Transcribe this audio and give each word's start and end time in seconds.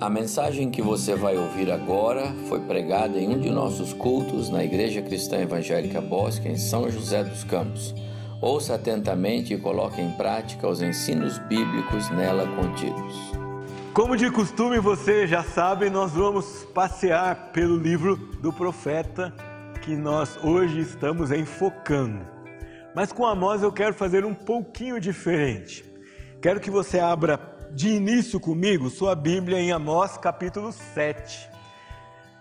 A 0.00 0.10
mensagem 0.10 0.72
que 0.72 0.82
você 0.82 1.14
vai 1.14 1.36
ouvir 1.36 1.70
agora 1.70 2.34
foi 2.48 2.58
pregada 2.58 3.16
em 3.16 3.28
um 3.28 3.38
de 3.38 3.48
nossos 3.48 3.92
cultos 3.92 4.50
na 4.50 4.64
Igreja 4.64 5.00
Cristã 5.00 5.38
Evangélica 5.38 6.00
Bosque, 6.00 6.48
em 6.48 6.58
São 6.58 6.90
José 6.90 7.22
dos 7.22 7.44
Campos. 7.44 7.94
Ouça 8.40 8.74
atentamente 8.74 9.54
e 9.54 9.58
coloque 9.58 10.00
em 10.00 10.10
prática 10.10 10.66
os 10.66 10.82
ensinos 10.82 11.38
bíblicos 11.38 12.10
nela 12.10 12.44
contidos. 12.56 13.14
Como 13.94 14.16
de 14.16 14.28
costume 14.32 14.80
você 14.80 15.28
já 15.28 15.44
sabe, 15.44 15.88
nós 15.88 16.10
vamos 16.10 16.64
passear 16.74 17.52
pelo 17.52 17.76
livro 17.76 18.16
do 18.16 18.52
profeta 18.52 19.32
que 19.80 19.94
nós 19.94 20.36
hoje 20.42 20.80
estamos 20.80 21.30
enfocando. 21.30 22.26
Mas 22.96 23.12
com 23.12 23.24
Amós 23.24 23.62
eu 23.62 23.70
quero 23.70 23.94
fazer 23.94 24.24
um 24.24 24.34
pouquinho 24.34 24.98
diferente. 24.98 25.84
Quero 26.42 26.60
que 26.60 26.70
você 26.70 26.98
abra 26.98 27.53
de 27.74 27.88
início 27.88 28.38
comigo 28.38 28.88
sua 28.88 29.16
Bíblia 29.16 29.58
em 29.58 29.72
Amós 29.72 30.16
capítulo 30.16 30.70
7. 30.70 31.50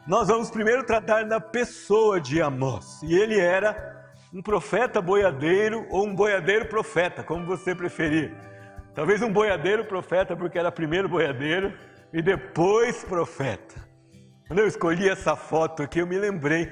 Nós 0.05 0.27
vamos 0.27 0.51
primeiro 0.51 0.85
tratar 0.85 1.23
da 1.23 1.39
pessoa 1.39 2.21
de 2.21 2.39
Amós. 2.39 3.01
E 3.01 3.15
ele 3.15 3.39
era 3.39 4.05
um 4.31 4.43
profeta 4.43 5.01
boiadeiro 5.01 5.87
ou 5.89 6.05
um 6.05 6.13
boiadeiro 6.13 6.67
profeta, 6.67 7.23
como 7.23 7.47
você 7.47 7.73
preferir. 7.73 8.31
Talvez 8.93 9.23
um 9.23 9.33
boiadeiro 9.33 9.85
profeta, 9.85 10.35
porque 10.35 10.59
era 10.59 10.71
primeiro 10.71 11.09
boiadeiro 11.09 11.73
e 12.13 12.21
depois 12.21 13.03
profeta. 13.03 13.75
Quando 14.47 14.59
eu 14.59 14.67
escolhi 14.67 15.09
essa 15.09 15.35
foto 15.35 15.81
aqui, 15.81 15.97
eu 15.97 16.05
me 16.05 16.19
lembrei, 16.19 16.67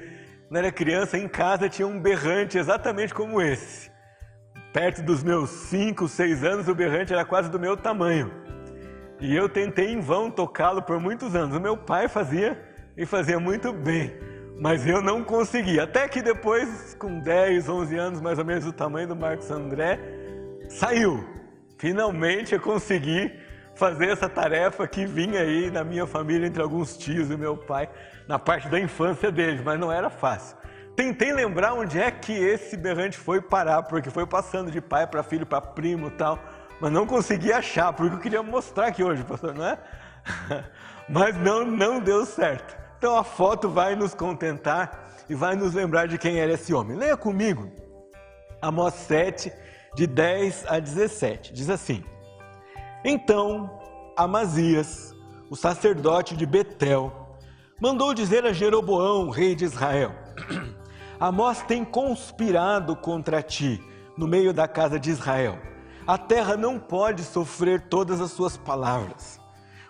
quando 0.46 0.58
era 0.58 0.70
criança, 0.70 1.18
em 1.18 1.26
casa 1.26 1.68
tinha 1.68 1.88
um 1.88 1.98
berrante 1.98 2.58
exatamente 2.58 3.12
como 3.12 3.42
esse. 3.42 3.90
Perto 4.72 5.02
dos 5.02 5.24
meus 5.24 5.50
5, 5.50 6.06
6 6.06 6.44
anos, 6.44 6.68
o 6.68 6.74
berrante 6.74 7.12
era 7.12 7.24
quase 7.24 7.50
do 7.50 7.58
meu 7.58 7.76
tamanho. 7.76 8.42
E 9.22 9.36
eu 9.36 9.48
tentei 9.48 9.92
em 9.92 10.00
vão 10.00 10.28
tocá-lo 10.28 10.82
por 10.82 10.98
muitos 10.98 11.36
anos. 11.36 11.56
O 11.56 11.60
meu 11.60 11.76
pai 11.76 12.08
fazia 12.08 12.60
e 12.96 13.06
fazia 13.06 13.38
muito 13.38 13.72
bem, 13.72 14.12
mas 14.58 14.84
eu 14.84 15.00
não 15.00 15.22
consegui. 15.22 15.78
Até 15.78 16.08
que 16.08 16.20
depois, 16.20 16.96
com 16.98 17.20
10, 17.20 17.68
11 17.68 17.96
anos, 17.96 18.20
mais 18.20 18.36
ou 18.40 18.44
menos 18.44 18.66
o 18.66 18.72
tamanho 18.72 19.06
do 19.06 19.14
Marcos 19.14 19.48
André, 19.48 20.00
saiu. 20.68 21.24
Finalmente 21.78 22.52
eu 22.52 22.60
consegui 22.60 23.32
fazer 23.76 24.08
essa 24.08 24.28
tarefa 24.28 24.88
que 24.88 25.06
vinha 25.06 25.40
aí 25.40 25.70
na 25.70 25.84
minha 25.84 26.04
família 26.04 26.48
entre 26.48 26.60
alguns 26.60 26.96
tios 26.96 27.30
e 27.30 27.36
meu 27.36 27.56
pai, 27.56 27.88
na 28.26 28.40
parte 28.40 28.68
da 28.68 28.80
infância 28.80 29.30
deles, 29.30 29.62
mas 29.64 29.78
não 29.78 29.92
era 29.92 30.10
fácil. 30.10 30.56
Tentei 30.96 31.32
lembrar 31.32 31.74
onde 31.74 31.96
é 31.96 32.10
que 32.10 32.32
esse 32.32 32.76
berrante 32.76 33.16
foi 33.16 33.40
parar, 33.40 33.84
porque 33.84 34.10
foi 34.10 34.26
passando 34.26 34.68
de 34.68 34.80
pai 34.80 35.06
para 35.06 35.22
filho, 35.22 35.46
para 35.46 35.60
primo 35.60 36.10
tal 36.10 36.40
mas 36.82 36.90
não 36.90 37.06
consegui 37.06 37.52
achar, 37.52 37.92
porque 37.92 38.16
eu 38.16 38.18
queria 38.18 38.42
mostrar 38.42 38.88
aqui 38.88 39.04
hoje, 39.04 39.22
pastor, 39.22 39.54
não 39.54 39.64
é? 39.64 39.78
Mas 41.08 41.36
não, 41.36 41.64
não 41.64 42.00
deu 42.00 42.26
certo. 42.26 42.76
Então 42.98 43.16
a 43.16 43.22
foto 43.22 43.68
vai 43.68 43.94
nos 43.94 44.14
contentar 44.14 45.12
e 45.28 45.34
vai 45.34 45.54
nos 45.54 45.74
lembrar 45.74 46.08
de 46.08 46.18
quem 46.18 46.40
era 46.40 46.54
esse 46.54 46.74
homem. 46.74 46.96
Leia 46.96 47.16
comigo, 47.16 47.70
Amós 48.60 48.94
7, 48.94 49.52
de 49.94 50.08
10 50.08 50.64
a 50.66 50.80
17. 50.80 51.52
Diz 51.52 51.70
assim: 51.70 52.02
Então 53.04 53.70
Amazias, 54.16 55.14
o 55.48 55.54
sacerdote 55.54 56.36
de 56.36 56.44
Betel, 56.44 57.36
mandou 57.80 58.12
dizer 58.12 58.44
a 58.44 58.52
Jeroboão, 58.52 59.30
rei 59.30 59.54
de 59.54 59.64
Israel: 59.64 60.16
Amós 61.20 61.62
tem 61.62 61.84
conspirado 61.84 62.96
contra 62.96 63.40
ti 63.40 63.80
no 64.18 64.26
meio 64.26 64.52
da 64.52 64.66
casa 64.66 64.98
de 64.98 65.08
Israel 65.08 65.70
a 66.12 66.18
terra 66.18 66.58
não 66.58 66.78
pode 66.78 67.24
sofrer 67.24 67.88
todas 67.88 68.20
as 68.20 68.32
suas 68.32 68.54
palavras. 68.54 69.40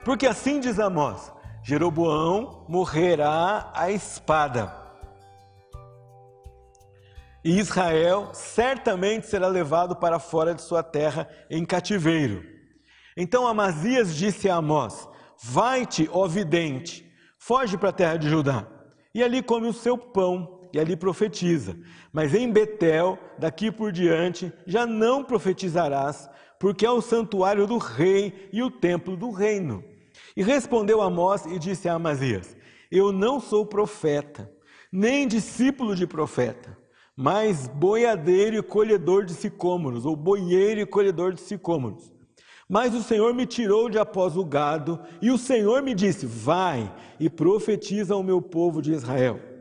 Porque 0.04 0.24
assim 0.24 0.60
diz 0.60 0.78
Amós: 0.78 1.32
Jeroboão 1.64 2.64
morrerá 2.68 3.72
à 3.74 3.90
espada. 3.90 4.72
E 7.44 7.58
Israel 7.58 8.30
certamente 8.32 9.26
será 9.26 9.48
levado 9.48 9.96
para 9.96 10.20
fora 10.20 10.54
de 10.54 10.62
sua 10.62 10.80
terra 10.80 11.28
em 11.50 11.64
cativeiro. 11.64 12.44
Então 13.16 13.44
Amazias 13.44 14.14
disse 14.14 14.48
a 14.48 14.54
Amós: 14.54 15.08
Vai-te, 15.42 16.08
ó 16.12 16.28
vidente, 16.28 17.04
foge 17.36 17.76
para 17.76 17.88
a 17.88 17.92
terra 17.92 18.16
de 18.16 18.30
Judá, 18.30 18.64
e 19.12 19.24
ali 19.24 19.42
come 19.42 19.66
o 19.66 19.72
seu 19.72 19.98
pão 19.98 20.60
e 20.72 20.80
ali 20.80 20.96
profetiza. 20.96 21.76
Mas 22.12 22.34
em 22.34 22.50
Betel, 22.50 23.18
daqui 23.38 23.70
por 23.70 23.92
diante, 23.92 24.52
já 24.66 24.86
não 24.86 25.22
profetizarás, 25.22 26.28
porque 26.58 26.86
é 26.86 26.90
o 26.90 27.00
santuário 27.00 27.66
do 27.66 27.78
rei 27.78 28.48
e 28.52 28.62
o 28.62 28.70
templo 28.70 29.16
do 29.16 29.30
reino. 29.30 29.84
E 30.36 30.42
respondeu 30.42 31.02
Amós 31.02 31.44
e 31.46 31.58
disse 31.58 31.88
a 31.88 31.94
Amazias: 31.94 32.56
Eu 32.90 33.12
não 33.12 33.40
sou 33.40 33.66
profeta, 33.66 34.50
nem 34.90 35.26
discípulo 35.26 35.94
de 35.94 36.06
profeta, 36.06 36.76
mas 37.16 37.68
boiadeiro 37.68 38.56
e 38.56 38.62
colhedor 38.62 39.24
de 39.24 39.34
sicômoros, 39.34 40.06
ou 40.06 40.16
boieiro 40.16 40.80
e 40.80 40.86
colhedor 40.86 41.32
de 41.32 41.40
sicômoros. 41.40 42.12
Mas 42.68 42.94
o 42.94 43.02
Senhor 43.02 43.34
me 43.34 43.44
tirou 43.44 43.90
de 43.90 43.98
após 43.98 44.36
o 44.36 44.44
gado, 44.44 44.98
e 45.20 45.30
o 45.30 45.36
Senhor 45.36 45.82
me 45.82 45.94
disse: 45.94 46.24
Vai 46.24 46.94
e 47.20 47.28
profetiza 47.28 48.14
ao 48.14 48.22
meu 48.22 48.40
povo 48.40 48.80
de 48.80 48.92
Israel. 48.92 49.51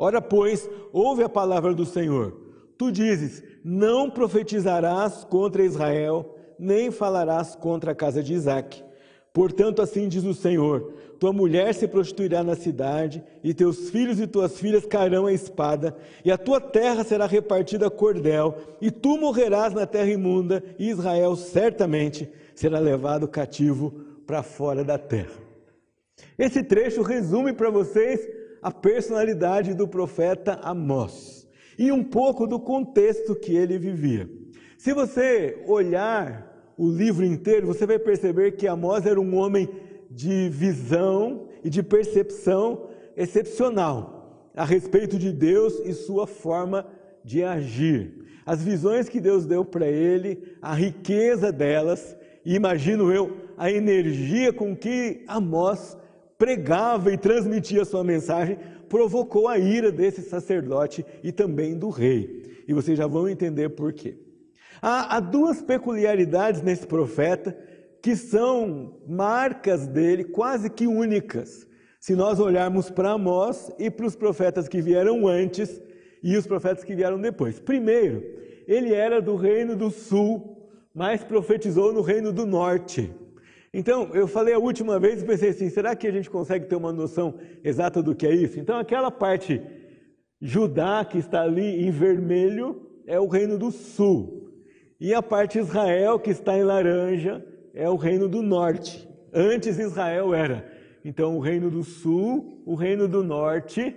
Ora, 0.00 0.22
pois, 0.22 0.70
ouve 0.92 1.24
a 1.24 1.28
palavra 1.28 1.74
do 1.74 1.84
Senhor. 1.84 2.32
Tu 2.78 2.92
dizes: 2.92 3.42
Não 3.64 4.08
profetizarás 4.08 5.24
contra 5.24 5.64
Israel, 5.64 6.36
nem 6.56 6.92
falarás 6.92 7.56
contra 7.56 7.90
a 7.90 7.94
casa 7.96 8.22
de 8.22 8.32
Isaque. 8.32 8.84
Portanto, 9.32 9.82
assim 9.82 10.06
diz 10.08 10.22
o 10.24 10.32
Senhor: 10.32 10.92
Tua 11.18 11.32
mulher 11.32 11.74
se 11.74 11.88
prostituirá 11.88 12.44
na 12.44 12.54
cidade, 12.54 13.24
e 13.42 13.52
teus 13.52 13.90
filhos 13.90 14.20
e 14.20 14.26
tuas 14.28 14.56
filhas 14.56 14.86
cairão 14.86 15.26
a 15.26 15.32
espada, 15.32 15.96
e 16.24 16.30
a 16.30 16.38
tua 16.38 16.60
terra 16.60 17.02
será 17.02 17.26
repartida 17.26 17.88
a 17.88 17.90
cordel, 17.90 18.56
e 18.80 18.92
tu 18.92 19.18
morrerás 19.18 19.74
na 19.74 19.84
terra 19.84 20.10
imunda, 20.10 20.62
e 20.78 20.90
Israel 20.90 21.34
certamente 21.34 22.30
será 22.54 22.78
levado 22.78 23.26
cativo 23.26 23.90
para 24.24 24.44
fora 24.44 24.84
da 24.84 24.96
terra. 24.96 25.48
Esse 26.38 26.62
trecho 26.62 27.02
resume 27.02 27.52
para 27.52 27.70
vocês 27.70 28.37
a 28.62 28.70
personalidade 28.70 29.74
do 29.74 29.86
profeta 29.86 30.58
Amós 30.62 31.46
e 31.78 31.92
um 31.92 32.02
pouco 32.02 32.46
do 32.46 32.58
contexto 32.58 33.34
que 33.34 33.54
ele 33.54 33.78
vivia. 33.78 34.28
Se 34.76 34.92
você 34.92 35.62
olhar 35.66 36.72
o 36.76 36.88
livro 36.88 37.24
inteiro, 37.24 37.66
você 37.66 37.86
vai 37.86 37.98
perceber 37.98 38.52
que 38.52 38.66
Amós 38.66 39.06
era 39.06 39.20
um 39.20 39.36
homem 39.36 39.68
de 40.10 40.48
visão 40.48 41.48
e 41.62 41.70
de 41.70 41.82
percepção 41.82 42.88
excepcional 43.16 44.50
a 44.54 44.64
respeito 44.64 45.18
de 45.18 45.32
Deus 45.32 45.80
e 45.84 45.92
sua 45.92 46.26
forma 46.26 46.86
de 47.24 47.44
agir. 47.44 48.26
As 48.44 48.62
visões 48.62 49.08
que 49.08 49.20
Deus 49.20 49.44
deu 49.44 49.64
para 49.64 49.86
ele, 49.86 50.56
a 50.62 50.74
riqueza 50.74 51.52
delas, 51.52 52.16
e 52.44 52.54
imagino 52.54 53.12
eu, 53.12 53.36
a 53.56 53.70
energia 53.70 54.52
com 54.52 54.74
que 54.74 55.22
Amós 55.28 55.96
pregava 56.38 57.12
e 57.12 57.18
transmitia 57.18 57.84
sua 57.84 58.04
mensagem, 58.04 58.56
provocou 58.88 59.48
a 59.48 59.58
ira 59.58 59.90
desse 59.90 60.22
sacerdote 60.22 61.04
e 61.22 61.32
também 61.32 61.76
do 61.76 61.90
rei. 61.90 62.62
E 62.66 62.72
vocês 62.72 62.96
já 62.96 63.06
vão 63.06 63.28
entender 63.28 63.70
por 63.70 63.92
quê. 63.92 64.16
Há, 64.80 65.16
há 65.16 65.20
duas 65.20 65.60
peculiaridades 65.60 66.62
nesse 66.62 66.86
profeta 66.86 67.58
que 68.00 68.14
são 68.14 69.00
marcas 69.06 69.88
dele 69.88 70.22
quase 70.22 70.70
que 70.70 70.86
únicas. 70.86 71.66
Se 71.98 72.14
nós 72.14 72.38
olharmos 72.38 72.88
para 72.88 73.10
Amós 73.10 73.72
e 73.76 73.90
para 73.90 74.06
os 74.06 74.14
profetas 74.14 74.68
que 74.68 74.80
vieram 74.80 75.26
antes 75.26 75.82
e 76.22 76.36
os 76.36 76.46
profetas 76.46 76.84
que 76.84 76.94
vieram 76.94 77.20
depois. 77.20 77.58
Primeiro, 77.58 78.22
ele 78.66 78.94
era 78.94 79.20
do 79.20 79.34
reino 79.34 79.74
do 79.74 79.90
sul, 79.90 80.68
mas 80.94 81.24
profetizou 81.24 81.92
no 81.92 82.00
reino 82.00 82.32
do 82.32 82.46
norte. 82.46 83.10
Então, 83.72 84.10
eu 84.14 84.26
falei 84.26 84.54
a 84.54 84.58
última 84.58 84.98
vez 84.98 85.22
e 85.22 85.26
pensei 85.26 85.50
assim: 85.50 85.68
será 85.68 85.94
que 85.94 86.06
a 86.06 86.12
gente 86.12 86.30
consegue 86.30 86.66
ter 86.66 86.76
uma 86.76 86.92
noção 86.92 87.34
exata 87.62 88.02
do 88.02 88.14
que 88.14 88.26
é 88.26 88.34
isso? 88.34 88.58
Então, 88.58 88.78
aquela 88.78 89.10
parte 89.10 89.60
Judá 90.40 91.04
que 91.04 91.18
está 91.18 91.42
ali 91.42 91.86
em 91.86 91.90
vermelho 91.90 92.86
é 93.06 93.18
o 93.18 93.26
reino 93.26 93.58
do 93.58 93.70
sul, 93.70 94.52
e 95.00 95.12
a 95.14 95.22
parte 95.22 95.58
Israel 95.58 96.18
que 96.18 96.30
está 96.30 96.56
em 96.56 96.62
laranja 96.62 97.44
é 97.74 97.88
o 97.88 97.96
reino 97.96 98.28
do 98.28 98.42
norte. 98.42 99.08
Antes 99.32 99.78
Israel 99.78 100.34
era. 100.34 100.66
Então, 101.04 101.36
o 101.36 101.40
reino 101.40 101.70
do 101.70 101.82
sul, 101.84 102.62
o 102.66 102.74
reino 102.74 103.06
do 103.06 103.22
norte 103.22 103.94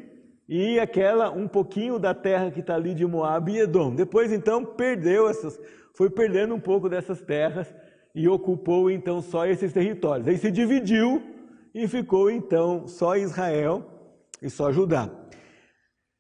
e 0.48 0.80
aquela 0.80 1.32
um 1.32 1.48
pouquinho 1.48 1.98
da 1.98 2.14
terra 2.14 2.52
que 2.52 2.60
está 2.60 2.76
ali 2.76 2.94
de 2.94 3.06
Moab 3.06 3.52
e 3.52 3.60
Edom. 3.60 3.96
Depois, 3.96 4.32
então, 4.32 4.66
perdeu 4.66 5.30
essas, 5.30 5.60
foi 5.94 6.10
perdendo 6.10 6.54
um 6.54 6.60
pouco 6.60 6.90
dessas 6.90 7.22
terras 7.22 7.74
e 8.14 8.28
ocupou 8.28 8.90
então 8.90 9.22
só 9.22 9.46
esses 9.46 9.72
territórios. 9.72 10.28
Aí 10.28 10.38
se 10.38 10.52
dividiu 10.52 11.22
e 11.74 11.88
ficou 11.88 12.30
então 12.30 12.88
só 12.88 13.16
Israel 13.16 13.86
e 14.42 14.50
só 14.50 14.72
Judá. 14.72 15.10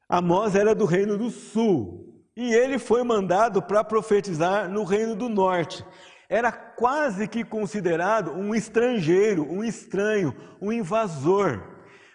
Amós 0.07 0.55
era 0.55 0.73
do 0.75 0.85
reino 0.85 1.17
do 1.17 1.29
sul 1.29 2.23
e 2.35 2.53
ele 2.53 2.79
foi 2.79 3.03
mandado 3.03 3.61
para 3.61 3.83
profetizar 3.83 4.69
no 4.69 4.83
reino 4.83 5.15
do 5.15 5.29
norte. 5.29 5.85
era 6.29 6.49
quase 6.49 7.27
que 7.27 7.43
considerado 7.43 8.31
um 8.31 8.55
estrangeiro, 8.55 9.43
um 9.51 9.61
estranho, 9.61 10.33
um 10.61 10.71
invasor. 10.71 11.61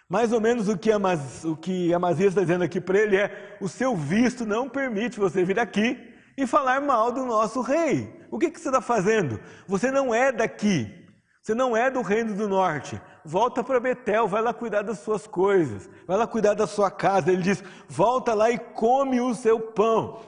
Mais 0.09 0.33
ou 0.33 0.41
menos 0.41 0.67
o 0.67 0.77
que, 0.77 0.91
Amaz, 0.91 1.45
o 1.45 1.55
que 1.55 1.93
Amazias 1.93 2.29
está 2.29 2.41
dizendo 2.41 2.63
aqui 2.63 2.81
para 2.81 2.97
ele 2.97 3.15
é: 3.15 3.57
o 3.61 3.67
seu 3.67 3.95
visto 3.95 4.45
não 4.45 4.67
permite 4.67 5.19
você 5.19 5.43
vir 5.43 5.59
aqui 5.59 6.06
e 6.37 6.45
falar 6.45 6.79
mal 6.79 7.11
do 7.11 7.25
nosso 7.25 7.61
rei. 7.61 8.13
O 8.29 8.37
que, 8.37 8.51
que 8.51 8.59
você 8.59 8.69
está 8.69 8.79
fazendo? 8.79 9.39
Você 9.67 9.89
não 9.89 10.13
é 10.13 10.31
daqui, 10.31 10.93
você 11.41 11.55
não 11.55 11.75
é 11.75 11.89
do 11.89 12.01
reino 12.01 12.35
do 12.35 12.47
norte. 12.47 13.01
Volta 13.25 13.63
para 13.63 13.79
Betel, 13.79 14.27
vai 14.27 14.41
lá 14.41 14.53
cuidar 14.53 14.83
das 14.83 14.99
suas 14.99 15.25
coisas, 15.25 15.89
vai 16.05 16.15
lá 16.15 16.27
cuidar 16.27 16.53
da 16.53 16.67
sua 16.67 16.91
casa. 16.91 17.31
Ele 17.31 17.41
diz: 17.41 17.63
volta 17.87 18.33
lá 18.33 18.51
e 18.51 18.59
come 18.59 19.19
o 19.19 19.33
seu 19.33 19.59
pão. 19.59 20.21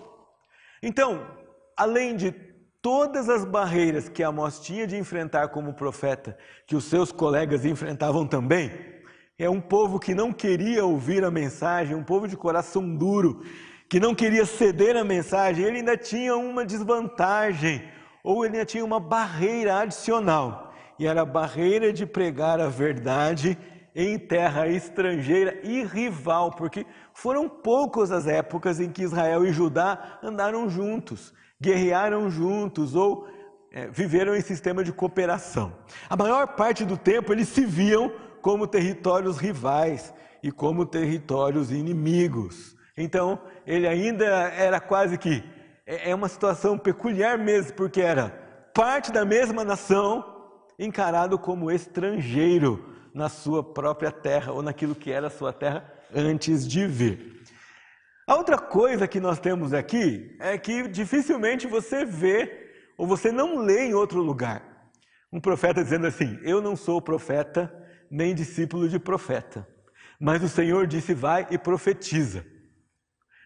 Então, 0.81 1.25
além 1.77 2.15
de 2.15 2.31
todas 2.81 3.29
as 3.29 3.45
barreiras 3.45 4.09
que 4.09 4.23
Amós 4.23 4.59
tinha 4.59 4.87
de 4.87 4.97
enfrentar 4.97 5.49
como 5.49 5.73
profeta, 5.73 6.37
que 6.65 6.75
os 6.75 6.85
seus 6.85 7.11
colegas 7.11 7.65
enfrentavam 7.65 8.25
também, 8.25 8.71
é 9.37 9.49
um 9.49 9.61
povo 9.61 9.99
que 9.99 10.15
não 10.15 10.33
queria 10.33 10.83
ouvir 10.83 11.23
a 11.23 11.31
mensagem, 11.31 11.95
um 11.95 12.03
povo 12.03 12.27
de 12.27 12.35
coração 12.35 12.95
duro, 12.95 13.41
que 13.89 13.99
não 13.99 14.13
queria 14.13 14.45
ceder 14.45 14.95
a 14.95 15.03
mensagem, 15.03 15.65
ele 15.65 15.77
ainda 15.77 15.97
tinha 15.97 16.37
uma 16.37 16.63
desvantagem, 16.63 17.83
ou 18.23 18.45
ele 18.45 18.55
ainda 18.55 18.65
tinha 18.65 18.85
uma 18.85 18.99
barreira 18.99 19.79
adicional, 19.79 20.71
e 20.99 21.07
era 21.07 21.21
a 21.21 21.25
barreira 21.25 21.91
de 21.91 22.05
pregar 22.05 22.59
a 22.59 22.69
verdade 22.69 23.57
em 23.95 24.19
terra 24.19 24.67
estrangeira 24.67 25.59
e 25.63 25.83
rival, 25.83 26.51
porque 26.51 26.85
foram 27.13 27.49
poucas 27.49 28.11
as 28.11 28.27
épocas 28.27 28.79
em 28.79 28.91
que 28.91 29.01
Israel 29.01 29.43
e 29.43 29.51
Judá 29.51 30.19
andaram 30.21 30.69
juntos, 30.69 31.33
guerrearam 31.59 32.29
juntos 32.29 32.95
ou 32.95 33.27
é, 33.71 33.87
viveram 33.87 34.35
em 34.35 34.41
sistema 34.41 34.83
de 34.83 34.93
cooperação. 34.93 35.73
A 36.07 36.15
maior 36.15 36.49
parte 36.55 36.85
do 36.85 36.95
tempo 36.95 37.33
eles 37.33 37.49
se 37.49 37.65
viam 37.65 38.11
como 38.41 38.67
territórios 38.67 39.37
rivais 39.37 40.13
e 40.41 40.51
como 40.51 40.85
territórios 40.85 41.71
inimigos. 41.71 42.77
Então, 42.99 43.39
ele 43.69 43.87
ainda 43.87 44.25
era 44.25 44.79
quase 44.79 45.15
que 45.15 45.43
é, 45.85 46.09
é 46.09 46.15
uma 46.15 46.27
situação 46.27 46.75
peculiar 46.75 47.37
mesmo, 47.37 47.73
porque 47.73 48.01
era 48.01 48.29
parte 48.73 49.11
da 49.11 49.23
mesma 49.23 49.63
nação, 49.63 50.25
encarado 50.79 51.37
como 51.37 51.69
estrangeiro 51.69 52.95
na 53.13 53.29
sua 53.29 53.63
própria 53.63 54.11
terra 54.11 54.51
ou 54.51 54.63
naquilo 54.63 54.95
que 54.95 55.11
era 55.11 55.29
sua 55.29 55.53
terra 55.53 55.87
antes 56.15 56.67
de 56.67 56.87
vir. 56.87 57.43
A 58.25 58.35
outra 58.35 58.57
coisa 58.57 59.07
que 59.07 59.19
nós 59.19 59.39
temos 59.39 59.71
aqui 59.71 60.35
é 60.39 60.57
que 60.57 60.87
dificilmente 60.87 61.67
você 61.67 62.03
vê 62.03 62.71
ou 62.97 63.05
você 63.05 63.31
não 63.31 63.59
lê 63.59 63.85
em 63.85 63.93
outro 63.93 64.19
lugar 64.19 64.63
um 65.31 65.39
profeta 65.39 65.83
dizendo 65.83 66.07
assim: 66.07 66.39
Eu 66.41 66.59
não 66.59 66.75
sou 66.75 66.99
profeta, 66.99 67.71
nem 68.09 68.33
discípulo 68.33 68.89
de 68.89 68.97
profeta. 68.97 69.67
Mas 70.19 70.41
o 70.41 70.49
Senhor 70.49 70.87
disse: 70.87 71.13
vai 71.13 71.45
e 71.51 71.57
profetiza. 71.57 72.43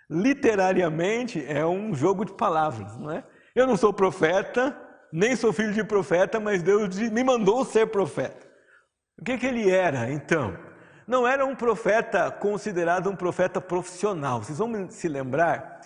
Literariamente 0.09 1.43
é 1.47 1.65
um 1.65 1.93
jogo 1.93 2.25
de 2.25 2.33
palavras, 2.33 2.97
não 2.97 3.11
é? 3.11 3.23
Eu 3.55 3.67
não 3.67 3.77
sou 3.77 3.93
profeta, 3.93 4.75
nem 5.11 5.35
sou 5.35 5.53
filho 5.53 5.73
de 5.73 5.83
profeta, 5.83 6.39
mas 6.39 6.63
Deus 6.63 6.97
me 6.97 7.23
mandou 7.23 7.63
ser 7.63 7.87
profeta. 7.87 8.47
O 9.19 9.23
que, 9.23 9.37
que 9.37 9.45
ele 9.45 9.69
era 9.69 10.11
então? 10.11 10.57
Não 11.07 11.27
era 11.27 11.45
um 11.45 11.55
profeta 11.55 12.31
considerado 12.31 13.09
um 13.09 13.15
profeta 13.15 13.61
profissional. 13.61 14.41
Vocês 14.41 14.57
vão 14.57 14.89
se 14.89 15.07
lembrar 15.07 15.81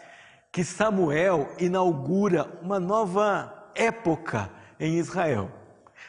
que 0.51 0.63
Samuel 0.63 1.49
inaugura 1.59 2.47
uma 2.61 2.79
nova 2.79 3.71
época 3.75 4.49
em 4.79 4.97
Israel. 4.97 5.51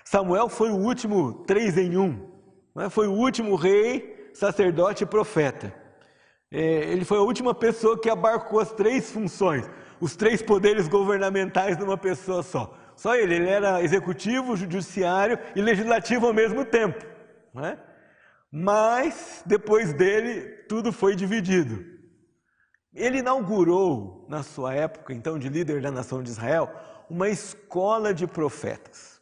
Samuel 0.05 0.49
foi 0.49 0.71
o 0.71 0.77
último 0.77 1.45
três 1.45 1.77
em 1.77 1.97
um. 1.97 2.31
Né? 2.75 2.89
Foi 2.89 3.07
o 3.07 3.13
último 3.13 3.57
rei, 3.57 4.31
sacerdote 4.33 5.05
e 5.05 5.07
profeta. 5.07 5.75
É, 6.51 6.61
ele 6.93 7.05
foi 7.05 7.19
a 7.19 7.23
última 7.23 7.55
pessoa 7.55 8.01
que 8.01 8.09
abarcou 8.09 8.59
as 8.61 8.73
três 8.73 9.11
funções, 9.11 9.69
os 10.01 10.17
três 10.17 10.41
poderes 10.41 10.89
governamentais 10.89 11.77
numa 11.77 11.97
pessoa 11.97 12.43
só. 12.43 12.75
Só 12.97 13.15
ele, 13.15 13.35
ele 13.35 13.49
era 13.49 13.83
executivo, 13.83 14.57
judiciário 14.57 15.39
e 15.55 15.61
legislativo 15.61 16.27
ao 16.27 16.35
mesmo 16.35 16.65
tempo. 16.65 17.05
É? 17.63 17.79
Mas 18.51 19.43
depois 19.45 19.93
dele, 19.93 20.41
tudo 20.69 20.93
foi 20.93 21.15
dividido. 21.15 21.85
Ele 22.95 23.19
inaugurou, 23.19 24.27
na 24.29 24.43
sua 24.43 24.75
época, 24.75 25.13
então, 25.13 25.39
de 25.39 25.49
líder 25.49 25.83
da 25.83 25.91
nação 25.91 26.23
de 26.23 26.31
Israel, 26.31 26.71
uma 27.09 27.29
escola 27.29 28.13
de 28.13 28.27
profetas. 28.27 29.21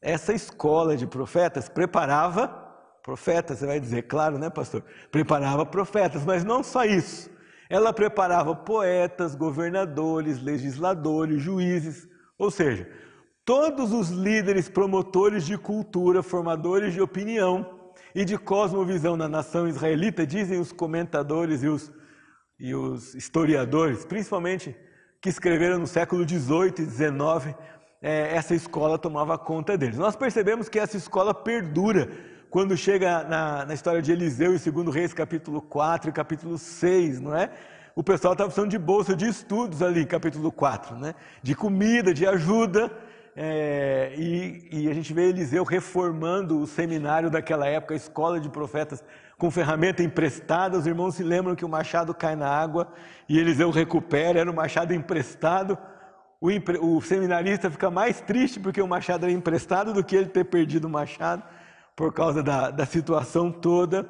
Essa 0.00 0.32
escola 0.32 0.96
de 0.96 1.06
profetas 1.06 1.68
preparava 1.68 2.59
Profetas, 3.02 3.58
você 3.58 3.66
vai 3.66 3.80
dizer, 3.80 4.02
claro, 4.02 4.38
né, 4.38 4.50
pastor? 4.50 4.84
Preparava 5.10 5.64
profetas, 5.64 6.24
mas 6.24 6.44
não 6.44 6.62
só 6.62 6.84
isso. 6.84 7.30
Ela 7.68 7.92
preparava 7.92 8.54
poetas, 8.54 9.34
governadores, 9.34 10.42
legisladores, 10.42 11.40
juízes, 11.40 12.08
ou 12.36 12.50
seja, 12.50 12.88
todos 13.44 13.92
os 13.92 14.10
líderes 14.10 14.68
promotores 14.68 15.46
de 15.46 15.56
cultura, 15.56 16.22
formadores 16.22 16.92
de 16.92 17.00
opinião 17.00 17.92
e 18.14 18.24
de 18.24 18.36
cosmovisão 18.36 19.16
na 19.16 19.28
nação 19.28 19.68
israelita, 19.68 20.26
dizem 20.26 20.60
os 20.60 20.72
comentadores 20.72 21.62
e 21.62 21.68
os, 21.68 21.92
e 22.58 22.74
os 22.74 23.14
historiadores, 23.14 24.04
principalmente 24.04 24.76
que 25.20 25.28
escreveram 25.28 25.78
no 25.78 25.86
século 25.86 26.26
18 26.26 26.82
e 26.82 26.86
19, 26.86 27.54
é, 28.02 28.34
essa 28.34 28.54
escola 28.54 28.98
tomava 28.98 29.38
conta 29.38 29.76
deles. 29.76 29.98
Nós 29.98 30.16
percebemos 30.16 30.68
que 30.68 30.78
essa 30.78 30.96
escola 30.96 31.34
perdura 31.34 32.10
quando 32.50 32.76
chega 32.76 33.22
na, 33.22 33.64
na 33.64 33.74
história 33.74 34.02
de 34.02 34.10
Eliseu 34.10 34.54
e 34.54 34.58
2 34.58 34.94
Reis, 34.94 35.14
capítulo 35.14 35.62
4 35.62 36.10
e 36.10 36.12
capítulo 36.12 36.58
6, 36.58 37.20
não 37.20 37.34
é? 37.34 37.48
O 37.94 38.02
pessoal 38.02 38.32
estava 38.32 38.48
precisando 38.48 38.70
de 38.70 38.78
bolsa 38.78 39.14
de 39.14 39.28
estudos 39.28 39.80
ali, 39.82 40.04
capítulo 40.04 40.50
4, 40.50 40.96
né? 40.96 41.14
De 41.42 41.54
comida, 41.54 42.12
de 42.12 42.26
ajuda. 42.26 42.90
É, 43.36 44.12
e, 44.16 44.68
e, 44.72 44.90
a 44.90 44.94
gente 44.94 45.14
vê 45.14 45.28
Eliseu 45.28 45.62
reformando 45.62 46.58
o 46.58 46.66
seminário 46.66 47.30
daquela 47.30 47.68
época, 47.68 47.94
a 47.94 47.96
escola 47.96 48.40
de 48.40 48.48
profetas, 48.48 49.04
com 49.38 49.48
ferramenta 49.48 50.02
emprestada. 50.02 50.76
Os 50.76 50.86
irmãos 50.86 51.14
se 51.14 51.22
lembram 51.22 51.54
que 51.54 51.64
o 51.64 51.68
machado 51.68 52.12
cai 52.12 52.34
na 52.34 52.48
água 52.48 52.92
e 53.28 53.38
Eliseu 53.38 53.70
recupera, 53.70 54.40
era 54.40 54.50
o 54.50 54.54
machado 54.54 54.92
emprestado. 54.92 55.78
O, 56.40 56.48
o 56.96 57.00
seminarista 57.00 57.70
fica 57.70 57.90
mais 57.90 58.20
triste 58.20 58.58
porque 58.58 58.82
o 58.82 58.88
machado 58.88 59.24
era 59.24 59.32
emprestado 59.32 59.92
do 59.92 60.02
que 60.02 60.16
ele 60.16 60.26
ter 60.26 60.44
perdido 60.44 60.86
o 60.86 60.90
machado 60.90 61.44
por 61.96 62.12
causa 62.12 62.42
da, 62.42 62.70
da 62.70 62.86
situação 62.86 63.50
toda, 63.52 64.08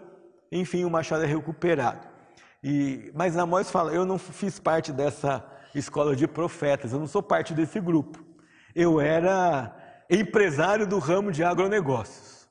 enfim, 0.52 0.84
o 0.84 0.90
machado 0.90 1.24
é 1.24 1.26
recuperado. 1.26 2.06
E, 2.62 3.10
mas 3.14 3.36
Amós 3.36 3.70
fala: 3.70 3.92
eu 3.92 4.04
não 4.04 4.18
fiz 4.18 4.58
parte 4.58 4.92
dessa 4.92 5.44
escola 5.74 6.14
de 6.14 6.26
profetas, 6.26 6.92
eu 6.92 6.98
não 6.98 7.06
sou 7.06 7.22
parte 7.22 7.54
desse 7.54 7.80
grupo. 7.80 8.22
Eu 8.74 9.00
era 9.00 9.74
empresário 10.08 10.86
do 10.86 10.98
ramo 10.98 11.32
de 11.32 11.42
agronegócios. 11.42 12.48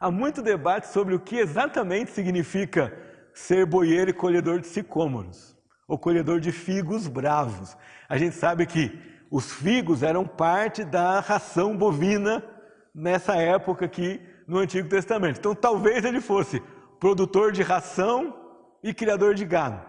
Há 0.00 0.10
muito 0.10 0.42
debate 0.42 0.88
sobre 0.88 1.14
o 1.14 1.20
que 1.20 1.36
exatamente 1.36 2.10
significa 2.10 2.92
ser 3.34 3.64
boieiro 3.64 4.10
e 4.10 4.14
colhedor 4.14 4.60
de 4.60 4.66
sicômoros, 4.66 5.56
ou 5.86 5.98
colhedor 5.98 6.40
de 6.40 6.52
figos 6.52 7.06
bravos. 7.06 7.76
A 8.08 8.18
gente 8.18 8.34
sabe 8.34 8.66
que 8.66 8.98
os 9.30 9.52
figos 9.52 10.02
eram 10.02 10.26
parte 10.26 10.84
da 10.84 11.20
ração 11.20 11.76
bovina 11.76 12.44
nessa 12.94 13.36
época 13.36 13.88
que 13.88 14.20
no 14.46 14.58
Antigo 14.58 14.88
Testamento. 14.88 15.38
Então, 15.38 15.54
talvez 15.54 16.04
ele 16.04 16.20
fosse 16.20 16.62
produtor 16.98 17.52
de 17.52 17.62
ração 17.62 18.34
e 18.82 18.92
criador 18.94 19.34
de 19.34 19.44
gado, 19.44 19.80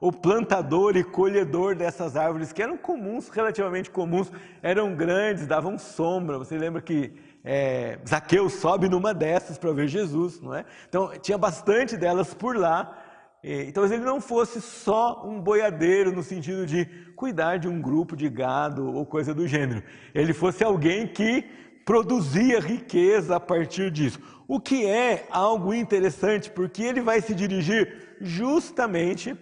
ou 0.00 0.12
plantador 0.12 0.96
e 0.96 1.04
colhedor 1.04 1.74
dessas 1.74 2.16
árvores 2.16 2.52
que 2.52 2.62
eram 2.62 2.76
comuns, 2.76 3.28
relativamente 3.28 3.90
comuns, 3.90 4.30
eram 4.62 4.94
grandes, 4.94 5.46
davam 5.46 5.78
sombra. 5.78 6.38
Você 6.38 6.56
lembra 6.56 6.80
que 6.80 7.12
é, 7.44 7.98
Zaqueu 8.06 8.48
sobe 8.48 8.88
numa 8.88 9.12
dessas 9.14 9.58
para 9.58 9.72
ver 9.72 9.88
Jesus, 9.88 10.40
não 10.40 10.54
é? 10.54 10.64
Então, 10.88 11.10
tinha 11.20 11.38
bastante 11.38 11.96
delas 11.96 12.34
por 12.34 12.56
lá. 12.56 13.04
Então, 13.42 13.84
ele 13.84 13.98
não 13.98 14.20
fosse 14.20 14.60
só 14.60 15.22
um 15.24 15.40
boiadeiro 15.40 16.10
no 16.10 16.24
sentido 16.24 16.66
de 16.66 16.84
cuidar 17.14 17.56
de 17.56 17.68
um 17.68 17.80
grupo 17.80 18.16
de 18.16 18.28
gado 18.28 18.92
ou 18.92 19.06
coisa 19.06 19.32
do 19.32 19.46
gênero. 19.46 19.82
Ele 20.12 20.32
fosse 20.32 20.64
alguém 20.64 21.06
que 21.06 21.44
produzia 21.88 22.60
riqueza 22.60 23.36
a 23.36 23.40
partir 23.40 23.90
disso. 23.90 24.20
O 24.46 24.60
que 24.60 24.84
é 24.84 25.26
algo 25.30 25.72
interessante, 25.72 26.50
porque 26.50 26.82
ele 26.82 27.00
vai 27.00 27.22
se 27.22 27.34
dirigir 27.34 28.18
justamente 28.20 29.34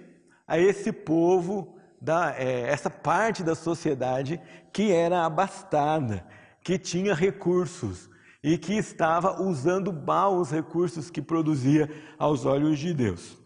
a 0.46 0.56
esse 0.56 0.92
povo, 0.92 1.76
da, 2.00 2.36
é, 2.38 2.60
essa 2.68 2.88
parte 2.88 3.42
da 3.42 3.56
sociedade 3.56 4.40
que 4.72 4.92
era 4.92 5.26
abastada, 5.26 6.24
que 6.62 6.78
tinha 6.78 7.16
recursos 7.16 8.08
e 8.44 8.56
que 8.56 8.74
estava 8.74 9.42
usando 9.42 9.92
mal 9.92 10.38
os 10.38 10.52
recursos 10.52 11.10
que 11.10 11.20
produzia 11.20 11.90
aos 12.16 12.44
olhos 12.44 12.78
de 12.78 12.94
Deus. 12.94 13.36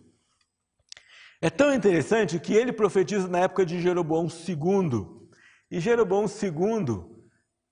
É 1.41 1.49
tão 1.49 1.73
interessante 1.73 2.39
que 2.39 2.53
ele 2.53 2.71
profetiza 2.71 3.27
na 3.29 3.39
época 3.39 3.65
de 3.65 3.81
Jeroboão 3.81 4.27
II. 4.27 5.07
E 5.71 5.81
Jeroboão 5.81 6.27
II 6.27 7.10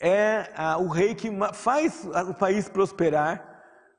é 0.00 0.48
o 0.78 0.88
rei 0.88 1.14
que 1.14 1.30
faz 1.52 2.08
o 2.28 2.34
país 2.34 2.68
prosperar 2.68 3.48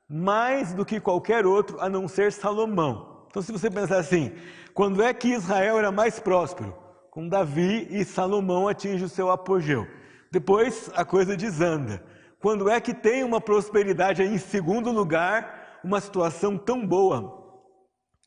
mais 0.08 0.72
do 0.72 0.84
que 0.84 0.98
qualquer 0.98 1.46
outro, 1.46 1.80
a 1.80 1.88
não 1.88 2.08
ser 2.08 2.32
Salomão. 2.32 3.26
Então, 3.28 3.40
se 3.40 3.52
você 3.52 3.70
pensar 3.70 3.98
assim, 3.98 4.32
quando 4.74 5.02
é 5.02 5.14
que 5.14 5.28
Israel 5.28 5.78
era 5.78 5.92
mais 5.92 6.18
próspero? 6.18 6.76
Com 7.12 7.28
Davi 7.28 7.86
e 7.90 8.04
Salomão 8.04 8.66
atinge 8.66 9.04
o 9.04 9.08
seu 9.08 9.30
apogeu. 9.30 9.86
Depois 10.32 10.90
a 10.94 11.04
coisa 11.04 11.36
desanda. 11.36 12.04
Quando 12.40 12.68
é 12.68 12.80
que 12.80 12.92
tem 12.92 13.22
uma 13.22 13.40
prosperidade 13.40 14.22
em 14.22 14.38
segundo 14.38 14.90
lugar, 14.90 15.78
uma 15.84 16.00
situação 16.00 16.58
tão 16.58 16.84
boa, 16.84 17.38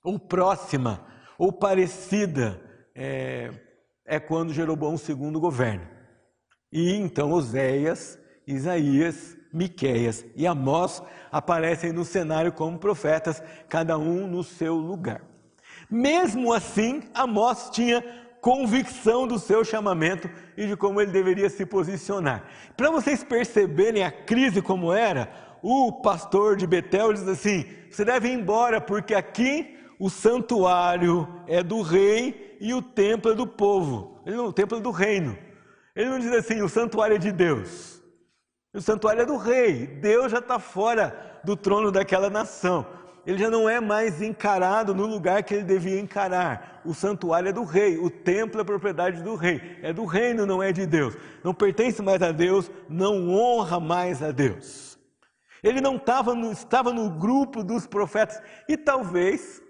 ou 0.03 0.19
próxima, 0.19 1.05
ou 1.37 1.51
parecida, 1.51 2.61
é, 2.95 3.51
é 4.05 4.19
quando 4.19 4.53
Jeroboão 4.53 4.95
II 4.95 5.31
governa. 5.31 5.92
E 6.73 6.95
então 6.95 7.31
Oséias, 7.31 8.17
Isaías, 8.47 9.37
Miqueias 9.53 10.25
e 10.35 10.47
Amós 10.47 11.03
aparecem 11.31 11.93
no 11.93 12.03
cenário 12.03 12.51
como 12.51 12.79
profetas, 12.79 13.43
cada 13.69 13.95
um 13.99 14.25
no 14.25 14.43
seu 14.43 14.73
lugar. 14.73 15.21
Mesmo 15.87 16.51
assim, 16.51 17.03
Amós 17.13 17.69
tinha 17.69 18.03
convicção 18.41 19.27
do 19.27 19.37
seu 19.37 19.63
chamamento 19.63 20.27
e 20.57 20.65
de 20.65 20.75
como 20.75 20.99
ele 20.99 21.11
deveria 21.11 21.47
se 21.47 21.63
posicionar. 21.63 22.43
Para 22.75 22.89
vocês 22.89 23.23
perceberem 23.23 24.03
a 24.03 24.11
crise 24.11 24.59
como 24.59 24.91
era, 24.91 25.31
o 25.61 26.01
pastor 26.01 26.55
de 26.57 26.65
Betel 26.65 27.13
diz 27.13 27.27
assim: 27.27 27.65
você 27.91 28.03
deve 28.03 28.29
ir 28.29 28.33
embora, 28.33 28.81
porque 28.81 29.13
aqui 29.13 29.77
o 29.99 30.09
santuário 30.09 31.27
é 31.47 31.61
do 31.61 31.83
rei 31.83 32.57
e 32.59 32.73
o 32.73 32.81
templo 32.81 33.31
é 33.31 33.35
do 33.35 33.45
povo. 33.45 34.19
Ele 34.25 34.35
não, 34.35 34.47
o 34.47 34.53
templo 34.53 34.79
é 34.79 34.81
do 34.81 34.89
reino. 34.89 35.37
Ele 35.95 36.09
não 36.09 36.19
diz 36.19 36.31
assim: 36.31 36.61
o 36.61 36.69
santuário 36.69 37.15
é 37.15 37.19
de 37.19 37.31
Deus. 37.31 38.01
O 38.73 38.81
santuário 38.81 39.21
é 39.21 39.25
do 39.25 39.37
rei. 39.37 39.87
Deus 39.87 40.31
já 40.31 40.39
está 40.39 40.59
fora 40.59 41.39
do 41.43 41.55
trono 41.55 41.91
daquela 41.91 42.29
nação 42.29 42.87
ele 43.25 43.37
já 43.37 43.49
não 43.49 43.69
é 43.69 43.79
mais 43.79 44.21
encarado 44.21 44.93
no 44.93 45.05
lugar 45.05 45.43
que 45.43 45.53
ele 45.53 45.63
devia 45.63 45.99
encarar. 45.99 46.81
O 46.83 46.93
santuário 46.93 47.49
é 47.49 47.53
do 47.53 47.63
rei, 47.63 47.97
o 47.97 48.09
templo 48.09 48.59
é 48.59 48.63
propriedade 48.63 49.23
do 49.23 49.35
rei, 49.35 49.79
é 49.81 49.93
do 49.93 50.03
reino, 50.03 50.45
não 50.45 50.61
é 50.61 50.73
de 50.73 50.85
Deus. 50.85 51.15
Não 51.41 51.53
pertence 51.53 52.01
mais 52.01 52.21
a 52.21 52.33
Deus, 52.33 52.69
não 52.89 53.29
honra 53.29 53.79
mais 53.79 54.21
a 54.21 54.31
Deus. 54.31 54.99
Ele 55.63 55.79
não 55.79 55.95
estava 55.95 56.35
no, 56.35 56.51
estava 56.51 56.91
no 56.91 57.09
grupo 57.09 57.63
dos 57.63 57.87
profetas. 57.87 58.41
E 58.67 58.75
talvez, 58.75 59.61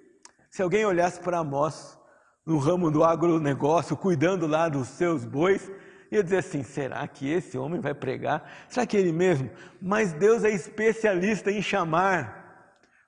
se 0.49 0.63
alguém 0.63 0.83
olhasse 0.83 1.19
para 1.19 1.37
Amós, 1.37 1.99
no 2.43 2.57
ramo 2.57 2.89
do 2.89 3.03
agronegócio, 3.03 3.95
cuidando 3.95 4.47
lá 4.47 4.67
dos 4.67 4.87
seus 4.87 5.23
bois, 5.23 5.71
ia 6.15 6.23
dizer 6.23 6.37
assim: 6.37 6.63
será 6.63 7.07
que 7.07 7.29
esse 7.29 7.57
homem 7.57 7.79
vai 7.79 7.93
pregar? 7.93 8.49
Será 8.69 8.85
que 8.85 8.97
ele 8.97 9.11
mesmo? 9.11 9.49
Mas 9.81 10.13
Deus 10.13 10.43
é 10.43 10.49
especialista 10.49 11.51
em 11.51 11.61
chamar 11.61 12.43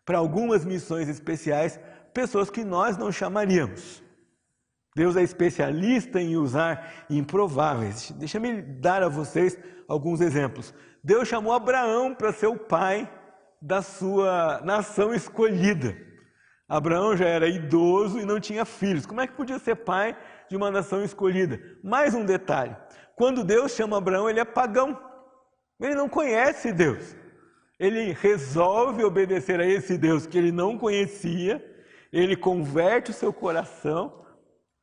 para 0.05 0.17
algumas 0.17 0.63
missões 0.63 1.09
especiais 1.09 1.79
pessoas 2.13 2.49
que 2.49 2.63
nós 2.63 2.97
não 2.97 3.11
chamaríamos. 3.11 4.03
Deus 4.95 5.17
é 5.17 5.23
especialista 5.23 6.21
em 6.21 6.37
usar 6.37 7.05
improváveis. 7.09 8.11
Deixa-me 8.11 8.61
dar 8.61 9.03
a 9.03 9.09
vocês 9.09 9.57
alguns 9.89 10.21
exemplos. 10.21 10.73
Deus 11.03 11.27
chamou 11.27 11.51
Abraão 11.51 12.15
para 12.15 12.31
ser 12.31 12.47
o 12.47 12.57
pai 12.57 13.11
da 13.61 13.81
sua 13.81 14.61
nação 14.63 15.13
escolhida. 15.13 15.97
Abraão 16.67 17.15
já 17.15 17.27
era 17.27 17.47
idoso 17.47 18.19
e 18.19 18.25
não 18.25 18.39
tinha 18.39 18.63
filhos. 18.63 19.05
Como 19.05 19.21
é 19.21 19.27
que 19.27 19.33
podia 19.33 19.59
ser 19.59 19.75
pai 19.75 20.17
de 20.49 20.55
uma 20.55 20.71
nação 20.71 21.03
escolhida? 21.03 21.59
Mais 21.83 22.13
um 22.13 22.25
detalhe: 22.25 22.75
quando 23.15 23.43
Deus 23.43 23.71
chama 23.73 23.97
Abraão, 23.97 24.29
ele 24.29 24.39
é 24.39 24.45
pagão. 24.45 24.99
Ele 25.79 25.95
não 25.95 26.07
conhece 26.07 26.71
Deus 26.71 27.15
ele 27.79 28.13
resolve 28.13 29.03
obedecer 29.03 29.59
a 29.59 29.65
esse 29.65 29.97
Deus 29.97 30.25
que 30.25 30.37
ele 30.37 30.51
não 30.51 30.77
conhecia, 30.77 31.63
ele 32.11 32.35
converte 32.35 33.11
o 33.11 33.13
seu 33.13 33.33
coração 33.33 34.25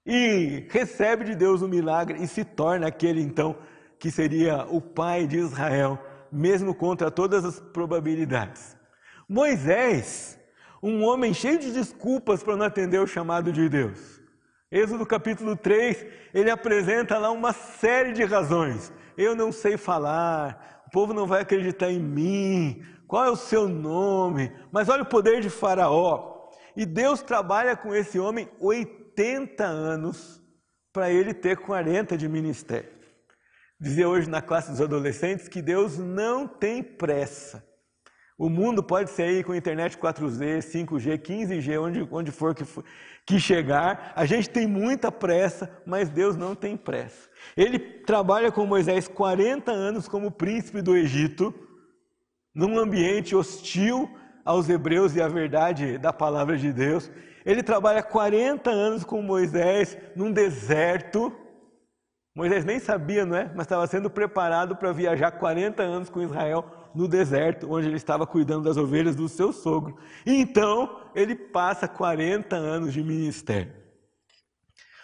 e 0.05 0.67
recebe 0.69 1.25
de 1.25 1.35
Deus 1.35 1.63
o 1.63 1.67
um 1.67 1.69
milagre 1.69 2.23
e 2.23 2.27
se 2.27 2.45
torna 2.45 2.89
aquele 2.89 3.23
então 3.23 3.57
que 3.99 4.11
seria 4.11 4.67
o 4.69 4.81
pai 4.81 5.27
de 5.27 5.39
Israel, 5.39 5.99
mesmo 6.31 6.75
contra 6.75 7.11
todas 7.11 7.45
as 7.45 7.61
probabilidades. 7.61 8.77
Moisés, 9.29 10.39
um 10.83 11.05
homem 11.05 11.33
cheio 11.33 11.59
de 11.59 11.73
desculpas 11.73 12.43
para 12.43 12.57
não 12.57 12.67
atender 12.67 12.99
o 12.99 13.07
chamado 13.07 13.53
de 13.53 13.69
Deus. 13.69 14.12
Êxodo 14.73 15.07
capítulo 15.07 15.55
3, 15.55 16.07
ele 16.33 16.51
apresenta 16.51 17.19
lá 17.19 17.31
uma 17.31 17.53
série 17.53 18.13
de 18.13 18.25
razões. 18.25 18.91
Eu 19.19 19.37
não 19.37 19.53
sei 19.53 19.77
falar, 19.77 20.83
povo 20.93 21.15
não 21.15 21.27
vai 21.27 21.41
acreditar 21.41 21.91
em 21.91 21.99
mim. 21.99 22.85
Qual 23.09 23.25
é 23.25 23.31
o 23.31 23.37
seu 23.37 23.67
nome? 23.67 24.53
Mas 24.71 24.89
olha 24.89 25.03
o 25.03 25.09
poder 25.09 25.41
de 25.41 25.51
Faraó. 25.51 26.51
E 26.77 26.87
Deus 26.87 27.23
trabalha 27.23 27.77
com 27.77 27.95
esse 27.95 28.19
homem 28.19 28.49
80 28.61 29.65
anos 29.65 30.41
para 30.93 31.11
ele 31.11 31.35
ter 31.35 31.57
40 31.57 32.17
de 32.17 32.29
ministério. 32.29 32.91
Dizia 33.81 34.09
hoje 34.09 34.29
na 34.29 34.41
classe 34.41 34.71
dos 34.71 34.81
adolescentes 34.81 35.49
que 35.49 35.61
Deus 35.61 35.99
não 35.99 36.47
tem 36.47 36.83
pressa. 36.83 37.67
O 38.39 38.49
mundo 38.49 38.83
pode 38.83 39.11
aí 39.21 39.45
com 39.45 39.55
internet 39.55 39.99
4G, 39.99 40.59
5G, 40.59 41.19
15G, 41.19 41.81
onde, 41.81 42.09
onde 42.11 42.31
for 42.31 42.55
que, 42.55 42.65
for 42.65 42.85
que 43.27 43.39
chegar. 43.39 44.13
A 44.17 44.25
gente 44.25 44.49
tem 44.49 44.67
muita 44.67 45.13
pressa, 45.13 45.71
mas 45.87 46.09
Deus 46.09 46.37
não 46.37 46.55
tem 46.55 46.77
pressa. 46.77 47.29
Ele 47.57 47.79
trabalha 47.79 48.51
com 48.51 48.67
Moisés 48.67 49.07
40 49.07 49.71
anos 49.71 50.09
como 50.09 50.31
príncipe 50.31 50.81
do 50.81 50.97
Egito, 50.97 51.55
num 52.55 52.79
ambiente 52.79 53.37
hostil 53.37 54.11
aos 54.45 54.69
hebreus 54.69 55.15
e 55.15 55.21
à 55.21 55.29
verdade 55.29 55.99
da 55.99 56.13
palavra 56.13 56.57
de 56.57 56.73
Deus. 56.73 57.11
Ele 57.45 57.63
trabalha 57.63 58.03
40 58.03 58.71
anos 58.71 59.05
com 59.05 59.21
Moisés 59.21 59.97
num 60.17 60.33
deserto. 60.33 61.33
Moisés 62.35 62.65
nem 62.65 62.79
sabia, 62.79 63.27
não 63.27 63.37
é? 63.37 63.51
Mas 63.55 63.67
estava 63.67 63.87
sendo 63.87 64.09
preparado 64.09 64.75
para 64.75 64.93
viajar 64.93 65.33
40 65.33 65.83
anos 65.83 66.09
com 66.09 66.23
Israel 66.23 66.82
no 66.95 67.09
deserto, 67.09 67.71
onde 67.71 67.87
ele 67.87 67.97
estava 67.97 68.27
cuidando 68.27 68.65
das 68.65 68.77
ovelhas 68.77 69.17
do 69.17 69.29
seu 69.29 69.53
sogro. 69.53 69.97
E 70.27 70.35
então 70.35 71.01
ele 71.15 71.35
passa 71.35 71.89
40 71.89 72.57
anos 72.57 72.93
de 72.93 73.03
ministério. 73.03 73.73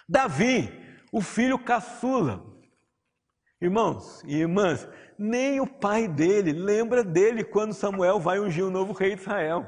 Davi, 0.09 0.73
o 1.13 1.21
filho 1.21 1.59
caçula. 1.59 2.45
Irmãos 3.61 4.23
e 4.25 4.37
irmãs, 4.37 4.89
nem 5.19 5.61
o 5.61 5.67
pai 5.67 6.07
dele 6.07 6.53
lembra 6.53 7.03
dele 7.03 7.43
quando 7.43 7.73
Samuel 7.73 8.21
vai 8.21 8.39
ungir 8.39 8.65
o 8.65 8.71
novo 8.71 8.93
rei 8.93 9.17
de 9.17 9.21
Israel. 9.21 9.67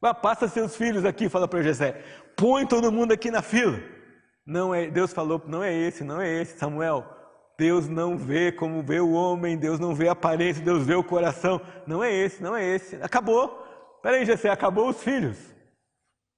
Vai, 0.00 0.14
passa 0.14 0.46
seus 0.46 0.76
filhos 0.76 1.04
aqui, 1.04 1.28
fala 1.28 1.48
para 1.48 1.62
Jessé. 1.62 2.04
Põe 2.36 2.66
todo 2.66 2.92
mundo 2.92 3.12
aqui 3.12 3.30
na 3.30 3.42
fila. 3.42 3.80
Não 4.46 4.72
é, 4.72 4.86
Deus 4.88 5.12
falou, 5.12 5.42
não 5.46 5.62
é 5.62 5.74
esse, 5.74 6.04
não 6.04 6.20
é 6.20 6.40
esse, 6.40 6.56
Samuel. 6.56 7.04
Deus 7.58 7.88
não 7.88 8.18
vê 8.18 8.52
como 8.52 8.82
vê 8.82 9.00
o 9.00 9.12
homem, 9.12 9.56
Deus 9.56 9.80
não 9.80 9.94
vê 9.94 10.08
a 10.08 10.12
aparência, 10.12 10.62
Deus 10.62 10.84
vê 10.84 10.94
o 10.94 11.02
coração. 11.02 11.60
Não 11.86 12.04
é 12.04 12.12
esse, 12.12 12.42
não 12.42 12.54
é 12.54 12.64
esse. 12.64 12.96
Acabou. 12.96 13.64
Peraí, 14.02 14.26
Jessé, 14.26 14.50
acabou 14.50 14.90
os 14.90 15.02
filhos. 15.02 15.38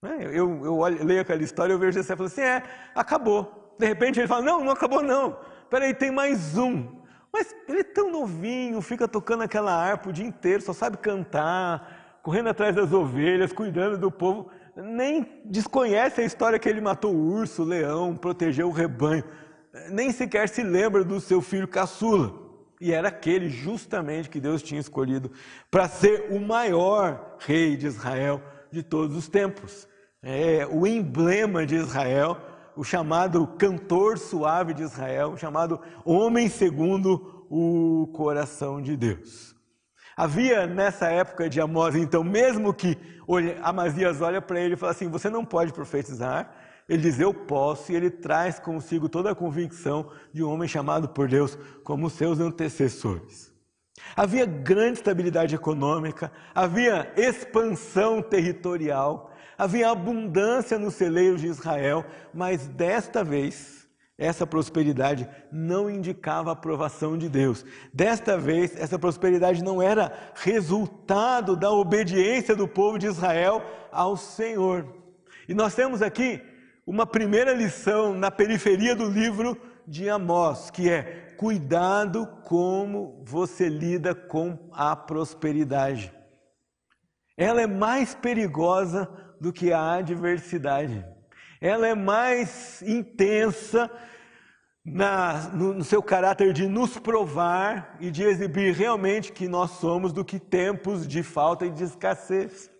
Né? 0.01 0.31
Eu, 0.33 0.65
eu, 0.65 0.81
leio 1.05 1.21
aquela 1.21 1.43
história, 1.43 1.73
eu 1.73 1.79
vejo 1.79 1.99
Jessé 1.99 2.13
e 2.13 2.17
falo 2.17 2.29
assim: 2.29 2.41
é, 2.41 2.63
acabou. 2.95 3.75
De 3.77 3.87
repente 3.87 4.21
ele 4.21 4.29
fala: 4.29 4.43
não, 4.43 4.65
não 4.65 4.73
acabou 4.73 5.03
não. 5.03 5.37
Peraí, 5.69 5.93
tem 5.93 6.13
mais 6.13 6.57
um. 6.57 6.87
Mas 7.33 7.55
ele 7.69 7.81
é 7.81 7.85
tão 7.85 8.11
novinho, 8.13 8.81
fica 8.81 9.09
tocando 9.09 9.43
aquela 9.43 9.73
harpa 9.73 10.11
o 10.11 10.13
dia 10.13 10.25
inteiro, 10.25 10.63
só 10.63 10.73
sabe 10.73 10.97
cantar, 10.99 12.21
correndo 12.23 12.49
atrás 12.49 12.75
das 12.77 12.93
ovelhas, 12.93 13.53
cuidando 13.53 13.99
do 13.99 14.11
povo. 14.11 14.51
Nem 14.77 15.43
desconhece 15.45 16.21
a 16.21 16.25
história 16.25 16.61
que 16.61 16.69
ele 16.69 16.81
matou 16.81 17.13
o 17.13 17.35
urso, 17.35 17.63
o 17.63 17.67
leão, 17.67 18.17
protegeu 18.17 18.69
o 18.69 18.73
rebanho 18.73 19.25
nem 19.91 20.13
sequer 20.13 20.49
se 20.49 20.63
lembra 20.63 21.05
do 21.05 21.21
seu 21.21 21.41
filho 21.41 21.69
caçula. 21.69 22.49
E 22.81 22.93
era 22.93 23.09
aquele 23.09 23.49
justamente 23.49 24.31
que 24.31 24.41
Deus 24.41 24.63
tinha 24.63 24.81
escolhido 24.81 25.31
para 25.71 25.89
ser 25.89 26.29
o 26.31 26.41
maior 26.41 27.37
rei 27.41 27.77
de 27.77 27.87
Israel 27.87 28.41
de 28.71 28.83
todos 28.83 29.17
os 29.17 29.29
tempos. 29.29 29.89
É 30.23 30.67
o 30.71 30.87
emblema 30.87 31.67
de 31.67 31.75
Israel, 31.77 32.37
o 32.77 32.85
chamado 32.85 33.47
cantor 33.59 34.19
suave 34.19 34.75
de 34.75 34.83
Israel, 34.83 35.33
o 35.33 35.37
chamado 35.37 35.81
homem 36.05 36.49
segundo 36.49 37.47
o 37.51 38.09
coração 38.15 38.81
de 38.81 38.97
Deus. 38.97 39.57
Havia 40.17 40.67
nessa 40.67 41.07
época 41.07 41.49
de 41.49 41.61
Amós, 41.61 41.95
então, 41.95 42.25
mesmo 42.25 42.75
que 42.75 42.99
Amazias 43.63 44.21
olha 44.21 44.43
para 44.43 44.61
ele 44.61 44.75
e 44.75 44.77
fala 44.77 44.91
assim: 44.91 45.09
Você 45.09 45.31
não 45.31 45.45
pode 45.45 45.73
profetizar, 45.73 46.51
ele 46.89 47.03
diz: 47.03 47.21
Eu 47.21 47.35
posso, 47.35 47.93
e 47.93 47.97
ele 47.97 48.11
traz 48.11 48.59
consigo 48.59 49.09
toda 49.09 49.31
a 49.31 49.35
convicção 49.35 50.11
de 50.33 50.43
um 50.43 50.51
homem 50.51 50.69
chamado 50.69 51.09
por 51.09 51.29
Deus 51.29 51.59
como 51.85 52.09
seus 52.09 52.41
antecessores. 52.41 53.53
Havia 54.17 54.47
grande 54.47 54.99
estabilidade 54.99 55.55
econômica, 55.55 56.33
havia 56.55 57.13
expansão 57.17 58.23
territorial, 58.23 59.33
havia 59.57 59.91
abundância 59.91 60.79
nos 60.79 60.95
celeiros 60.95 61.41
de 61.41 61.49
Israel, 61.49 62.05
mas 62.33 62.69
desta 62.69 63.23
vez 63.23 63.79
essa 64.17 64.45
prosperidade 64.45 65.29
não 65.53 65.89
indicava 65.89 66.51
a 66.51 66.53
aprovação 66.53 67.17
de 67.17 67.29
Deus. 67.29 67.65
Desta 67.93 68.37
vez, 68.37 68.77
essa 68.77 68.99
prosperidade 68.99 69.63
não 69.63 69.81
era 69.81 70.13
resultado 70.35 71.55
da 71.55 71.71
obediência 71.71 72.57
do 72.57 72.67
povo 72.67 72.99
de 72.99 73.07
Israel 73.07 73.63
ao 73.93 74.17
Senhor. 74.17 74.93
E 75.49 75.55
nós 75.55 75.75
temos 75.75 76.03
aqui 76.03 76.43
uma 76.89 77.05
primeira 77.05 77.53
lição 77.53 78.15
na 78.15 78.31
periferia 78.31 78.97
do 78.97 79.11
livro 79.11 79.61
de 79.87 80.09
Amós, 80.09 80.71
que 80.71 80.89
é 80.89 81.35
cuidado 81.37 82.27
como 82.45 83.23
você 83.27 83.69
lida 83.69 84.15
com 84.15 84.71
a 84.73 84.97
prosperidade. 84.97 86.11
Ela 87.37 87.61
é 87.61 87.67
mais 87.67 88.15
perigosa 88.15 89.07
do 89.39 89.53
que 89.53 89.71
a 89.71 89.97
adversidade. 89.97 91.05
Ela 91.61 91.89
é 91.89 91.95
mais 91.95 92.81
intensa 92.81 93.91
na, 94.83 95.51
no, 95.51 95.75
no, 95.75 95.85
seu 95.85 96.03
caráter 96.03 96.55
de 96.55 96.67
nos 96.67 96.97
provar 96.97 97.99
e 98.01 98.11
de 98.11 98.23
exibir 98.23 98.73
realmente 98.73 99.31
que 99.31 99.47
nós 99.47 99.73
somos 99.73 100.11
do 100.11 100.25
que 100.25 100.41
tempos 100.41 101.07
de 101.07 101.23
falta 101.23 101.67
e 101.67 101.71
de 101.71 101.85
escassez. 101.85 102.71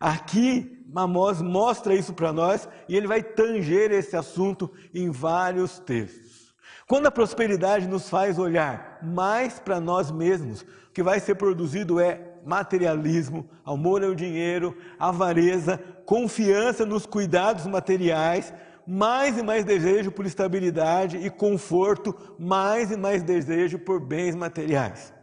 Aqui, 0.00 0.82
Amós 0.94 1.42
mostra 1.42 1.94
isso 1.94 2.14
para 2.14 2.32
nós 2.32 2.66
e 2.88 2.96
ele 2.96 3.06
vai 3.06 3.22
tanger 3.22 3.92
esse 3.92 4.16
assunto 4.16 4.72
em 4.94 5.10
vários 5.10 5.78
textos. 5.78 6.54
Quando 6.88 7.06
a 7.06 7.10
prosperidade 7.12 7.86
nos 7.86 8.08
faz 8.08 8.38
olhar 8.38 8.98
mais 9.02 9.60
para 9.60 9.78
nós 9.78 10.10
mesmos, 10.10 10.62
o 10.62 10.92
que 10.92 11.02
vai 11.02 11.20
ser 11.20 11.36
produzido 11.36 12.00
é 12.00 12.30
materialismo, 12.44 13.48
amor 13.64 14.02
ao 14.02 14.14
dinheiro, 14.14 14.76
avareza, 14.98 15.78
confiança 16.04 16.84
nos 16.84 17.06
cuidados 17.06 17.66
materiais, 17.66 18.52
mais 18.86 19.38
e 19.38 19.42
mais 19.42 19.64
desejo 19.64 20.10
por 20.10 20.26
estabilidade 20.26 21.18
e 21.18 21.30
conforto, 21.30 22.16
mais 22.38 22.90
e 22.90 22.96
mais 22.96 23.22
desejo 23.22 23.78
por 23.78 24.00
bens 24.00 24.34
materiais. 24.34 25.14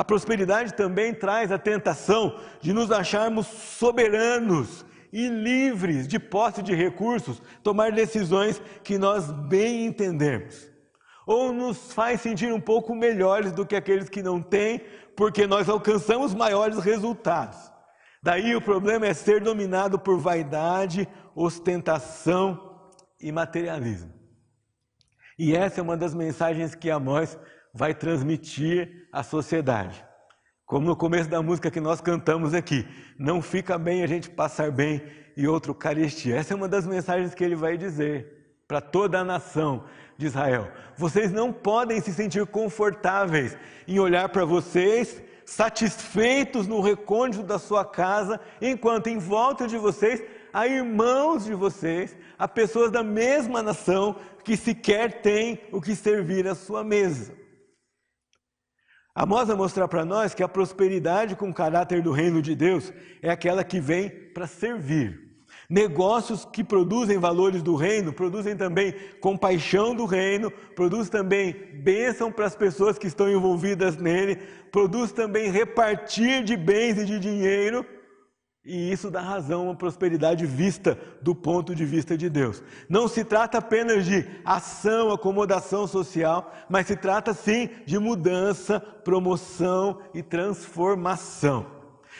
A 0.00 0.04
prosperidade 0.04 0.72
também 0.72 1.12
traz 1.12 1.52
a 1.52 1.58
tentação 1.58 2.40
de 2.58 2.72
nos 2.72 2.90
acharmos 2.90 3.46
soberanos 3.46 4.82
e 5.12 5.28
livres 5.28 6.08
de 6.08 6.18
posse 6.18 6.62
de 6.62 6.74
recursos, 6.74 7.42
tomar 7.62 7.92
decisões 7.92 8.62
que 8.82 8.96
nós 8.96 9.30
bem 9.30 9.84
entendemos. 9.84 10.70
Ou 11.26 11.52
nos 11.52 11.92
faz 11.92 12.22
sentir 12.22 12.50
um 12.50 12.58
pouco 12.58 12.94
melhores 12.94 13.52
do 13.52 13.66
que 13.66 13.76
aqueles 13.76 14.08
que 14.08 14.22
não 14.22 14.40
têm, 14.40 14.80
porque 15.14 15.46
nós 15.46 15.68
alcançamos 15.68 16.34
maiores 16.34 16.78
resultados. 16.78 17.58
Daí 18.22 18.56
o 18.56 18.62
problema 18.62 19.06
é 19.06 19.12
ser 19.12 19.42
dominado 19.42 19.98
por 19.98 20.18
vaidade, 20.18 21.06
ostentação 21.34 22.88
e 23.20 23.30
materialismo. 23.30 24.10
E 25.38 25.54
essa 25.54 25.80
é 25.80 25.82
uma 25.82 25.94
das 25.98 26.14
mensagens 26.14 26.74
que 26.74 26.88
Amós 26.88 27.38
vai 27.74 27.94
transmitir 27.94 28.99
à 29.12 29.22
sociedade. 29.22 30.04
Como 30.64 30.86
no 30.86 30.94
começo 30.94 31.28
da 31.28 31.42
música 31.42 31.70
que 31.70 31.80
nós 31.80 32.00
cantamos 32.00 32.54
aqui, 32.54 32.86
não 33.18 33.42
fica 33.42 33.76
bem 33.76 34.02
a 34.02 34.06
gente 34.06 34.30
passar 34.30 34.70
bem 34.70 35.02
e 35.36 35.48
outro 35.48 35.74
carestia. 35.74 36.36
Essa 36.36 36.54
é 36.54 36.56
uma 36.56 36.68
das 36.68 36.86
mensagens 36.86 37.34
que 37.34 37.42
ele 37.42 37.56
vai 37.56 37.76
dizer 37.76 38.54
para 38.68 38.80
toda 38.80 39.18
a 39.18 39.24
nação 39.24 39.84
de 40.16 40.26
Israel. 40.26 40.70
Vocês 40.96 41.32
não 41.32 41.52
podem 41.52 42.00
se 42.00 42.14
sentir 42.14 42.46
confortáveis 42.46 43.56
em 43.88 43.98
olhar 43.98 44.28
para 44.28 44.44
vocês, 44.44 45.20
satisfeitos 45.44 46.68
no 46.68 46.80
recôndito 46.80 47.42
da 47.42 47.58
sua 47.58 47.84
casa, 47.84 48.38
enquanto 48.62 49.08
em 49.08 49.18
volta 49.18 49.66
de 49.66 49.76
vocês 49.76 50.22
há 50.52 50.66
irmãos 50.66 51.44
de 51.44 51.54
vocês, 51.54 52.16
há 52.38 52.46
pessoas 52.46 52.90
da 52.90 53.02
mesma 53.02 53.62
nação 53.62 54.16
que 54.44 54.56
sequer 54.56 55.20
têm 55.20 55.60
o 55.72 55.80
que 55.80 55.96
servir 55.96 56.46
à 56.46 56.54
sua 56.54 56.84
mesa. 56.84 57.34
Amós 59.22 59.48
vai 59.48 59.54
mostrar 59.54 59.86
para 59.86 60.02
nós 60.02 60.32
que 60.32 60.42
a 60.42 60.48
prosperidade 60.48 61.36
com 61.36 61.50
o 61.50 61.52
caráter 61.52 62.00
do 62.00 62.10
reino 62.10 62.40
de 62.40 62.54
Deus 62.54 62.90
é 63.20 63.28
aquela 63.28 63.62
que 63.62 63.78
vem 63.78 64.08
para 64.08 64.46
servir. 64.46 65.28
Negócios 65.68 66.46
que 66.46 66.64
produzem 66.64 67.18
valores 67.18 67.62
do 67.62 67.74
reino, 67.74 68.14
produzem 68.14 68.56
também 68.56 68.94
compaixão 69.20 69.94
do 69.94 70.06
reino, 70.06 70.50
produz 70.74 71.10
também 71.10 71.52
bênção 71.74 72.32
para 72.32 72.46
as 72.46 72.56
pessoas 72.56 72.96
que 72.96 73.08
estão 73.08 73.30
envolvidas 73.30 73.98
nele, 73.98 74.36
produz 74.72 75.12
também 75.12 75.50
repartir 75.50 76.42
de 76.42 76.56
bens 76.56 76.96
e 76.96 77.04
de 77.04 77.18
dinheiro, 77.18 77.84
e 78.64 78.92
isso 78.92 79.10
dá 79.10 79.22
razão 79.22 79.70
à 79.70 79.74
prosperidade 79.74 80.44
vista 80.44 80.98
do 81.22 81.34
ponto 81.34 81.74
de 81.74 81.84
vista 81.84 82.16
de 82.16 82.28
Deus. 82.28 82.62
Não 82.88 83.08
se 83.08 83.24
trata 83.24 83.58
apenas 83.58 84.04
de 84.04 84.26
ação, 84.44 85.10
acomodação 85.10 85.86
social, 85.86 86.52
mas 86.68 86.86
se 86.86 86.94
trata 86.94 87.32
sim 87.32 87.70
de 87.86 87.98
mudança, 87.98 88.78
promoção 88.78 90.00
e 90.12 90.22
transformação. 90.22 91.66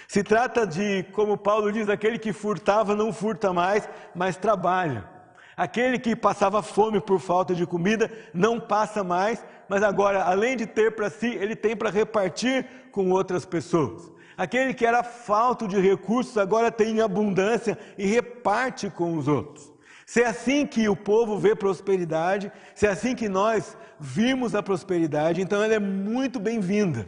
Se 0.09 0.25
trata 0.25 0.67
de, 0.67 1.05
como 1.13 1.37
Paulo 1.37 1.71
diz, 1.71 1.89
aquele 1.89 2.19
que 2.19 2.33
furtava 2.33 2.97
não 2.97 3.13
furta 3.13 3.53
mais, 3.53 3.89
mas 4.15 4.37
trabalha. 4.37 5.09
Aquele 5.57 5.99
que 5.99 6.17
passava 6.17 6.63
fome 6.63 7.01
por 7.01 7.21
falta 7.21 7.55
de 7.55 7.67
comida 7.67 8.11
não 8.33 8.59
passa 8.59 9.05
mais, 9.05 9.45
mas 9.69 9.83
agora, 9.83 10.25
além 10.25 10.57
de 10.57 10.67
ter 10.67 10.97
para 10.97 11.11
si, 11.11 11.27
ele 11.27 11.55
tem 11.55 11.77
para 11.77 11.91
repartir 11.91 12.67
com 12.91 13.11
outras 13.11 13.45
pessoas. 13.45 14.10
Aquele 14.41 14.73
que 14.73 14.87
era 14.87 15.03
falto 15.03 15.69
de 15.69 15.79
recursos 15.79 16.39
agora 16.39 16.73
tem 16.73 17.03
abundância 17.03 17.77
e 17.99 18.07
reparte 18.07 18.89
com 18.89 19.19
os 19.19 19.29
outros. 19.29 19.71
Se 20.07 20.23
é 20.23 20.29
assim 20.29 20.67
que 20.67 20.89
o 20.89 20.97
povo 20.97 21.39
vê 21.39 21.55
prosperidade, 21.55 22.51
se 22.75 22.87
é 22.87 22.89
assim 22.89 23.15
que 23.15 23.29
nós 23.29 23.77
vimos 23.99 24.55
a 24.55 24.63
prosperidade, 24.63 25.43
então 25.43 25.63
ela 25.63 25.75
é 25.75 25.79
muito 25.79 26.41
bem-vinda. 26.41 27.07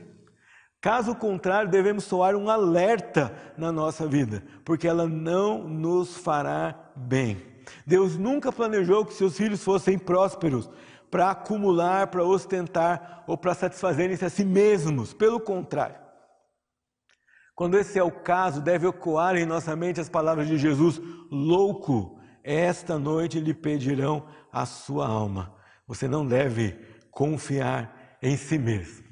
Caso 0.78 1.14
contrário, 1.14 1.70
devemos 1.70 2.04
soar 2.04 2.36
um 2.36 2.50
alerta 2.50 3.34
na 3.56 3.72
nossa 3.72 4.06
vida, 4.06 4.44
porque 4.62 4.86
ela 4.86 5.08
não 5.08 5.66
nos 5.66 6.14
fará 6.18 6.92
bem. 6.94 7.40
Deus 7.86 8.18
nunca 8.18 8.52
planejou 8.52 9.06
que 9.06 9.14
seus 9.14 9.38
filhos 9.38 9.64
fossem 9.64 9.98
prósperos 9.98 10.68
para 11.10 11.30
acumular, 11.30 12.08
para 12.08 12.24
ostentar 12.24 13.24
ou 13.26 13.38
para 13.38 13.54
satisfazerem-se 13.54 14.22
a 14.26 14.28
si 14.28 14.44
mesmos. 14.44 15.14
Pelo 15.14 15.40
contrário. 15.40 16.01
Quando 17.54 17.78
esse 17.78 17.98
é 17.98 18.02
o 18.02 18.10
caso, 18.10 18.60
deve 18.60 18.88
ecoar 18.88 19.36
em 19.36 19.44
nossa 19.44 19.76
mente 19.76 20.00
as 20.00 20.08
palavras 20.08 20.46
de 20.46 20.56
Jesus: 20.56 21.00
Louco, 21.30 22.18
esta 22.42 22.98
noite 22.98 23.40
lhe 23.40 23.54
pedirão 23.54 24.26
a 24.50 24.64
sua 24.66 25.06
alma. 25.06 25.54
Você 25.86 26.08
não 26.08 26.26
deve 26.26 26.72
confiar 27.10 28.16
em 28.22 28.36
si 28.36 28.58
mesmo. 28.58 29.04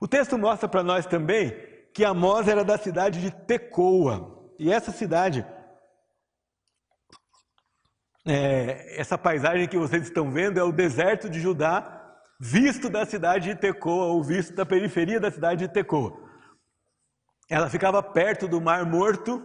O 0.00 0.08
texto 0.08 0.38
mostra 0.38 0.68
para 0.68 0.82
nós 0.82 1.06
também 1.06 1.54
que 1.92 2.04
Amós 2.04 2.48
era 2.48 2.64
da 2.64 2.78
cidade 2.78 3.20
de 3.20 3.30
Tecoa. 3.30 4.52
E 4.58 4.72
essa 4.72 4.90
cidade, 4.90 5.46
é, 8.26 9.00
essa 9.00 9.16
paisagem 9.18 9.68
que 9.68 9.78
vocês 9.78 10.04
estão 10.04 10.30
vendo 10.30 10.58
é 10.58 10.62
o 10.62 10.72
deserto 10.72 11.28
de 11.28 11.40
Judá, 11.40 11.94
visto 12.40 12.88
da 12.88 13.04
cidade 13.04 13.50
de 13.50 13.60
Tecoa, 13.60 14.06
ou 14.06 14.22
visto 14.22 14.54
da 14.54 14.64
periferia 14.64 15.20
da 15.20 15.30
cidade 15.30 15.66
de 15.66 15.72
Tecoa. 15.72 16.27
Ela 17.48 17.70
ficava 17.70 18.02
perto 18.02 18.46
do 18.46 18.60
Mar 18.60 18.84
Morto, 18.84 19.42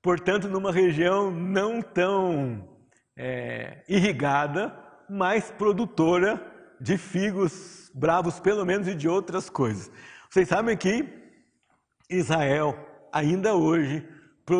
portanto, 0.00 0.48
numa 0.48 0.72
região 0.72 1.30
não 1.30 1.82
tão 1.82 2.68
é, 3.16 3.84
irrigada, 3.88 4.74
mas 5.08 5.50
produtora 5.50 6.40
de 6.80 6.96
figos 6.96 7.90
bravos 7.94 8.40
pelo 8.40 8.64
menos 8.64 8.88
e 8.88 8.94
de 8.94 9.08
outras 9.08 9.50
coisas. 9.50 9.90
Vocês 10.30 10.48
sabem 10.48 10.76
que 10.76 11.06
Israel, 12.08 12.74
ainda 13.12 13.54
hoje, 13.54 14.06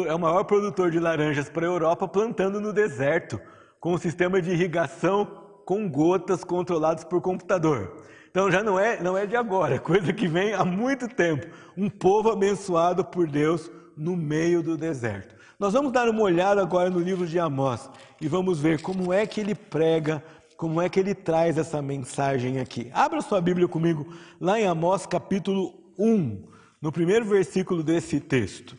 é 0.07 0.15
o 0.15 0.19
maior 0.19 0.45
produtor 0.45 0.91
de 0.91 1.01
laranjas 1.01 1.49
para 1.49 1.67
a 1.67 1.71
Europa, 1.71 2.07
plantando 2.07 2.61
no 2.61 2.73
deserto, 2.73 3.41
com 3.81 3.95
um 3.95 3.99
sistema 3.99 4.41
de 4.41 4.51
irrigação 4.51 5.25
com 5.65 5.89
gotas 5.89 6.45
controlados 6.45 7.05
por 7.05 7.21
computador. 7.21 8.05
Então 8.33 8.51
já 8.51 8.63
não 8.63 8.81
é, 8.81 9.01
não 9.03 9.17
é 9.17 9.27
de 9.27 9.37
agora, 9.37 9.79
coisa 9.81 10.11
que 10.13 10.27
vem 10.27 10.55
há 10.55 10.65
muito 10.65 11.07
tempo. 11.07 11.47
Um 11.77 11.89
povo 11.89 12.31
abençoado 12.31 13.05
por 13.05 13.29
Deus 13.29 13.71
no 13.95 14.17
meio 14.17 14.63
do 14.63 14.77
deserto. 14.77 15.37
Nós 15.59 15.75
vamos 15.75 15.93
dar 15.93 16.09
uma 16.09 16.23
olhada 16.23 16.61
agora 16.61 16.89
no 16.89 16.99
livro 16.99 17.27
de 17.27 17.39
Amós 17.39 17.89
e 18.21 18.27
vamos 18.27 18.59
ver 18.59 18.81
como 18.81 19.13
é 19.13 19.27
que 19.27 19.41
ele 19.41 19.55
prega 19.55 20.25
como 20.63 20.81
é 20.81 20.89
que 20.89 21.01
ele 21.01 21.13
traz 21.13 21.59
essa 21.59 21.83
mensagem 21.83 22.61
aqui. 22.61 22.89
Abra 22.95 23.21
sua 23.21 23.41
Bíblia 23.41 23.67
comigo 23.67 24.17
lá 24.41 24.61
em 24.61 24.67
Amós 24.67 25.05
capítulo 25.05 25.75
1, 25.99 26.49
no 26.81 26.93
primeiro 26.93 27.25
versículo 27.25 27.83
desse 27.83 28.21
texto. 28.21 28.79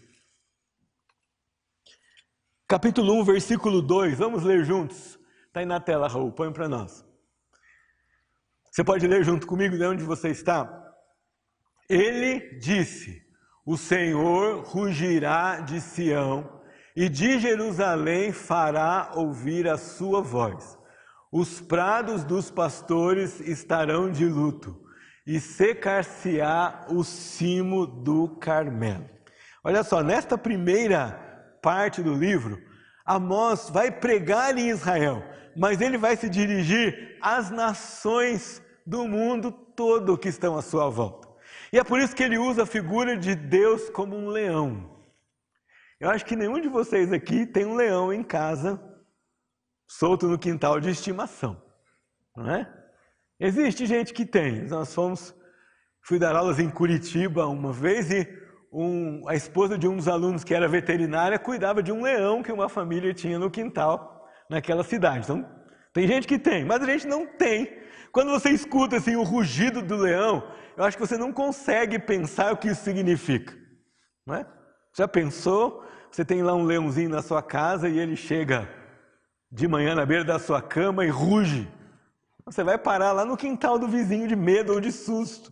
Capítulo 2.70 3.20
1, 3.20 3.26
versículo 3.26 3.82
2, 3.82 4.18
vamos 4.18 4.44
ler 4.44 4.64
juntos. 4.64 5.20
Está 5.48 5.60
aí 5.60 5.66
na 5.66 5.82
tela, 5.82 6.08
Raul, 6.08 6.32
põe 6.32 6.54
para 6.54 6.70
nós. 6.70 7.06
Você 8.74 8.84
pode 8.84 9.06
ler 9.06 9.24
junto 9.24 9.46
comigo 9.46 9.78
de 9.78 9.86
onde 9.86 10.04
você 10.04 10.30
está? 10.30 10.68
Ele 11.88 12.58
disse: 12.58 13.22
O 13.64 13.78
Senhor 13.78 14.64
rugirá 14.64 15.60
de 15.60 15.80
Sião, 15.80 16.60
e 16.96 17.08
de 17.08 17.38
Jerusalém 17.38 18.32
fará 18.32 19.12
ouvir 19.14 19.68
a 19.68 19.78
sua 19.78 20.24
voz. 20.24 20.76
Os 21.32 21.62
prados 21.62 22.24
dos 22.24 22.50
pastores 22.50 23.40
estarão 23.42 24.12
de 24.12 24.26
luto, 24.26 24.82
e 25.24 25.40
secar-se-á 25.40 26.88
o 26.90 27.04
cimo 27.04 27.86
do 27.86 28.28
Carmelo. 28.38 29.08
Olha 29.64 29.84
só, 29.84 30.02
nesta 30.02 30.36
primeira 30.36 31.12
parte 31.62 32.02
do 32.02 32.16
livro, 32.16 32.60
Amós 33.06 33.70
vai 33.70 33.92
pregar 33.92 34.58
em 34.58 34.70
Israel, 34.70 35.24
mas 35.56 35.80
ele 35.80 35.96
vai 35.96 36.16
se 36.16 36.28
dirigir 36.28 37.20
às 37.22 37.52
nações 37.52 38.63
do 38.86 39.08
mundo 39.08 39.52
todo 39.52 40.18
que 40.18 40.30
estão 40.30 40.58
à 40.58 40.62
sua 40.62 40.90
volta. 40.90 41.28
E 41.72 41.80
é 41.80 41.84
por 41.84 42.00
isso 42.00 42.16
que 42.16 42.24
ele 42.24 42.38
usa 42.38 42.64
a 42.64 42.68
figura 42.68 43.18
de 43.18 43.36
Deus 43.36 43.90
como 43.90 44.16
um 44.16 44.28
leão. 44.28 44.92
Eu 46.00 46.10
acho 46.10 46.26
que 46.26 46.36
nenhum 46.36 46.60
de 46.60 46.68
vocês 46.68 47.12
aqui 47.12 47.46
tem 47.46 47.66
um 47.66 47.76
leão 47.76 48.12
em 48.12 48.24
casa 48.24 48.82
solto 49.88 50.28
no 50.28 50.38
quintal 50.38 50.80
de 50.80 50.90
estimação, 50.90 51.62
não 52.36 52.50
é? 52.50 52.72
Existe 53.40 53.86
gente 53.86 54.14
que 54.14 54.26
tem. 54.26 54.64
Nós 54.68 54.94
fomos, 54.94 55.36
fui 56.02 56.20
dar 56.20 56.36
aulas 56.36 56.60
em 56.60 56.70
Curitiba 56.70 57.48
uma 57.48 57.72
vez 57.72 58.12
e 58.12 58.28
um, 58.72 59.28
a 59.28 59.36
esposa 59.36 59.78
de 59.78 59.88
um 59.88 59.96
dos 59.96 60.08
alunos 60.08 60.44
que 60.44 60.54
era 60.54 60.68
veterinária 60.68 61.38
cuidava 61.38 61.84
de 61.84 61.92
um 61.92 62.02
leão 62.02 62.42
que 62.42 62.52
uma 62.52 62.68
família 62.68 63.14
tinha 63.14 63.38
no 63.38 63.52
quintal 63.52 64.28
naquela 64.50 64.84
cidade. 64.84 65.26
Então, 65.26 65.63
tem 65.94 66.08
gente 66.08 66.28
que 66.28 66.40
tem, 66.40 66.66
mas 66.66 66.82
a 66.82 66.86
gente 66.86 67.08
não 67.08 67.26
tem. 67.26 67.72
Quando 68.12 68.32
você 68.32 68.50
escuta 68.50 68.98
assim 68.98 69.16
o 69.16 69.24
rugido 69.24 69.82
do 69.82 69.96
leão, 69.96 70.44
eu 70.76 70.84
acho 70.84 70.98
que 70.98 71.06
você 71.06 71.18
não 71.18 71.32
consegue 71.32 72.00
pensar 72.00 72.52
o 72.52 72.58
que 72.58 72.70
isso 72.70 72.84
significa, 72.84 73.54
não 74.26 74.36
é? 74.36 74.48
Já 74.96 75.08
pensou? 75.08 75.84
Você 76.12 76.24
tem 76.24 76.44
lá 76.44 76.54
um 76.54 76.64
leãozinho 76.64 77.10
na 77.10 77.22
sua 77.22 77.42
casa 77.42 77.90
e 77.90 77.98
ele 77.98 78.16
chega 78.16 78.70
de 79.52 79.68
manhã 79.68 79.96
na 79.96 80.06
beira 80.06 80.24
da 80.24 80.38
sua 80.38 80.62
cama 80.62 81.06
e 81.06 81.10
ruge. 81.10 81.68
Você 82.46 82.64
vai 82.64 82.78
parar 82.78 83.12
lá 83.12 83.26
no 83.26 83.38
quintal 83.38 83.80
do 83.80 83.88
vizinho 83.88 84.28
de 84.28 84.36
medo 84.36 84.74
ou 84.74 84.80
de 84.80 84.92
susto. 84.92 85.52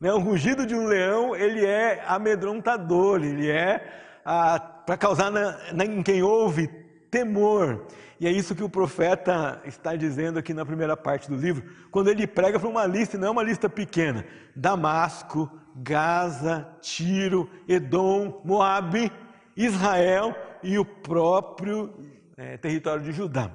Né? 0.00 0.12
O 0.12 0.18
rugido 0.18 0.66
de 0.66 0.74
um 0.74 0.86
leão, 0.86 1.34
ele 1.34 1.64
é 1.64 2.04
amedrontador, 2.06 3.24
ele 3.24 3.50
é 3.50 3.78
para 4.24 4.96
causar 4.96 5.30
na, 5.30 5.72
na, 5.72 5.84
em 5.84 6.02
quem 6.02 6.22
ouve 6.22 6.68
temor. 7.10 7.86
E 8.18 8.26
é 8.26 8.30
isso 8.30 8.54
que 8.54 8.64
o 8.64 8.68
profeta 8.68 9.60
está 9.64 9.94
dizendo 9.94 10.38
aqui 10.38 10.54
na 10.54 10.64
primeira 10.64 10.96
parte 10.96 11.28
do 11.28 11.36
livro, 11.36 11.64
quando 11.90 12.08
ele 12.08 12.26
prega 12.26 12.58
para 12.58 12.68
uma 12.68 12.86
lista, 12.86 13.18
não 13.18 13.28
é 13.28 13.30
uma 13.30 13.42
lista 13.42 13.68
pequena: 13.68 14.24
Damasco, 14.54 15.50
Gaza, 15.76 16.66
Tiro, 16.80 17.48
Edom, 17.68 18.40
Moabe, 18.44 19.12
Israel 19.56 20.34
e 20.62 20.78
o 20.78 20.84
próprio 20.84 21.94
é, 22.36 22.56
território 22.56 23.02
de 23.02 23.12
Judá. 23.12 23.50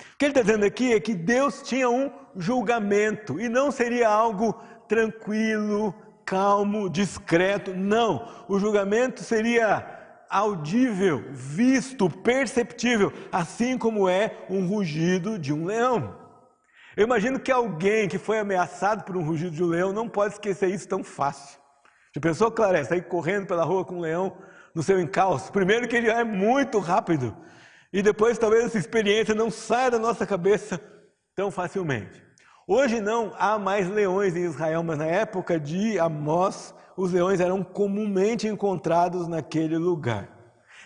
O 0.00 0.18
que 0.18 0.26
ele 0.26 0.32
está 0.32 0.42
dizendo 0.42 0.64
aqui 0.64 0.92
é 0.92 1.00
que 1.00 1.14
Deus 1.14 1.62
tinha 1.62 1.88
um 1.88 2.10
julgamento 2.36 3.40
e 3.40 3.48
não 3.48 3.70
seria 3.70 4.08
algo 4.08 4.52
tranquilo, 4.86 5.94
calmo, 6.24 6.90
discreto. 6.90 7.74
Não, 7.74 8.28
o 8.48 8.58
julgamento 8.58 9.22
seria 9.22 10.03
audível, 10.28 11.24
visto, 11.30 12.08
perceptível, 12.08 13.12
assim 13.30 13.78
como 13.78 14.08
é 14.08 14.44
um 14.48 14.66
rugido 14.66 15.38
de 15.38 15.52
um 15.52 15.64
leão. 15.64 16.18
Eu 16.96 17.04
imagino 17.04 17.40
que 17.40 17.50
alguém 17.50 18.08
que 18.08 18.18
foi 18.18 18.38
ameaçado 18.38 19.04
por 19.04 19.16
um 19.16 19.24
rugido 19.24 19.50
de 19.50 19.62
um 19.62 19.66
leão 19.66 19.92
não 19.92 20.08
pode 20.08 20.34
esquecer 20.34 20.68
isso 20.68 20.88
tão 20.88 21.02
fácil. 21.02 21.58
Já 22.14 22.20
pensou, 22.20 22.50
Clarence, 22.50 22.88
sair 22.88 23.02
correndo 23.02 23.46
pela 23.46 23.64
rua 23.64 23.84
com 23.84 23.96
um 23.96 24.00
leão 24.00 24.36
no 24.74 24.82
seu 24.82 25.00
encalço? 25.00 25.50
Primeiro 25.50 25.88
que 25.88 25.96
ele 25.96 26.08
é 26.08 26.22
muito 26.22 26.78
rápido. 26.78 27.36
E 27.92 28.02
depois 28.02 28.38
talvez 28.38 28.64
essa 28.64 28.78
experiência 28.78 29.34
não 29.34 29.50
saia 29.50 29.90
da 29.90 29.98
nossa 29.98 30.24
cabeça 30.24 30.80
tão 31.34 31.50
facilmente. 31.50 32.22
Hoje 32.66 33.00
não 33.00 33.34
há 33.38 33.58
mais 33.58 33.88
leões 33.88 34.36
em 34.36 34.44
Israel, 34.44 34.82
mas 34.82 34.98
na 34.98 35.06
época 35.06 35.58
de 35.60 35.98
Amós, 35.98 36.74
os 36.96 37.12
leões 37.12 37.40
eram 37.40 37.62
comumente 37.62 38.46
encontrados 38.46 39.26
naquele 39.28 39.76
lugar. 39.76 40.28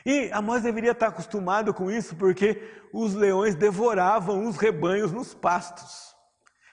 E 0.04 0.30
Amós 0.32 0.62
deveria 0.62 0.92
estar 0.92 1.08
acostumado 1.08 1.74
com 1.74 1.90
isso, 1.90 2.16
porque 2.16 2.62
os 2.92 3.14
leões 3.14 3.54
devoravam 3.54 4.46
os 4.46 4.56
rebanhos 4.56 5.12
nos 5.12 5.34
pastos. 5.34 6.14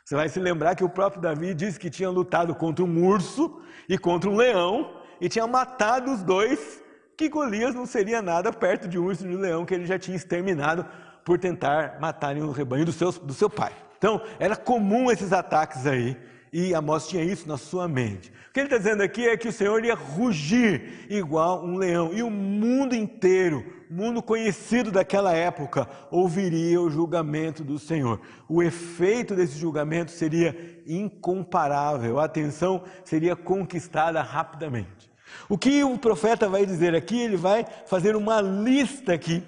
Você 0.04 0.16
vai 0.16 0.30
se 0.30 0.40
lembrar 0.40 0.76
que 0.76 0.84
o 0.84 0.90
próprio 0.90 1.22
Davi 1.22 1.54
disse 1.54 1.80
que 1.80 1.90
tinha 1.90 2.10
lutado 2.10 2.54
contra 2.54 2.86
um 2.86 3.06
urso 3.06 3.62
e 3.90 3.98
contra 3.98 4.30
um 4.30 4.36
leão, 4.36 5.02
e 5.20 5.28
tinha 5.28 5.48
matado 5.48 6.12
os 6.12 6.22
dois 6.22 6.84
que 7.18 7.30
Golias 7.30 7.74
não 7.74 7.86
seria 7.86 8.22
nada 8.22 8.52
perto 8.52 8.88
de 8.88 9.00
um 9.00 9.06
urso 9.06 9.26
e 9.26 9.30
de 9.30 9.36
um 9.36 9.40
leão 9.40 9.66
que 9.66 9.74
ele 9.74 9.86
já 9.86 9.98
tinha 9.98 10.16
exterminado 10.16 10.86
por 11.24 11.40
tentar 11.40 12.00
matarem 12.00 12.44
o 12.44 12.52
rebanho 12.52 12.86
do 12.86 12.92
seu, 12.92 13.12
do 13.12 13.34
seu 13.34 13.50
pai. 13.50 13.74
Então, 13.98 14.22
era 14.38 14.56
comum 14.56 15.10
esses 15.10 15.34
ataques 15.34 15.88
aí, 15.88 16.16
e 16.58 16.74
Amós 16.74 17.06
tinha 17.06 17.22
isso 17.22 17.50
na 17.50 17.58
sua 17.58 17.86
mente. 17.86 18.32
O 18.50 18.54
que 18.54 18.62
ele 18.62 18.68
está 18.68 18.78
dizendo 18.78 19.04
aqui 19.04 19.28
é 19.28 19.36
que 19.36 19.50
o 19.50 19.52
Senhor 19.52 19.84
ia 19.84 19.94
rugir 19.94 21.06
igual 21.10 21.66
um 21.66 21.76
leão, 21.76 22.14
e 22.14 22.24
o 22.24 22.30
mundo 22.30 22.96
inteiro, 22.96 23.66
mundo 23.90 24.24
conhecido 24.24 24.90
daquela 24.90 25.34
época, 25.34 25.86
ouviria 26.10 26.80
o 26.80 26.90
julgamento 26.90 27.62
do 27.62 27.78
Senhor. 27.78 28.22
O 28.48 28.64
efeito 28.64 29.36
desse 29.36 29.60
julgamento 29.60 30.12
seria 30.12 30.82
incomparável, 30.88 32.22
a 32.22 32.24
atenção 32.24 32.86
seria 33.04 33.36
conquistada 33.36 34.22
rapidamente. 34.22 35.12
O 35.50 35.58
que 35.58 35.84
o 35.84 35.98
profeta 35.98 36.48
vai 36.48 36.66
dizer 36.66 36.96
aqui, 36.96 37.20
ele 37.20 37.36
vai 37.36 37.66
fazer 37.86 38.16
uma 38.16 38.40
lista 38.40 39.14
aqui 39.14 39.44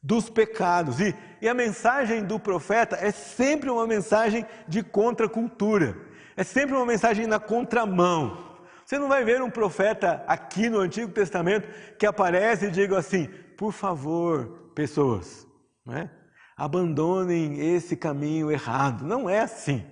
dos 0.00 0.30
pecados. 0.30 1.00
E, 1.00 1.12
e 1.40 1.48
a 1.48 1.54
mensagem 1.54 2.22
do 2.22 2.38
profeta 2.38 2.96
é 3.00 3.10
sempre 3.10 3.68
uma 3.68 3.84
mensagem 3.84 4.46
de 4.68 4.82
contracultura, 4.82 5.96
é 6.36 6.44
sempre 6.44 6.74
uma 6.74 6.86
mensagem 6.86 7.26
na 7.26 7.38
contramão. 7.38 8.52
Você 8.84 8.98
não 8.98 9.08
vai 9.08 9.24
ver 9.24 9.42
um 9.42 9.50
profeta 9.50 10.24
aqui 10.26 10.68
no 10.68 10.80
Antigo 10.80 11.12
Testamento 11.12 11.68
que 11.98 12.06
aparece 12.06 12.66
e 12.66 12.70
diga 12.70 12.98
assim: 12.98 13.28
por 13.56 13.72
favor, 13.72 14.70
pessoas, 14.74 15.46
é? 15.88 16.08
abandonem 16.56 17.74
esse 17.74 17.96
caminho 17.96 18.50
errado. 18.50 19.04
Não 19.04 19.28
é 19.28 19.40
assim. 19.40 19.84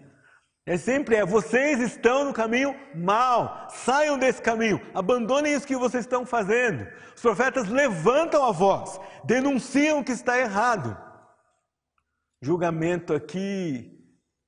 É 0.66 0.76
sempre 0.76 1.16
é, 1.16 1.24
vocês 1.24 1.80
estão 1.80 2.24
no 2.24 2.32
caminho 2.32 2.76
mal, 2.94 3.66
saiam 3.70 4.18
desse 4.18 4.40
caminho, 4.40 4.80
abandonem 4.94 5.54
isso 5.54 5.66
que 5.66 5.74
vocês 5.74 6.04
estão 6.04 6.24
fazendo. 6.24 6.86
Os 7.16 7.22
profetas 7.22 7.68
levantam 7.68 8.44
a 8.44 8.52
voz, 8.52 9.00
denunciam 9.24 10.04
que 10.04 10.12
está 10.12 10.38
errado. 10.38 10.96
Julgamento 12.42 13.12
aqui 13.12 13.98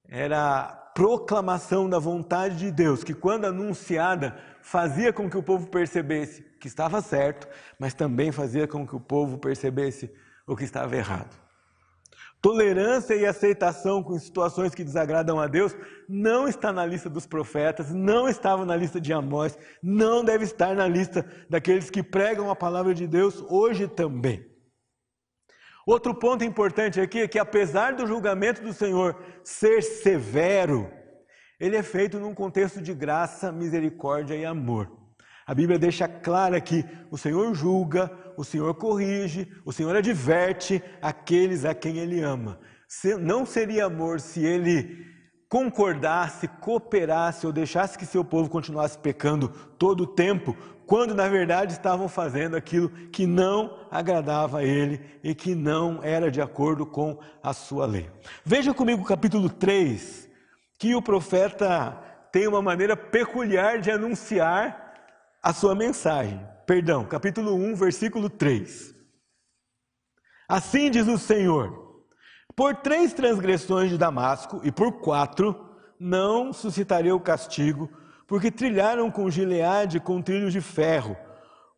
era 0.09 0.82
proclamação 0.95 1.89
da 1.89 1.99
vontade 1.99 2.57
de 2.57 2.71
Deus, 2.71 3.03
que 3.03 3.15
quando 3.15 3.47
anunciada, 3.47 4.37
fazia 4.61 5.13
com 5.13 5.29
que 5.29 5.37
o 5.37 5.43
povo 5.43 5.67
percebesse 5.69 6.43
que 6.61 6.69
estava 6.69 7.01
certo, 7.01 7.49
mas 7.79 7.95
também 7.95 8.31
fazia 8.31 8.69
com 8.69 8.87
que 8.87 8.95
o 8.95 9.01
povo 9.01 9.39
percebesse 9.39 10.11
o 10.47 10.57
que 10.57 10.65
estava 10.65 10.97
errado. 10.97 11.43
Tolerância 12.41 13.15
e 13.15 13.25
aceitação 13.25 14.03
com 14.03 14.19
situações 14.19 14.75
que 14.75 14.83
desagradam 14.83 15.39
a 15.39 15.47
Deus 15.47 15.77
não 16.09 16.49
está 16.49 16.73
na 16.73 16.85
lista 16.85 17.09
dos 17.09 17.25
profetas, 17.25 17.93
não 17.93 18.29
estava 18.29 18.67
na 18.67 18.75
lista 18.75 19.01
de 19.01 19.13
Amós, 19.13 19.57
não 19.81 20.25
deve 20.25 20.45
estar 20.45 20.75
na 20.75 20.89
lista 20.89 21.25
daqueles 21.49 21.89
que 21.89 22.03
pregam 22.03 22.51
a 22.51 22.57
palavra 22.57 22.93
de 22.95 23.07
Deus 23.07 23.45
hoje 23.49 23.87
também. 23.87 24.52
Outro 25.87 26.15
ponto 26.15 26.45
importante 26.45 27.01
aqui 27.01 27.21
é 27.21 27.29
que, 27.29 27.39
apesar 27.39 27.95
do 27.95 28.07
julgamento 28.07 28.63
do 28.63 28.73
Senhor 28.73 29.21
ser 29.43 29.83
severo, 29.83 30.91
ele 31.59 31.77
é 31.77 31.83
feito 31.83 32.21
num 32.21 32.35
contexto 32.35 32.81
de 32.81 32.95
graça, 32.95 33.51
misericórdia 33.51 34.35
e 34.35 34.45
amor. 34.45 34.91
A 35.45 35.55
Bíblia 35.55 35.79
deixa 35.79 36.07
clara 36.07 36.61
que 36.61 36.85
o 37.11 37.19
Senhor 37.19 37.53
julga, 37.55 38.11
o 38.37 38.45
Senhor 38.45 38.73
corrige, 38.75 39.51
o 39.65 39.73
Senhor 39.73 39.95
adverte 39.97 40.83
aqueles 41.01 41.65
a 41.65 41.75
quem 41.75 41.99
Ele 41.99 42.21
ama. 42.21 42.61
Não 43.21 43.45
seria 43.45 43.87
amor 43.87 44.21
se 44.21 44.45
Ele 44.45 45.12
concordasse, 45.53 46.49
cooperasse 46.49 47.47
ou 47.47 47.53
deixasse 47.53 47.99
que 47.99 48.07
seu 48.07 48.25
povo 48.25 48.49
continuasse 48.49 48.97
pecando 48.97 49.51
todo 49.77 50.05
o 50.05 50.07
tempo, 50.07 50.57
quando 50.87 51.15
na 51.15 51.29
verdade 51.29 51.75
estavam 51.75 52.09
fazendo 52.09 52.57
aquilo 52.57 52.89
que 53.11 53.27
não 53.27 53.79
agradava 53.91 54.61
a 54.61 54.65
Ele 54.65 54.99
e 55.23 55.35
que 55.35 55.55
não 55.55 56.03
era 56.03 56.31
de 56.31 56.41
acordo 56.41 56.87
com 56.87 57.21
a 57.43 57.53
sua 57.53 57.85
lei. 57.85 58.09
Veja 58.43 58.73
comigo 58.73 59.03
o 59.03 59.05
capítulo 59.05 59.51
3, 59.51 60.27
que 60.79 60.95
o 60.95 61.03
profeta 61.03 62.03
tem 62.33 62.49
uma 62.49 62.63
maneira 62.63 62.97
peculiar 62.97 63.79
de 63.79 63.91
anunciar 63.91 64.95
a 65.43 65.53
sua 65.53 65.75
mensagem. 65.75 66.41
Perdão, 66.67 67.05
capítulo 67.05 67.55
1, 67.57 67.75
versículo 67.75 68.31
3. 68.31 68.95
Assim 70.49 70.91
diz 70.91 71.07
o 71.09 71.19
Senhor: 71.19 71.92
Por 72.55 72.77
três 72.77 73.13
transgressões 73.13 73.91
de 73.91 73.97
Damasco 73.97 74.61
e 74.63 74.71
por 74.71 74.93
quatro 75.01 75.59
não 75.99 76.53
suscitarei 76.53 77.13
o 77.13 77.21
castigo, 77.21 77.89
porque 78.27 78.51
trilharam 78.51 79.11
com 79.11 79.31
Gileade 79.31 80.01
com 80.01 80.21
trilhos 80.21 80.53
de 80.53 80.61
ferro. 80.61 81.17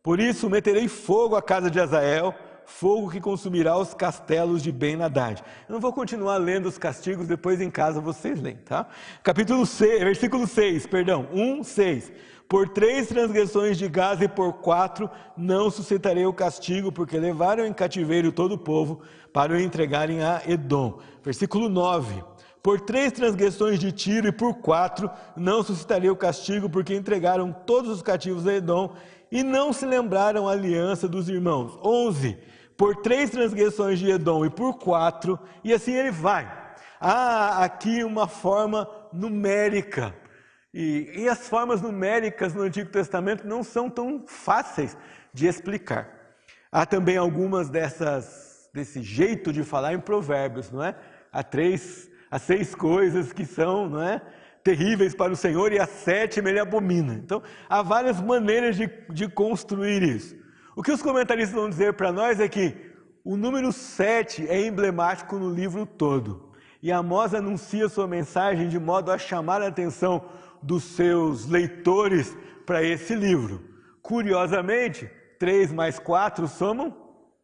Por 0.01 0.19
isso 0.19 0.49
meterei 0.49 0.87
fogo 0.87 1.35
à 1.35 1.41
casa 1.41 1.69
de 1.69 1.79
Azael, 1.79 2.33
fogo 2.65 3.09
que 3.09 3.21
consumirá 3.21 3.77
os 3.77 3.93
castelos 3.93 4.61
de 4.61 4.71
Ben-Hadad. 4.71 5.41
Eu 5.67 5.73
não 5.73 5.79
vou 5.79 5.93
continuar 5.93 6.37
lendo 6.37 6.65
os 6.65 6.77
castigos, 6.77 7.27
depois 7.27 7.61
em 7.61 7.69
casa 7.69 8.01
vocês 8.01 8.41
leem, 8.41 8.57
tá? 8.57 8.87
Capítulo 9.23 9.65
6, 9.65 9.99
versículo 10.01 10.47
6, 10.47 10.87
perdão, 10.87 11.27
1, 11.31 11.63
6. 11.63 12.11
Por 12.47 12.69
três 12.69 13.07
transgressões 13.07 13.77
de 13.77 13.87
Gaza 13.87 14.25
e 14.25 14.27
por 14.27 14.53
quatro 14.53 15.09
não 15.35 15.71
suscitarei 15.71 16.25
o 16.25 16.33
castigo, 16.33 16.91
porque 16.91 17.17
levaram 17.17 17.65
em 17.65 17.73
cativeiro 17.73 18.31
todo 18.31 18.53
o 18.53 18.57
povo 18.57 19.01
para 19.35 19.51
o 19.51 19.59
entregarem 19.59 20.23
a 20.23 20.41
Edom. 20.47 20.97
Versículo 21.21 21.67
9. 21.67 22.23
Por 22.63 22.79
três 22.79 23.11
transgressões 23.11 23.81
de 23.81 23.91
Tiro 23.91 24.29
e 24.29 24.31
por 24.31 24.53
quatro 24.61 25.11
não 25.35 25.61
suscitarei 25.61 26.09
o 26.09 26.15
castigo, 26.15 26.69
porque 26.69 26.95
entregaram 26.95 27.51
todos 27.51 27.91
os 27.91 28.01
cativos 28.01 28.47
a 28.47 28.53
Edom 28.53 28.95
e 29.29 29.43
não 29.43 29.73
se 29.73 29.85
lembraram 29.85 30.47
a 30.47 30.53
aliança 30.53 31.05
dos 31.05 31.27
irmãos. 31.27 31.77
11. 31.83 32.37
Por 32.77 32.95
três 33.01 33.29
transgressões 33.29 33.99
de 33.99 34.09
Edom 34.09 34.45
e 34.45 34.49
por 34.49 34.75
quatro, 34.75 35.37
e 35.65 35.73
assim 35.73 35.91
ele 35.91 36.11
vai. 36.11 36.49
Há 36.97 37.61
aqui 37.65 38.05
uma 38.05 38.29
forma 38.29 38.89
numérica. 39.11 40.15
E, 40.73 41.11
e 41.13 41.27
as 41.27 41.45
formas 41.49 41.81
numéricas 41.81 42.53
no 42.53 42.61
Antigo 42.61 42.89
Testamento 42.89 43.45
não 43.45 43.65
são 43.65 43.89
tão 43.89 44.23
fáceis 44.25 44.95
de 45.33 45.45
explicar. 45.45 46.07
Há 46.71 46.85
também 46.85 47.17
algumas 47.17 47.67
dessas 47.69 48.54
desse 48.75 49.01
jeito 49.01 49.53
de 49.53 49.63
falar 49.63 49.93
em 49.93 49.99
Provérbios, 49.99 50.69
não 50.69 50.83
é? 50.83 50.93
Há 51.31 51.41
três, 51.41 52.11
há 52.29 52.37
seis 52.37 52.75
coisas 52.75 53.31
que 53.31 53.45
são, 53.45 53.89
não 53.89 54.01
é? 54.01 54.21
terríveis 54.61 55.13
para 55.13 55.31
o 55.31 55.35
Senhor 55.35 55.71
e 55.71 55.77
a 55.77 55.85
sétima 55.85 56.49
ele 56.49 56.59
abomina. 56.59 57.13
Então, 57.13 57.41
há 57.69 57.83
várias 57.83 58.19
maneiras 58.19 58.75
de, 58.75 58.89
de 59.11 59.29
construir 59.29 60.01
isso. 60.01 60.35
O 60.75 60.81
que 60.81 60.91
os 60.91 61.03
comentaristas 61.03 61.53
vão 61.53 61.69
dizer 61.69 61.93
para 61.93 62.11
nós 62.11 62.39
é 62.39 62.47
que 62.47 62.75
o 63.23 63.37
número 63.37 63.71
7 63.71 64.47
é 64.49 64.65
emblemático 64.65 65.37
no 65.37 65.53
livro 65.53 65.85
todo. 65.85 66.51
E 66.81 66.91
Amós 66.91 67.35
anuncia 67.35 67.87
sua 67.87 68.07
mensagem 68.07 68.67
de 68.67 68.79
modo 68.79 69.11
a 69.11 69.19
chamar 69.19 69.61
a 69.61 69.67
atenção 69.67 70.25
dos 70.63 70.83
seus 70.83 71.45
leitores 71.47 72.35
para 72.65 72.81
esse 72.81 73.13
livro. 73.13 73.63
Curiosamente, 74.01 75.09
3 75.37 75.71
mais 75.71 75.99
4 75.99 76.47
somam 76.47 76.95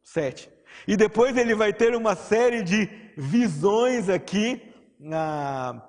7. 0.01 0.49
E 0.87 0.95
depois 0.95 1.35
ele 1.37 1.53
vai 1.55 1.71
ter 1.73 1.95
uma 1.95 2.15
série 2.15 2.61
de 2.61 2.89
visões 3.17 4.09
aqui 4.09 4.61
na 4.99 5.81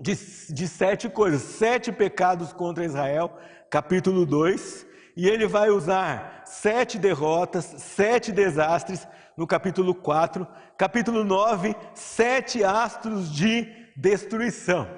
de, 0.00 0.14
de 0.14 0.66
sete 0.66 1.08
coisas, 1.10 1.42
sete 1.42 1.92
pecados 1.92 2.52
contra 2.52 2.84
Israel, 2.84 3.36
capítulo 3.68 4.24
2, 4.24 4.86
e 5.14 5.28
ele 5.28 5.46
vai 5.46 5.68
usar 5.68 6.42
sete 6.46 6.98
derrotas, 6.98 7.64
sete 7.64 8.32
desastres 8.32 9.06
no 9.36 9.46
capítulo 9.46 9.94
4, 9.94 10.46
capítulo 10.78 11.22
9, 11.22 11.76
sete 11.94 12.64
astros 12.64 13.30
de 13.30 13.68
destruição. 13.94 14.88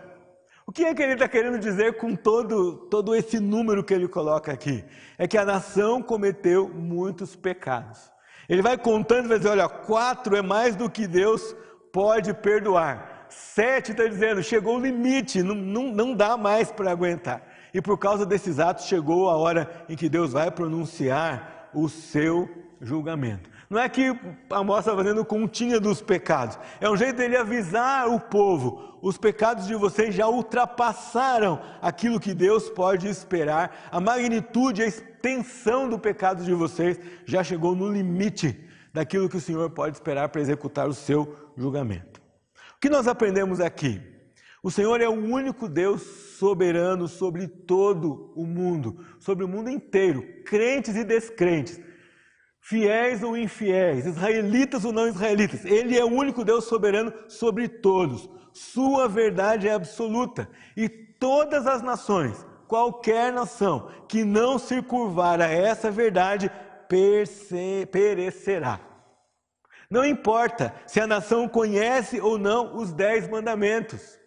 O 0.65 0.71
que 0.71 0.85
é 0.85 0.95
que 0.95 1.03
ele 1.03 1.15
está 1.15 1.29
querendo 1.29 1.59
dizer 1.59 1.97
com 1.97 2.15
todo, 2.15 2.89
todo 2.89 3.17
esse 3.17 3.41
número 3.41 3.83
que 3.83 3.93
ele 3.93 4.07
coloca 4.07 4.53
aqui? 4.53 4.85
É 5.19 5.27
que 5.27 5.37
a 5.37 5.45
nação 5.45 6.01
cometeu 6.01 6.69
muitos 6.69 7.35
pecados. 7.35 8.12
Ele 8.53 8.61
vai 8.61 8.77
contando 8.77 9.25
e 9.25 9.29
vai 9.29 9.39
dizer: 9.39 9.49
olha, 9.49 9.67
quatro 9.67 10.37
é 10.37 10.43
mais 10.43 10.77
do 10.77 10.91
que 10.91 11.07
Deus 11.07 11.57
pode 11.91 12.35
perdoar. 12.35 13.27
Sete 13.31 13.93
está 13.93 14.07
dizendo, 14.07 14.43
chegou 14.43 14.77
o 14.77 14.79
limite, 14.79 15.43
não, 15.43 15.55
não, 15.55 15.85
não 15.85 16.15
dá 16.15 16.37
mais 16.37 16.71
para 16.71 16.91
aguentar. 16.91 17.43
E 17.73 17.81
por 17.81 17.97
causa 17.97 18.27
desses 18.27 18.59
atos 18.59 18.85
chegou 18.85 19.31
a 19.31 19.39
hora 19.39 19.87
em 19.89 19.97
que 19.97 20.07
Deus 20.07 20.35
vai 20.35 20.51
pronunciar 20.51 21.71
o 21.73 21.89
seu 21.89 22.47
julgamento. 22.79 23.49
Não 23.73 23.81
é 23.81 23.89
que 23.89 24.15
Amós 24.51 24.81
está 24.81 24.95
fazendo 24.95 25.25
continha 25.25 25.81
dos 25.81 26.03
pecados, 26.03 26.59
é 26.79 26.91
um 26.91 26.97
jeito 26.97 27.17
dele 27.17 27.39
avisar 27.39 28.07
o 28.07 28.21
povo: 28.21 28.99
os 29.01 29.17
pecados 29.17 29.67
de 29.67 29.75
vocês 29.75 30.15
já 30.15 30.29
ultrapassaram 30.29 31.59
aquilo 31.81 32.21
que 32.21 32.35
Deus 32.35 32.69
pode 32.69 33.09
esperar, 33.09 33.89
a 33.91 33.99
magnitude, 33.99 34.83
a 34.83 34.87
extensão 34.87 35.89
do 35.89 35.99
pecado 35.99 36.45
de 36.45 36.53
vocês 36.53 37.01
já 37.25 37.43
chegou 37.43 37.75
no 37.75 37.91
limite 37.91 38.63
daquilo 38.93 39.27
que 39.27 39.39
o 39.39 39.41
Senhor 39.41 39.71
pode 39.71 39.97
esperar 39.97 40.29
para 40.29 40.43
executar 40.43 40.87
o 40.87 40.93
seu 40.93 41.35
julgamento. 41.57 42.21
Que 42.79 42.91
nós 42.91 43.09
aprendemos 43.09 43.59
aqui? 43.59 44.03
O 44.63 44.71
Senhor 44.71 45.01
é 45.01 45.09
o 45.09 45.13
único 45.13 45.67
Deus 45.67 46.03
soberano 46.39 47.09
sobre 47.09 47.49
todo 47.49 48.35
o 48.37 48.45
mundo, 48.45 49.03
sobre 49.19 49.47
o 49.47 49.49
mundo 49.49 49.71
inteiro, 49.71 50.23
crentes 50.45 50.95
e 50.95 51.03
descrentes, 51.05 51.81
fiéis 52.63 53.23
ou 53.23 53.37
infiéis, 53.37 54.07
israelitas 54.07 54.85
ou 54.85 54.93
não 54.93 55.09
israelitas. 55.09 55.65
Ele 55.65 55.99
é 55.99 56.05
o 56.05 56.13
único 56.13 56.45
Deus 56.45 56.65
soberano 56.65 57.13
sobre 57.29 57.69
todos. 57.69 58.31
Sua 58.53 59.09
verdade 59.09 59.69
é 59.69 59.73
absoluta 59.73 60.49
e 60.77 60.89
todas 60.89 61.67
as 61.67 61.83
nações, 61.83 62.47
qualquer 62.69 63.33
nação 63.33 63.91
que 64.09 64.25
não 64.25 64.59
se 64.59 64.81
curvar 64.81 65.41
a 65.41 65.51
essa 65.51 65.91
verdade, 65.91 66.51
perecerá. 67.91 68.81
Não 69.91 70.05
importa 70.05 70.75
se 70.87 71.01
a 71.01 71.07
nação 71.07 71.49
conhece 71.49 72.21
ou 72.21 72.39
não 72.39 72.77
os 72.77 72.93
dez 72.93 73.29
mandamentos, 73.29 74.19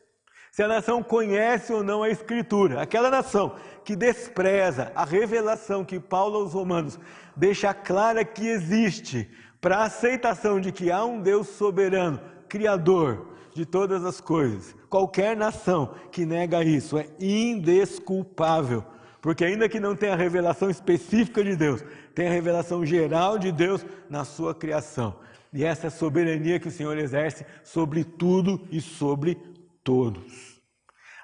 se 0.55 0.63
a 0.63 0.69
nação 0.69 1.03
conhece 1.03 1.73
ou 1.73 1.83
não 1.83 2.01
a 2.01 2.09
Escritura. 2.09 2.81
Aquela 2.81 3.09
nação 3.09 3.57
que 3.83 3.93
despreza 3.93 4.89
a 4.95 5.03
revelação 5.03 5.83
que 5.83 5.99
Paulo 5.99 6.37
aos 6.37 6.53
Romanos 6.53 6.97
deixa 7.35 7.73
clara 7.73 8.23
que 8.23 8.47
existe 8.47 9.29
para 9.59 9.79
a 9.79 9.83
aceitação 9.83 10.61
de 10.61 10.71
que 10.71 10.89
há 10.89 11.03
um 11.03 11.19
Deus 11.19 11.49
soberano, 11.49 12.21
Criador 12.47 13.27
de 13.53 13.65
todas 13.65 14.05
as 14.05 14.21
coisas. 14.21 14.73
Qualquer 14.89 15.35
nação 15.35 15.93
que 16.09 16.25
nega 16.25 16.63
isso 16.63 16.97
é 16.97 17.05
indesculpável. 17.19 18.81
Porque 19.21 19.43
ainda 19.43 19.67
que 19.67 19.81
não 19.81 19.93
tenha 19.93 20.13
a 20.13 20.17
revelação 20.17 20.69
específica 20.69 21.43
de 21.43 21.57
Deus, 21.57 21.83
tem 22.13 22.29
a 22.29 22.31
revelação 22.31 22.85
geral 22.85 23.37
de 23.37 23.51
Deus 23.51 23.85
na 24.09 24.23
sua 24.23 24.55
criação. 24.55 25.17
E 25.51 25.65
essa 25.65 25.89
soberania 25.89 26.61
que 26.61 26.69
o 26.69 26.71
Senhor 26.71 26.97
exerce 26.97 27.45
sobre 27.61 28.05
tudo 28.05 28.65
e 28.71 28.79
sobre 28.79 29.37
todos. 29.85 30.55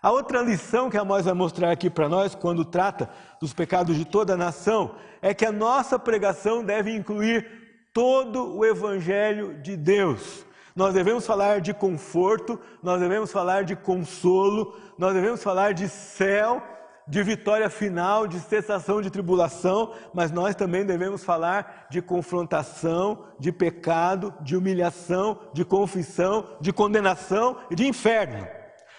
A 0.01 0.11
outra 0.11 0.41
lição 0.41 0.89
que 0.89 0.97
Amós 0.97 1.25
vai 1.25 1.33
mostrar 1.33 1.71
aqui 1.71 1.89
para 1.89 2.07
nós, 2.07 2.33
quando 2.33 2.63
trata 2.63 3.09
dos 3.41 3.53
pecados 3.53 3.97
de 3.97 4.05
toda 4.05 4.33
a 4.33 4.37
nação, 4.37 4.95
é 5.21 5.33
que 5.33 5.45
a 5.45 5.51
nossa 5.51 5.99
pregação 5.99 6.63
deve 6.63 6.95
incluir 6.95 7.45
todo 7.93 8.55
o 8.55 8.63
Evangelho 8.63 9.61
de 9.61 9.75
Deus. 9.75 10.45
Nós 10.75 10.93
devemos 10.93 11.25
falar 11.25 11.59
de 11.59 11.73
conforto, 11.73 12.59
nós 12.81 13.01
devemos 13.01 13.31
falar 13.31 13.63
de 13.63 13.75
consolo, 13.75 14.75
nós 14.97 15.13
devemos 15.13 15.43
falar 15.43 15.73
de 15.73 15.89
céu 15.89 16.63
de 17.07 17.23
vitória 17.23 17.69
final, 17.69 18.27
de 18.27 18.39
cessação 18.39 19.01
de 19.01 19.09
tribulação, 19.09 19.93
mas 20.13 20.31
nós 20.31 20.55
também 20.55 20.85
devemos 20.85 21.23
falar 21.23 21.87
de 21.89 22.01
confrontação, 22.01 23.25
de 23.39 23.51
pecado, 23.51 24.33
de 24.41 24.55
humilhação, 24.55 25.39
de 25.53 25.65
confissão, 25.65 26.57
de 26.61 26.71
condenação 26.71 27.57
e 27.69 27.75
de 27.75 27.87
inferno. 27.87 28.47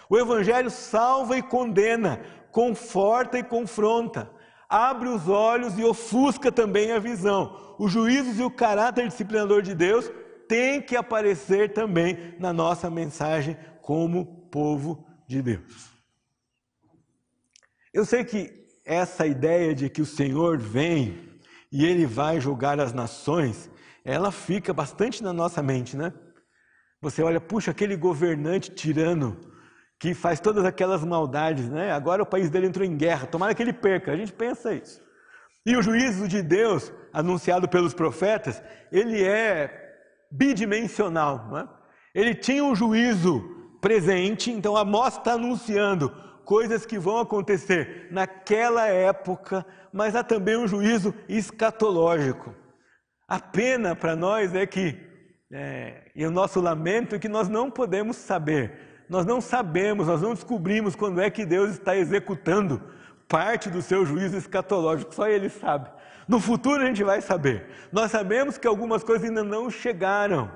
O 0.09 0.19
Evangelho 0.19 0.71
salva 0.71 1.39
e 1.39 1.43
condena, 1.43 2.21
conforta 2.51 3.39
e 3.39 3.43
confronta, 3.43 4.31
abre 4.69 5.09
os 5.09 5.29
olhos 5.29 5.79
e 5.79 5.85
ofusca 5.85 6.51
também 6.51 6.93
a 6.93 6.99
visão. 6.99 7.75
Os 7.79 7.91
juízos 7.91 8.39
e 8.39 8.43
o 8.43 8.51
caráter 8.51 9.09
disciplinador 9.09 9.63
de 9.63 9.75
Deus 9.75 10.11
têm 10.49 10.83
que 10.83 10.97
aparecer 10.97 11.73
também 11.73 12.35
na 12.39 12.53
nossa 12.53 12.91
mensagem 12.91 13.57
como 13.81 14.27
povo 14.51 15.07
de 15.27 15.41
Deus. 15.41 15.92
Eu 17.93 18.07
sei 18.07 18.25
que 18.25 18.51
essa 18.87 19.27
ideia 19.27 19.75
de 19.75 19.91
que 19.91 20.01
o 20.01 20.07
Senhor 20.07 20.57
vem 20.59 21.39
e 21.71 21.85
ele 21.85 22.07
vai 22.07 22.41
julgar 22.41 22.81
as 22.81 22.95
nações, 22.95 23.71
ela 24.03 24.33
fica 24.33 24.73
bastante 24.73 25.23
na 25.23 25.33
nossa 25.33 25.63
mente, 25.63 25.95
né? 25.95 26.13
Você 27.03 27.23
olha, 27.23 27.41
puxa, 27.41 27.71
aquele 27.71 27.95
governante 27.95 28.71
tirano 28.71 29.39
que 30.01 30.15
faz 30.15 30.41
todas 30.41 30.65
aquelas 30.65 31.05
maldades, 31.05 31.69
né? 31.69 31.93
Agora 31.93 32.23
o 32.23 32.27
país 32.27 32.49
dele 32.49 32.67
entrou 32.67 32.87
em 32.87 32.97
guerra, 32.97 33.27
tomara 33.27 33.55
que 33.55 33.63
ele 33.63 33.75
perca. 33.75 34.11
A 34.13 34.17
gente 34.17 34.33
pensa 34.33 34.73
isso. 34.73 35.01
E 35.67 35.77
o 35.77 35.83
juízo 35.83 36.27
de 36.27 36.43
Deus, 36.43 36.91
anunciado 37.13 37.69
pelos 37.69 37.93
profetas, 37.93 38.63
ele 38.91 39.23
é 39.23 39.71
bidimensional. 40.31 41.47
Não 41.51 41.59
é? 41.59 41.69
Ele 42.15 42.35
tinha 42.35 42.65
um 42.65 42.75
juízo 42.75 43.43
presente, 43.83 44.51
então 44.51 44.77
Amós 44.77 45.19
está 45.19 45.35
anunciando 45.35 46.11
coisas 46.45 46.85
que 46.87 46.99
vão 46.99 47.19
acontecer 47.19 48.09
naquela 48.11 48.87
época, 48.87 49.65
mas 49.93 50.15
há 50.15 50.23
também 50.23 50.57
um 50.57 50.67
juízo 50.67 51.15
escatológico. 51.29 52.55
A 53.27 53.41
pena 53.41 53.97
para 53.97 54.15
nós 54.15 54.55
é 54.55 54.67
que, 54.67 54.99
é, 55.53 56.11
e 56.15 56.25
o 56.27 56.31
nosso 56.31 56.61
lamento 56.61 57.15
é 57.15 57.19
que 57.19 57.29
nós 57.29 57.49
não 57.49 57.71
podemos 57.71 58.17
saber, 58.17 59.05
nós 59.09 59.25
não 59.25 59.41
sabemos, 59.41 60.07
nós 60.07 60.23
não 60.23 60.35
descobrimos 60.35 60.95
quando 60.95 61.21
é 61.21 61.31
que 61.31 61.45
Deus 61.45 61.71
está 61.71 61.97
executando 61.97 62.83
parte 63.29 63.71
do 63.71 63.81
seu 63.81 64.05
juízo 64.05 64.37
escatológico, 64.37 65.15
só 65.15 65.27
ele 65.27 65.49
sabe. 65.49 65.91
No 66.29 66.39
futuro 66.39 66.83
a 66.83 66.87
gente 66.87 67.03
vai 67.03 67.21
saber. 67.21 67.67
Nós 67.91 68.11
sabemos 68.11 68.59
que 68.59 68.67
algumas 68.67 69.03
coisas 69.03 69.29
ainda 69.29 69.43
não 69.43 69.71
chegaram. 69.71 70.51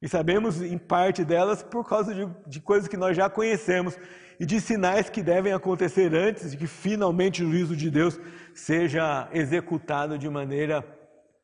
E 0.00 0.08
sabemos 0.08 0.60
em 0.60 0.76
parte 0.76 1.24
delas 1.24 1.62
por 1.62 1.88
causa 1.88 2.14
de, 2.14 2.28
de 2.46 2.60
coisas 2.60 2.88
que 2.88 2.96
nós 2.96 3.16
já 3.16 3.30
conhecemos 3.30 3.96
e 4.38 4.44
de 4.44 4.60
sinais 4.60 5.08
que 5.08 5.22
devem 5.22 5.52
acontecer 5.52 6.14
antes 6.14 6.50
de 6.50 6.56
que 6.56 6.66
finalmente 6.66 7.42
o 7.42 7.50
juízo 7.50 7.74
de 7.74 7.90
Deus 7.90 8.20
seja 8.54 9.28
executado 9.32 10.18
de 10.18 10.28
maneira 10.28 10.84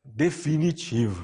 definitiva. 0.05 1.23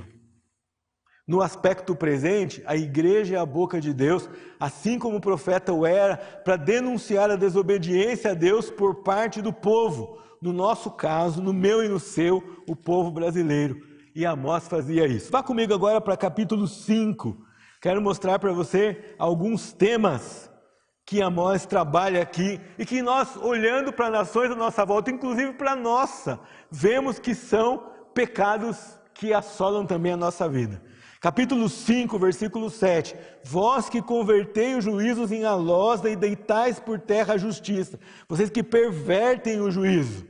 No 1.28 1.44
aspecto 1.44 1.96
presente, 1.96 2.64
a 2.66 2.76
igreja 2.76 3.36
é 3.36 3.40
a 3.40 3.46
boca 3.46 3.80
de 3.80 3.94
Deus, 3.94 4.28
assim 4.60 4.98
como 4.98 5.18
o 5.18 5.22
profeta 5.22 5.72
o 5.72 5.86
era, 5.86 6.18
para 6.18 6.56
denunciar 6.56 7.30
a 7.30 7.36
desobediência 7.36 8.32
a 8.32 8.34
Deus 8.34 8.72
por 8.72 9.04
parte 9.04 9.40
do 9.40 9.54
povo. 9.54 10.18
No 10.42 10.52
nosso 10.52 10.90
caso, 10.90 11.40
no 11.40 11.54
meu 11.54 11.84
e 11.84 11.88
no 11.88 12.00
seu, 12.00 12.64
o 12.68 12.76
povo 12.76 13.12
brasileiro. 13.12 13.89
E 14.20 14.26
Amós 14.26 14.68
fazia 14.68 15.08
isso. 15.08 15.32
Vá 15.32 15.42
comigo 15.42 15.74
agora 15.74 16.02
para 16.02 16.18
capítulo 16.18 16.68
5. 16.68 17.38
Quero 17.82 18.02
mostrar 18.02 18.38
para 18.38 18.52
você 18.52 19.16
alguns 19.18 19.72
temas 19.72 20.52
que 21.06 21.22
Amós 21.22 21.66
trabalha 21.66 22.22
aqui 22.22 22.60
e 22.78 22.86
que 22.86 23.02
nós, 23.02 23.38
olhando 23.38 23.94
para 23.94 24.10
nações 24.10 24.52
à 24.52 24.56
nossa 24.56 24.84
volta, 24.84 25.10
inclusive 25.10 25.54
para 25.54 25.72
a 25.72 25.76
nossa, 25.78 26.38
vemos 26.70 27.18
que 27.18 27.34
são 27.34 27.82
pecados 28.14 29.00
que 29.14 29.34
assolam 29.34 29.86
também 29.86 30.12
a 30.12 30.18
nossa 30.18 30.50
vida. 30.50 30.82
Capítulo 31.22 31.70
5, 31.70 32.20
versículo 32.20 32.70
7. 32.70 33.16
Vós 33.46 33.88
que 33.88 34.02
convertei 34.02 34.76
os 34.76 34.84
juízos 34.84 35.32
em 35.32 35.46
alosda 35.46 36.10
e 36.10 36.18
deitais 36.18 36.78
por 36.78 37.00
terra 37.00 37.36
a 37.36 37.38
justiça, 37.38 37.98
vocês 38.28 38.50
que 38.50 38.64
pervertem 38.64 39.62
o 39.62 39.72
juízo. 39.72 40.28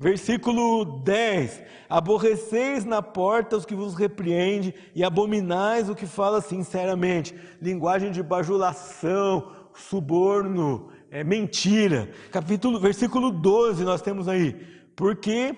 Versículo 0.00 1.02
10: 1.02 1.60
Aborreceis 1.88 2.84
na 2.84 3.02
porta 3.02 3.56
os 3.56 3.66
que 3.66 3.74
vos 3.74 3.94
repreende 3.94 4.72
e 4.94 5.02
abominais 5.02 5.88
o 5.88 5.94
que 5.94 6.06
fala 6.06 6.40
sinceramente. 6.40 7.34
Linguagem 7.60 8.12
de 8.12 8.22
bajulação, 8.22 9.50
suborno, 9.74 10.88
é, 11.10 11.24
mentira. 11.24 12.10
Capítulo, 12.30 12.78
versículo 12.78 13.32
12 13.32 13.82
nós 13.82 14.00
temos 14.00 14.28
aí. 14.28 14.54
Porque 14.94 15.56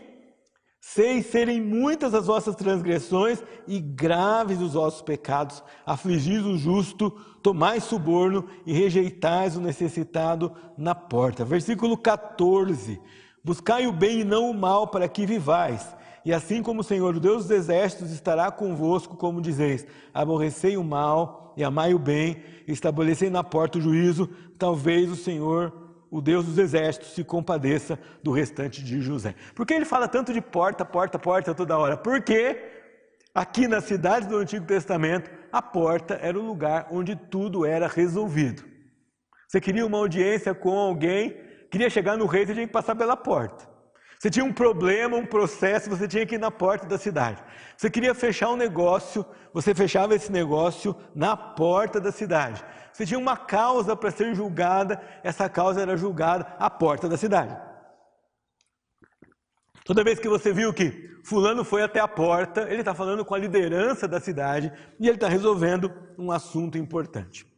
Sei 0.82 1.22
serem 1.22 1.60
muitas 1.60 2.14
as 2.14 2.26
vossas 2.26 2.56
transgressões 2.56 3.42
e 3.68 3.78
graves 3.78 4.62
os 4.62 4.72
vossos 4.72 5.02
pecados. 5.02 5.62
Afligis 5.84 6.42
o 6.42 6.56
justo, 6.56 7.10
tomais 7.42 7.84
suborno 7.84 8.48
e 8.64 8.72
rejeitais 8.72 9.56
o 9.56 9.60
necessitado 9.60 10.56
na 10.78 10.94
porta. 10.94 11.44
Versículo 11.44 11.98
14. 11.98 12.98
Buscai 13.44 13.86
o 13.86 13.92
bem 13.92 14.20
e 14.20 14.24
não 14.24 14.50
o 14.50 14.54
mal, 14.54 14.88
para 14.88 15.08
que 15.08 15.26
vivais. 15.26 15.96
E 16.24 16.32
assim 16.32 16.62
como 16.62 16.80
o 16.80 16.84
Senhor, 16.84 17.16
o 17.16 17.20
Deus 17.20 17.44
dos 17.44 17.50
exércitos, 17.50 18.10
estará 18.10 18.50
convosco, 18.50 19.16
como 19.16 19.40
dizeis: 19.40 19.86
aborrecei 20.12 20.76
o 20.76 20.84
mal 20.84 21.54
e 21.56 21.64
amai 21.64 21.94
o 21.94 21.98
bem, 21.98 22.42
estabelecei 22.68 23.30
na 23.30 23.42
porta 23.42 23.78
o 23.78 23.80
juízo, 23.80 24.28
talvez 24.58 25.10
o 25.10 25.16
Senhor 25.16 25.90
o 26.10 26.20
Deus 26.20 26.44
dos 26.44 26.58
exércitos 26.58 27.10
se 27.10 27.22
compadeça 27.22 27.98
do 28.22 28.32
restante 28.32 28.82
de 28.82 29.00
José. 29.00 29.34
Por 29.54 29.64
que 29.64 29.72
ele 29.72 29.84
fala 29.84 30.08
tanto 30.08 30.32
de 30.32 30.40
porta, 30.40 30.84
porta, 30.84 31.18
porta 31.18 31.54
toda 31.54 31.78
hora? 31.78 31.96
Porque 31.96 32.58
aqui 33.32 33.68
nas 33.68 33.84
cidades 33.84 34.28
do 34.28 34.36
Antigo 34.36 34.66
Testamento, 34.66 35.30
a 35.52 35.62
porta 35.62 36.14
era 36.20 36.38
o 36.38 36.44
lugar 36.44 36.88
onde 36.90 37.14
tudo 37.14 37.64
era 37.64 37.86
resolvido. 37.86 38.64
Você 39.46 39.60
queria 39.60 39.86
uma 39.86 39.98
audiência 39.98 40.52
com 40.52 40.76
alguém, 40.76 41.36
queria 41.70 41.88
chegar 41.88 42.16
no 42.16 42.26
rei, 42.26 42.44
você 42.44 42.54
tinha 42.54 42.66
que 42.66 42.72
passar 42.72 42.94
pela 42.94 43.16
porta. 43.16 43.68
Você 44.18 44.28
tinha 44.28 44.44
um 44.44 44.52
problema, 44.52 45.16
um 45.16 45.24
processo, 45.24 45.88
você 45.88 46.06
tinha 46.06 46.26
que 46.26 46.34
ir 46.34 46.38
na 46.38 46.50
porta 46.50 46.86
da 46.86 46.98
cidade. 46.98 47.42
Você 47.74 47.88
queria 47.88 48.14
fechar 48.14 48.50
um 48.50 48.56
negócio, 48.56 49.24
você 49.50 49.74
fechava 49.74 50.14
esse 50.14 50.30
negócio 50.30 50.94
na 51.14 51.34
porta 51.34 51.98
da 51.98 52.12
cidade. 52.12 52.62
Você 52.92 53.06
tinha 53.06 53.18
uma 53.18 53.34
causa 53.34 53.96
para 53.96 54.10
ser 54.10 54.34
julgada, 54.34 55.00
essa 55.22 55.48
causa 55.48 55.80
era 55.80 55.96
julgada 55.96 56.46
à 56.58 56.68
porta 56.68 57.08
da 57.08 57.16
cidade. 57.16 57.56
Toda 59.86 60.04
vez 60.04 60.20
que 60.20 60.28
você 60.28 60.52
viu 60.52 60.74
que 60.74 61.18
Fulano 61.24 61.64
foi 61.64 61.82
até 61.82 61.98
a 61.98 62.06
porta, 62.06 62.62
ele 62.68 62.80
está 62.80 62.94
falando 62.94 63.24
com 63.24 63.34
a 63.34 63.38
liderança 63.38 64.06
da 64.06 64.20
cidade 64.20 64.70
e 65.00 65.06
ele 65.06 65.16
está 65.16 65.28
resolvendo 65.28 65.90
um 66.18 66.30
assunto 66.30 66.76
importante. 66.76 67.49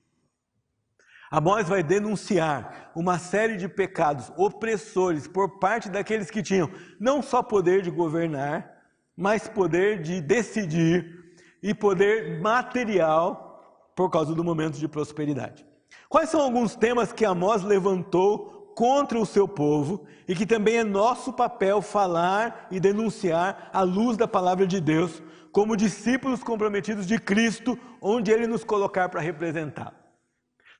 Amós 1.33 1.66
vai 1.66 1.83
denunciar 1.83 2.92
uma 2.95 3.18
série 3.18 3.57
de 3.57 3.66
pecados 3.66 4.31
opressores 4.37 5.27
por 5.27 5.59
parte 5.59 5.88
daqueles 5.88 6.31
que 6.31 6.42
tinham 6.42 6.68
não 7.01 7.23
só 7.23 7.42
poder 7.42 7.81
de 7.81 7.90
governar, 7.90 8.71
mas 9.16 9.49
poder 9.49 10.03
de 10.03 10.21
decidir 10.21 11.33
e 11.62 11.73
poder 11.73 12.38
material 12.42 13.88
por 13.97 14.11
causa 14.11 14.35
do 14.35 14.45
momento 14.45 14.77
de 14.77 14.87
prosperidade. 14.87 15.64
Quais 16.07 16.29
são 16.29 16.38
alguns 16.38 16.77
temas 16.77 17.14
que 17.14 17.25
Amós 17.25 17.62
levantou 17.62 18.71
contra 18.77 19.18
o 19.18 19.25
seu 19.25 19.49
povo 19.49 20.05
e 20.29 20.35
que 20.35 20.45
também 20.45 20.77
é 20.77 20.85
nosso 20.85 21.33
papel 21.33 21.81
falar 21.81 22.66
e 22.71 22.79
denunciar 22.79 23.71
à 23.73 23.81
luz 23.81 24.18
da 24.18 24.29
palavra 24.29 24.66
de 24.66 24.83
Deus, 24.83 25.23
como 25.51 25.79
discípulos 25.79 26.45
comprometidos 26.45 27.07
de 27.07 27.18
Cristo, 27.18 27.79
onde 28.03 28.31
ele 28.31 28.47
nos 28.47 28.64
colocar 28.64 29.09
para 29.09 29.23
representar? 29.23 30.01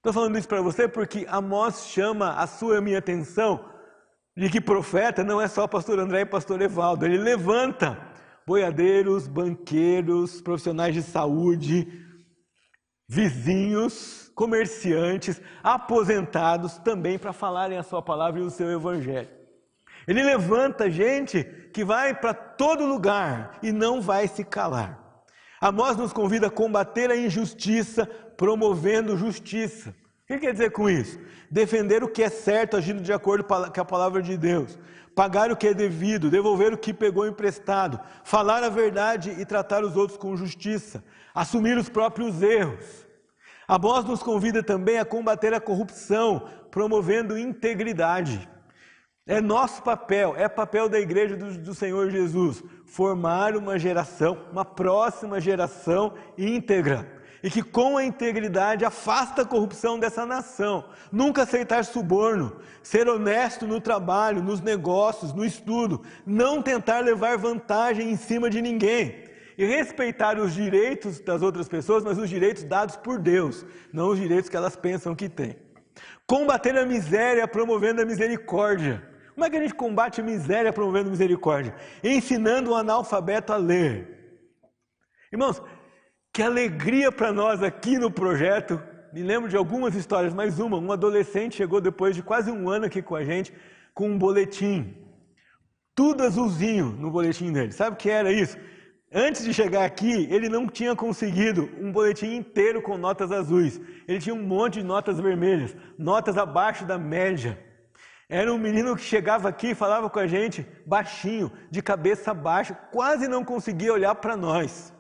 Estou 0.03 0.13
falando 0.13 0.37
isso 0.37 0.49
para 0.49 0.61
você 0.61 0.89
porque 0.89 1.25
Amós 1.29 1.87
chama 1.87 2.33
a 2.33 2.45
sua 2.45 2.75
e 2.75 2.79
a 2.79 2.81
minha 2.81 2.99
atenção 2.99 3.65
de 4.37 4.51
que 4.51 4.61
profeta 4.61 5.23
não 5.23 5.41
é 5.41 5.47
só 5.47 5.69
pastor 5.69 6.01
André 6.01 6.23
e 6.23 6.27
pastor 6.27 6.61
Evaldo. 6.61 7.07
Ele 7.07 7.19
levanta 7.19 7.97
boiadeiros, 8.45 9.29
banqueiros, 9.29 10.41
profissionais 10.41 10.93
de 10.93 11.03
saúde, 11.03 11.87
vizinhos, 13.09 14.29
comerciantes, 14.35 15.41
aposentados 15.63 16.79
também 16.79 17.17
para 17.17 17.33
falarem 17.33 17.79
a 17.79 17.85
sua 17.85 18.03
palavra 18.03 18.41
e 18.41 18.43
o 18.43 18.51
seu 18.51 18.73
evangelho. 18.73 19.31
Ele 20.09 20.25
levanta 20.25 20.91
gente 20.91 21.45
que 21.73 21.85
vai 21.85 22.13
para 22.13 22.35
todo 22.35 22.85
lugar 22.85 23.57
e 23.63 23.71
não 23.71 24.03
vai 24.03 24.27
se 24.27 24.43
calar. 24.43 25.01
Amós 25.63 25.97
nos 25.97 26.13
convida 26.13 26.49
a 26.49 26.51
combater 26.51 27.09
a 27.09 27.17
injustiça, 27.17 28.11
promovendo 28.37 29.17
justiça. 29.17 29.91
O 29.91 30.27
que 30.27 30.39
quer 30.39 30.53
dizer 30.53 30.71
com 30.71 30.89
isso? 30.89 31.19
Defender 31.51 32.03
o 32.03 32.09
que 32.09 32.23
é 32.23 32.31
certo, 32.31 32.77
agindo 32.77 33.03
de 33.03 33.13
acordo 33.13 33.45
com 33.45 33.55
a 33.55 33.85
palavra 33.85 34.23
de 34.23 34.37
Deus. 34.37 34.79
Pagar 35.15 35.51
o 35.51 35.57
que 35.57 35.69
é 35.69 35.75
devido, 35.75 36.31
devolver 36.31 36.73
o 36.73 36.79
que 36.79 36.95
pegou 36.95 37.27
emprestado, 37.27 38.01
falar 38.25 38.63
a 38.63 38.71
verdade 38.71 39.35
e 39.39 39.45
tratar 39.45 39.85
os 39.85 39.95
outros 39.95 40.17
com 40.17 40.35
justiça, 40.37 41.05
assumir 41.35 41.77
os 41.77 41.89
próprios 41.89 42.41
erros. 42.41 43.07
Amós 43.69 44.05
nos 44.05 44.23
convida 44.23 44.63
também 44.63 44.99
a 44.99 45.05
combater 45.05 45.53
a 45.53 45.61
corrupção, 45.61 46.49
promovendo 46.71 47.39
integridade. 47.39 48.49
É 49.27 49.41
nosso 49.41 49.83
papel, 49.83 50.35
é 50.37 50.49
papel 50.49 50.89
da 50.89 50.99
igreja 50.99 51.37
do, 51.37 51.59
do, 51.59 51.75
Senhor 51.75 52.11
Jesus, 52.11 52.63
formar 52.87 53.55
uma 53.55 53.79
geração, 53.79 54.47
uma 54.51 54.65
próxima 54.65 55.41
geração 55.41 56.15
íntegra 56.37 57.22
e 57.43 57.51
que 57.51 57.63
com 57.63 57.97
a 57.97 58.05
integridade 58.05 58.85
afasta 58.85 59.43
a 59.43 59.45
corrupção 59.45 59.99
dessa 59.99 60.25
nação. 60.25 60.85
Nunca 61.11 61.43
aceitar 61.43 61.85
suborno, 61.85 62.57
ser 62.83 63.09
honesto 63.09 63.67
no 63.67 63.81
trabalho, 63.81 64.43
nos 64.43 64.61
negócios, 64.61 65.33
no 65.33 65.45
estudo, 65.45 66.03
não 66.25 66.63
tentar 66.63 67.01
levar 67.01 67.37
vantagem 67.37 68.11
em 68.11 68.17
cima 68.17 68.49
de 68.49 68.63
ninguém. 68.63 69.25
E 69.59 69.67
respeitar 69.67 70.39
os 70.39 70.55
direitos 70.55 71.21
das 71.21 71.43
outras 71.43 71.69
pessoas, 71.69 72.03
mas 72.03 72.17
os 72.17 72.29
direitos 72.29 72.65
dados 72.65 72.97
por 72.97 73.19
Deus, 73.19 73.67
não 73.93 74.09
os 74.09 74.19
direitos 74.19 74.49
que 74.49 74.57
elas 74.57 74.77
pensam 74.77 75.15
que 75.15 75.29
têm. 75.29 75.57
Combater 76.27 76.77
a 76.79 76.87
miséria 76.87 77.47
promovendo 77.47 78.01
a 78.01 78.05
misericórdia. 78.05 79.03
Como 79.35 79.45
é 79.45 79.51
que 79.51 79.57
a 79.57 79.61
gente 79.61 79.75
combate 79.75 80.21
a 80.21 80.25
miséria 80.25 80.73
promovendo 80.73 81.11
misericórdia? 81.11 81.75
Ensinando 82.03 82.71
o 82.71 82.75
analfabeto 82.75 83.53
a 83.53 83.57
ler. 83.57 84.39
Irmãos, 85.31 85.63
que 86.33 86.43
alegria 86.43 87.13
para 87.13 87.31
nós 87.31 87.63
aqui 87.63 87.99
no 87.99 88.11
projeto. 88.11 88.81
Me 89.13 89.23
lembro 89.23 89.51
de 89.51 89.57
algumas 89.57 89.95
histórias, 89.95 90.33
mais 90.33 90.59
uma. 90.59 90.79
Um 90.79 90.91
adolescente 90.91 91.57
chegou 91.57 91.81
depois 91.81 92.17
de 92.17 92.23
quase 92.23 92.51
um 92.51 92.71
ano 92.71 92.87
aqui 92.87 93.03
com 93.03 93.15
a 93.15 93.23
gente 93.23 93.53
com 93.93 94.09
um 94.09 94.19
boletim. 94.19 94.97
Tudo 95.95 96.23
azulzinho 96.23 96.87
no 96.87 97.11
boletim 97.11 97.53
dele. 97.53 97.73
Sabe 97.73 97.95
o 97.95 97.99
que 97.99 98.09
era 98.09 98.33
isso? 98.33 98.57
Antes 99.13 99.45
de 99.45 99.53
chegar 99.53 99.85
aqui, 99.85 100.27
ele 100.31 100.49
não 100.49 100.67
tinha 100.67 100.97
conseguido 100.97 101.69
um 101.79 101.93
boletim 101.93 102.35
inteiro 102.35 102.81
com 102.81 102.97
notas 102.97 103.31
azuis. 103.31 103.79
Ele 104.09 104.19
tinha 104.19 104.35
um 104.35 104.43
monte 104.43 104.79
de 104.79 104.87
notas 104.87 105.21
vermelhas, 105.21 105.77
notas 105.99 106.39
abaixo 106.39 106.87
da 106.87 106.97
média. 106.97 107.63
Era 108.27 108.51
um 108.51 108.57
menino 108.57 108.97
que 108.97 109.03
chegava 109.03 109.51
aqui 109.51 109.73
e 109.73 109.75
falava 109.75 110.09
com 110.09 110.19
a 110.19 110.27
gente 110.27 110.67
baixinho, 110.87 111.53
de 111.71 111.83
cabeça 111.83 112.33
baixa, 112.33 112.73
quase 112.91 113.29
não 113.29 113.45
conseguia 113.45 113.93
olhar 113.93 114.15
para 114.15 114.35
nós. 114.35 114.95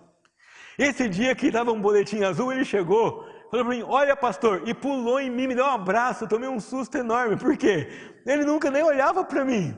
Esse 0.78 1.08
dia 1.08 1.34
que 1.34 1.46
estava 1.46 1.72
um 1.72 1.80
boletim 1.80 2.22
azul, 2.22 2.52
ele 2.52 2.64
chegou 2.64 3.26
falou 3.52 3.66
para 3.66 3.76
mim: 3.76 3.82
Olha, 3.86 4.16
pastor, 4.16 4.62
e 4.66 4.72
pulou 4.72 5.20
em 5.20 5.30
mim, 5.30 5.46
me 5.46 5.54
deu 5.54 5.64
um 5.64 5.68
abraço. 5.68 6.26
Tomei 6.26 6.48
um 6.48 6.58
susto 6.58 6.96
enorme, 6.96 7.36
por 7.36 7.56
quê? 7.56 7.88
Ele 8.26 8.44
nunca 8.44 8.70
nem 8.70 8.82
olhava 8.82 9.22
para 9.22 9.44
mim, 9.44 9.76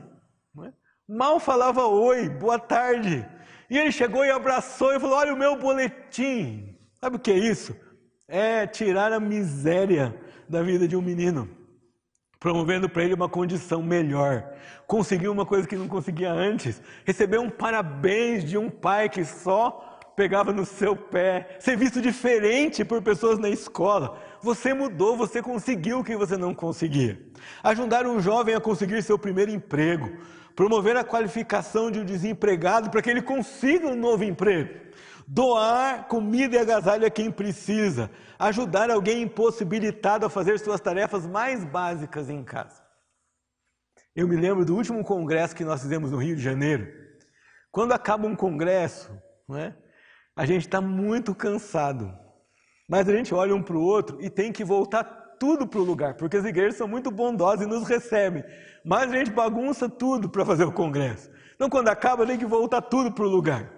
mal 1.07 1.39
falava 1.39 1.85
oi, 1.85 2.29
boa 2.29 2.57
tarde. 2.57 3.27
E 3.69 3.77
ele 3.77 3.91
chegou 3.91 4.23
e 4.23 4.31
abraçou 4.31 4.93
e 4.93 4.99
falou: 4.99 5.17
Olha 5.17 5.33
o 5.33 5.37
meu 5.37 5.57
boletim. 5.57 6.77
Sabe 6.93 7.17
o 7.17 7.19
que 7.19 7.31
é 7.31 7.37
isso? 7.37 7.75
É 8.27 8.65
tirar 8.65 9.11
a 9.11 9.19
miséria 9.19 10.15
da 10.47 10.63
vida 10.63 10.87
de 10.87 10.95
um 10.95 11.01
menino, 11.01 11.49
promovendo 12.39 12.87
para 12.87 13.03
ele 13.03 13.13
uma 13.13 13.29
condição 13.29 13.83
melhor. 13.83 14.51
Conseguir 14.87 15.27
uma 15.27 15.45
coisa 15.45 15.67
que 15.67 15.75
não 15.75 15.87
conseguia 15.87 16.31
antes, 16.31 16.81
receber 17.03 17.39
um 17.39 17.49
parabéns 17.49 18.43
de 18.43 18.57
um 18.57 18.69
pai 18.69 19.09
que 19.09 19.25
só 19.25 19.94
pegava 20.15 20.53
no 20.53 20.65
seu 20.65 20.95
pé, 20.95 21.57
ser 21.59 21.75
visto 21.75 22.01
diferente 22.01 22.85
por 22.85 23.01
pessoas 23.01 23.37
na 23.37 23.49
escola. 23.49 24.17
Você 24.41 24.73
mudou, 24.73 25.17
você 25.17 25.41
conseguiu 25.41 25.99
o 25.99 26.03
que 26.03 26.15
você 26.15 26.37
não 26.37 26.53
conseguia. 26.53 27.19
Ajudar 27.63 28.07
um 28.07 28.19
jovem 28.21 28.55
a 28.55 28.61
conseguir 28.61 29.03
seu 29.03 29.19
primeiro 29.19 29.51
emprego, 29.51 30.17
promover 30.55 30.95
a 30.95 31.03
qualificação 31.03 31.91
de 31.91 31.99
um 31.99 32.05
desempregado 32.05 32.89
para 32.89 33.01
que 33.01 33.09
ele 33.09 33.21
consiga 33.21 33.87
um 33.87 33.95
novo 33.95 34.23
emprego. 34.23 34.85
Doar 35.27 36.07
comida 36.07 36.55
e 36.55 36.59
agasalho 36.59 37.05
a 37.05 37.09
quem 37.09 37.31
precisa, 37.31 38.11
ajudar 38.37 38.89
alguém 38.91 39.23
impossibilitado 39.23 40.25
a 40.25 40.29
fazer 40.29 40.59
suas 40.59 40.79
tarefas 40.79 41.25
mais 41.25 41.65
básicas 41.65 42.29
em 42.29 42.43
casa. 42.43 42.85
Eu 44.15 44.27
me 44.27 44.37
lembro 44.37 44.63
do 44.63 44.75
último 44.75 45.03
congresso 45.03 45.55
que 45.55 45.65
nós 45.65 45.81
fizemos 45.81 46.11
no 46.11 46.17
Rio 46.17 46.35
de 46.35 46.41
Janeiro. 46.41 46.87
Quando 47.69 47.91
acaba 47.91 48.25
um 48.27 48.35
congresso, 48.35 49.11
não 49.49 49.57
é? 49.57 49.75
A 50.35 50.45
gente 50.45 50.65
está 50.65 50.81
muito 50.81 51.33
cansado, 51.33 52.13
mas 52.89 53.07
a 53.07 53.13
gente 53.13 53.33
olha 53.33 53.55
um 53.55 53.63
para 53.63 53.77
o 53.77 53.81
outro 53.81 54.21
e 54.21 54.29
tem 54.29 54.51
que 54.51 54.65
voltar 54.65 55.03
tudo 55.39 55.65
para 55.65 55.79
o 55.79 55.83
lugar, 55.83 56.15
porque 56.15 56.35
as 56.35 56.45
igrejas 56.45 56.75
são 56.75 56.87
muito 56.87 57.09
bondosas 57.09 57.65
e 57.65 57.69
nos 57.69 57.87
recebem, 57.87 58.43
mas 58.83 59.11
a 59.11 59.17
gente 59.17 59.31
bagunça 59.31 59.87
tudo 59.87 60.29
para 60.29 60.45
fazer 60.45 60.65
o 60.65 60.71
congresso. 60.71 61.29
Então, 61.55 61.69
quando 61.69 61.87
acaba, 61.87 62.25
tem 62.25 62.37
que 62.37 62.45
voltar 62.45 62.81
tudo 62.81 63.11
para 63.11 63.23
o 63.23 63.29
lugar. 63.29 63.71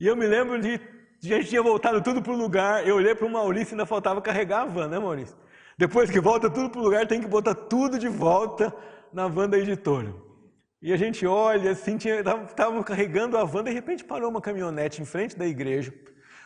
E 0.00 0.06
eu 0.06 0.16
me 0.16 0.26
lembro 0.26 0.58
de 0.58 0.80
a 1.22 1.26
gente 1.26 1.48
tinha 1.48 1.62
voltado 1.62 2.00
tudo 2.02 2.22
para 2.22 2.32
o 2.32 2.36
lugar, 2.36 2.86
eu 2.86 2.96
olhei 2.96 3.14
para 3.14 3.26
o 3.26 3.30
Maurício 3.30 3.72
e 3.72 3.74
ainda 3.74 3.86
faltava 3.86 4.22
carregar 4.22 4.62
a 4.62 4.66
van, 4.66 4.88
né, 4.88 4.98
Maurício? 4.98 5.36
Depois 5.76 6.10
que 6.10 6.20
volta 6.20 6.48
tudo 6.48 6.70
para 6.70 6.80
o 6.80 6.84
lugar, 6.84 7.06
tem 7.06 7.20
que 7.20 7.26
botar 7.26 7.54
tudo 7.54 7.98
de 7.98 8.08
volta 8.08 8.74
na 9.12 9.28
van 9.28 9.48
da 9.48 9.58
editora. 9.58 10.14
E 10.84 10.92
a 10.92 10.98
gente 10.98 11.26
olha 11.26 11.70
assim, 11.70 11.96
estava 11.96 12.84
carregando 12.84 13.38
a 13.38 13.44
van, 13.44 13.64
de 13.64 13.70
repente 13.70 14.04
parou 14.04 14.28
uma 14.28 14.42
caminhonete 14.42 15.00
em 15.00 15.06
frente 15.06 15.34
da 15.34 15.46
igreja, 15.46 15.94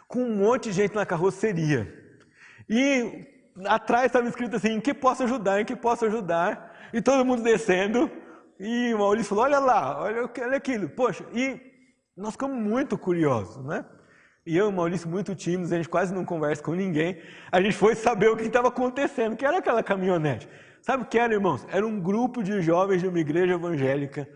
com 0.06 0.22
um 0.22 0.36
monte 0.36 0.68
de 0.68 0.76
gente 0.76 0.94
na 0.94 1.04
carroceria. 1.04 1.92
E 2.68 3.26
atrás 3.66 4.06
estava 4.06 4.28
escrito 4.28 4.54
assim: 4.54 4.74
em 4.74 4.80
que 4.80 4.94
posso 4.94 5.24
ajudar, 5.24 5.60
em 5.60 5.64
que 5.64 5.74
posso 5.74 6.04
ajudar. 6.06 6.72
E 6.92 7.02
todo 7.02 7.24
mundo 7.24 7.42
descendo. 7.42 8.08
E 8.60 8.94
o 8.94 8.98
Maurício 8.98 9.30
falou: 9.30 9.42
olha 9.42 9.58
lá, 9.58 10.00
olha, 10.00 10.30
olha 10.40 10.56
aquilo. 10.56 10.88
Poxa, 10.88 11.24
e 11.34 11.60
nós 12.16 12.34
ficamos 12.34 12.62
muito 12.62 12.96
curiosos, 12.96 13.64
né? 13.64 13.84
E 14.48 14.56
eu 14.56 14.64
e 14.64 14.68
o 14.70 14.72
Maurício, 14.72 15.06
muito 15.06 15.34
tímidos, 15.34 15.70
a 15.74 15.76
gente 15.76 15.90
quase 15.90 16.14
não 16.14 16.24
conversa 16.24 16.62
com 16.62 16.72
ninguém. 16.72 17.18
A 17.52 17.60
gente 17.60 17.76
foi 17.76 17.94
saber 17.94 18.30
o 18.30 18.36
que 18.36 18.44
estava 18.44 18.68
acontecendo, 18.68 19.36
que 19.36 19.44
era 19.44 19.58
aquela 19.58 19.82
caminhonete. 19.82 20.48
Sabe 20.80 21.02
o 21.02 21.06
que 21.06 21.18
era, 21.18 21.34
irmãos? 21.34 21.66
Era 21.70 21.86
um 21.86 22.00
grupo 22.00 22.42
de 22.42 22.62
jovens 22.62 23.02
de 23.02 23.06
uma 23.06 23.20
igreja 23.20 23.52
evangélica 23.52 24.26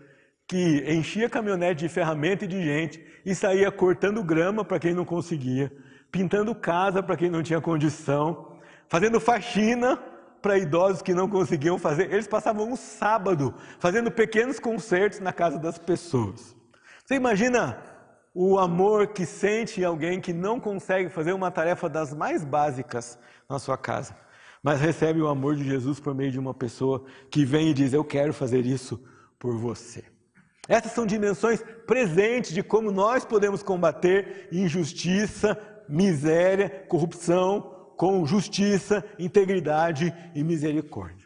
que 0.47 0.83
enchia 0.87 1.27
caminhonete 1.27 1.79
de 1.79 1.89
ferramenta 1.89 2.45
e 2.45 2.47
de 2.47 2.61
gente 2.61 3.03
e 3.25 3.33
saía 3.33 3.71
cortando 3.71 4.23
grama 4.23 4.63
para 4.63 4.77
quem 4.77 4.93
não 4.93 5.03
conseguia, 5.03 5.71
pintando 6.11 6.53
casa 6.53 7.01
para 7.01 7.17
quem 7.17 7.27
não 7.27 7.41
tinha 7.41 7.59
condição, 7.59 8.59
fazendo 8.87 9.19
faxina 9.19 9.97
para 10.43 10.59
idosos 10.59 11.01
que 11.01 11.15
não 11.15 11.27
conseguiam 11.27 11.79
fazer. 11.79 12.13
Eles 12.13 12.27
passavam 12.27 12.71
um 12.71 12.75
sábado 12.75 13.51
fazendo 13.79 14.11
pequenos 14.11 14.59
concertos 14.59 15.19
na 15.19 15.33
casa 15.33 15.57
das 15.57 15.79
pessoas. 15.79 16.55
Você 17.03 17.15
imagina 17.15 17.92
o 18.33 18.57
amor 18.57 19.07
que 19.07 19.25
sente 19.25 19.83
alguém 19.83 20.19
que 20.19 20.33
não 20.33 20.59
consegue 20.59 21.09
fazer 21.09 21.33
uma 21.33 21.51
tarefa 21.51 21.87
das 21.87 22.13
mais 22.13 22.43
básicas 22.43 23.17
na 23.49 23.59
sua 23.59 23.77
casa? 23.77 24.23
mas 24.63 24.79
recebe 24.79 25.21
o 25.21 25.27
amor 25.27 25.57
de 25.57 25.65
Jesus 25.65 25.99
por 25.99 26.15
meio 26.15 26.31
de 26.31 26.39
uma 26.39 26.53
pessoa 26.53 27.03
que 27.29 27.43
vem 27.43 27.69
e 27.69 27.73
diz: 27.73 27.91
Eu 27.91 28.05
quero 28.05 28.33
fazer 28.33 28.65
isso 28.65 29.03
por 29.37 29.57
você. 29.57 30.05
Essas 30.69 30.93
são 30.93 31.05
dimensões 31.05 31.61
presentes 31.85 32.53
de 32.53 32.63
como 32.63 32.89
nós 32.89 33.25
podemos 33.25 33.61
combater 33.61 34.47
injustiça, 34.49 35.59
miséria, 35.89 36.85
corrupção 36.87 37.91
com 37.97 38.25
justiça, 38.25 39.03
integridade 39.19 40.13
e 40.33 40.41
misericórdia. 40.41 41.22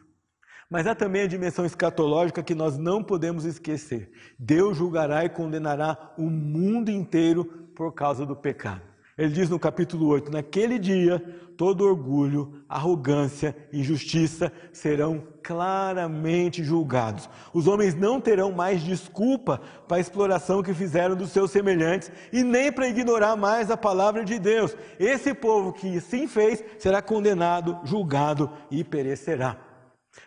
Mas 0.69 0.85
há 0.85 0.93
também 0.93 1.21
a 1.21 1.27
dimensão 1.27 1.65
escatológica 1.65 2.43
que 2.43 2.53
nós 2.53 2.77
não 2.77 3.01
podemos 3.01 3.45
esquecer. 3.45 4.11
Deus 4.37 4.77
julgará 4.77 5.23
e 5.23 5.29
condenará 5.29 6.13
o 6.17 6.29
mundo 6.29 6.89
inteiro 6.89 7.45
por 7.73 7.93
causa 7.93 8.25
do 8.25 8.35
pecado. 8.35 8.81
Ele 9.17 9.33
diz 9.33 9.49
no 9.49 9.57
capítulo 9.57 10.07
8: 10.07 10.29
Naquele 10.29 10.77
dia, 10.77 11.19
todo 11.55 11.85
orgulho, 11.85 12.63
arrogância, 12.67 13.55
injustiça 13.73 14.51
serão 14.71 15.23
claramente 15.41 16.63
julgados. 16.63 17.29
Os 17.53 17.65
homens 17.65 17.95
não 17.95 18.19
terão 18.19 18.51
mais 18.51 18.81
desculpa 18.81 19.61
para 19.87 19.97
a 19.97 19.99
exploração 19.99 20.61
que 20.61 20.73
fizeram 20.73 21.15
dos 21.15 21.31
seus 21.31 21.49
semelhantes 21.49 22.11
e 22.31 22.43
nem 22.43 22.71
para 22.71 22.89
ignorar 22.89 23.35
mais 23.35 23.71
a 23.71 23.77
palavra 23.77 24.23
de 24.23 24.37
Deus. 24.37 24.75
Esse 24.99 25.33
povo 25.33 25.71
que 25.73 25.97
assim 25.97 26.27
fez 26.27 26.63
será 26.77 27.01
condenado, 27.01 27.79
julgado 27.85 28.51
e 28.69 28.83
perecerá. 28.83 29.66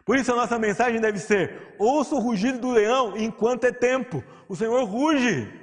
Por 0.05 0.17
isso 0.17 0.33
a 0.33 0.37
nossa 0.37 0.59
mensagem 0.59 1.01
deve 1.01 1.19
ser: 1.19 1.75
ouça 1.79 2.15
o 2.15 2.21
rugido 2.21 2.59
do 2.59 2.71
leão 2.71 3.17
enquanto 3.17 3.65
é 3.65 3.73
tempo. 3.73 4.23
O 4.49 4.57
Senhor 4.57 4.85
ruge. 4.85 5.61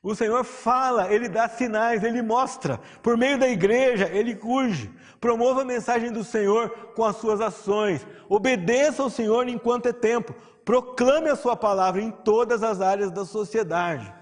O 0.00 0.14
Senhor 0.14 0.44
fala, 0.44 1.12
Ele 1.12 1.28
dá 1.28 1.48
sinais, 1.48 2.04
Ele 2.04 2.22
mostra. 2.22 2.78
Por 3.02 3.16
meio 3.16 3.36
da 3.36 3.48
igreja, 3.48 4.08
Ele 4.08 4.34
curge. 4.34 4.90
Promova 5.20 5.62
a 5.62 5.64
mensagem 5.64 6.12
do 6.12 6.22
Senhor 6.22 6.70
com 6.94 7.04
as 7.04 7.16
suas 7.16 7.40
ações. 7.40 8.06
Obedeça 8.28 9.02
ao 9.02 9.10
Senhor 9.10 9.48
enquanto 9.48 9.86
é 9.86 9.92
tempo. 9.92 10.34
Proclame 10.64 11.28
a 11.28 11.36
sua 11.36 11.56
palavra 11.56 12.00
em 12.00 12.10
todas 12.10 12.62
as 12.62 12.80
áreas 12.80 13.10
da 13.10 13.24
sociedade. 13.24 14.17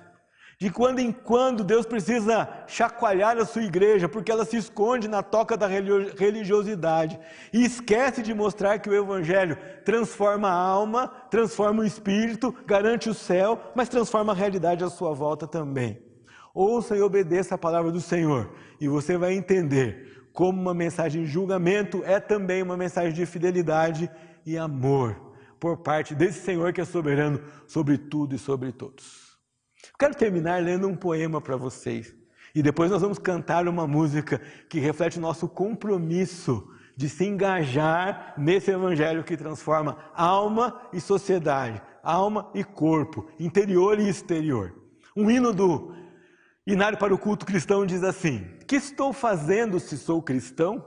De 0.58 0.70
quando 0.70 1.00
em 1.00 1.12
quando 1.12 1.62
Deus 1.62 1.84
precisa 1.84 2.48
chacoalhar 2.66 3.36
a 3.36 3.44
sua 3.44 3.62
igreja, 3.62 4.08
porque 4.08 4.32
ela 4.32 4.46
se 4.46 4.56
esconde 4.56 5.06
na 5.06 5.22
toca 5.22 5.54
da 5.54 5.66
religiosidade 5.66 7.20
e 7.52 7.62
esquece 7.62 8.22
de 8.22 8.32
mostrar 8.32 8.78
que 8.78 8.88
o 8.88 8.94
Evangelho 8.94 9.58
transforma 9.84 10.48
a 10.48 10.54
alma, 10.54 11.08
transforma 11.30 11.82
o 11.82 11.86
espírito, 11.86 12.54
garante 12.64 13.10
o 13.10 13.14
céu, 13.14 13.60
mas 13.74 13.90
transforma 13.90 14.32
a 14.32 14.36
realidade 14.36 14.82
à 14.82 14.88
sua 14.88 15.12
volta 15.12 15.46
também. 15.46 16.02
Ouça 16.54 16.96
e 16.96 17.02
obedeça 17.02 17.56
a 17.56 17.58
palavra 17.58 17.92
do 17.92 18.00
Senhor, 18.00 18.50
e 18.80 18.88
você 18.88 19.18
vai 19.18 19.34
entender 19.34 20.26
como 20.32 20.58
uma 20.58 20.72
mensagem 20.72 21.24
de 21.24 21.28
julgamento 21.28 22.02
é 22.04 22.18
também 22.18 22.62
uma 22.62 22.78
mensagem 22.78 23.12
de 23.12 23.26
fidelidade 23.26 24.10
e 24.46 24.56
amor 24.56 25.34
por 25.60 25.78
parte 25.78 26.14
desse 26.14 26.40
Senhor 26.40 26.72
que 26.72 26.80
é 26.80 26.84
soberano 26.86 27.42
sobre 27.66 27.98
tudo 27.98 28.34
e 28.34 28.38
sobre 28.38 28.72
todos. 28.72 29.25
Quero 29.98 30.14
terminar 30.14 30.62
lendo 30.62 30.86
um 30.86 30.94
poema 30.94 31.40
para 31.40 31.56
vocês. 31.56 32.14
E 32.54 32.62
depois 32.62 32.90
nós 32.90 33.02
vamos 33.02 33.18
cantar 33.18 33.68
uma 33.68 33.86
música 33.86 34.40
que 34.68 34.78
reflete 34.78 35.18
o 35.18 35.20
nosso 35.20 35.48
compromisso 35.48 36.68
de 36.96 37.08
se 37.08 37.24
engajar 37.24 38.34
nesse 38.38 38.70
evangelho 38.70 39.24
que 39.24 39.36
transforma 39.36 39.98
alma 40.14 40.80
e 40.92 41.00
sociedade, 41.00 41.82
alma 42.02 42.50
e 42.54 42.64
corpo, 42.64 43.28
interior 43.38 44.00
e 44.00 44.08
exterior. 44.08 44.74
Um 45.14 45.30
hino 45.30 45.52
do 45.52 45.94
Inário 46.66 46.98
para 46.98 47.14
o 47.14 47.18
Culto 47.18 47.46
Cristão 47.46 47.86
diz 47.86 48.02
assim: 48.02 48.44
Que 48.66 48.76
estou 48.76 49.12
fazendo 49.12 49.78
se 49.78 49.96
sou 49.96 50.20
cristão? 50.20 50.84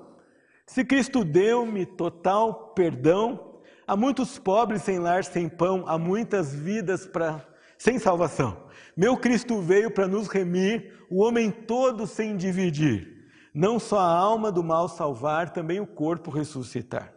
Se 0.66 0.84
Cristo 0.84 1.24
deu-me 1.24 1.86
total 1.86 2.74
perdão, 2.76 3.62
há 3.88 3.96
muitos 3.96 4.38
pobres 4.38 4.82
sem 4.82 5.00
lar, 5.00 5.24
sem 5.24 5.48
pão, 5.48 5.86
há 5.88 5.98
muitas 5.98 6.54
vidas 6.54 7.08
pra, 7.08 7.44
sem 7.80 7.98
salvação. 7.98 8.68
Meu 8.96 9.18
Cristo 9.18 9.62
veio 9.62 9.90
para 9.90 10.08
nos 10.08 10.28
remir, 10.28 10.94
o 11.10 11.24
homem 11.24 11.50
todo 11.50 12.06
sem 12.06 12.36
dividir. 12.36 13.18
Não 13.54 13.80
só 13.80 13.98
a 14.00 14.12
alma 14.12 14.52
do 14.52 14.64
mal 14.64 14.90
salvar, 14.90 15.50
também 15.52 15.80
o 15.80 15.88
corpo 15.88 16.30
ressuscitar. 16.30 17.12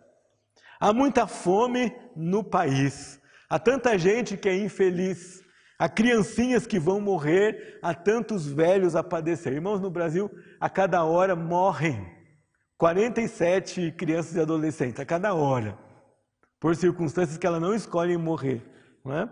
Há 0.81 0.93
muita 0.93 1.27
fome 1.27 1.95
no 2.17 2.43
país. 2.43 3.21
Há 3.51 3.59
tanta 3.59 3.99
gente 3.99 4.37
que 4.37 4.49
é 4.49 4.57
infeliz. 4.57 5.43
Há 5.79 5.89
criancinhas 5.89 6.67
que 6.67 6.79
vão 6.79 7.01
morrer, 7.01 7.79
há 7.83 7.93
tantos 7.93 8.47
velhos 8.47 8.95
a 8.95 9.03
padecer. 9.03 9.53
Irmãos, 9.53 9.81
no 9.81 9.91
Brasil, 9.91 10.31
a 10.61 10.71
cada 10.71 11.05
hora 11.05 11.35
morrem 11.35 12.09
47 12.79 13.93
crianças 13.93 14.37
e 14.37 14.41
adolescentes, 14.41 15.01
a 15.01 15.05
cada 15.05 15.35
hora, 15.35 15.77
por 16.61 16.77
circunstâncias 16.77 17.37
que 17.37 17.47
elas 17.47 17.61
não 17.61 17.75
escolhem 17.75 18.17
morrer. 18.17 18.72
Não 19.05 19.17
é? 19.17 19.29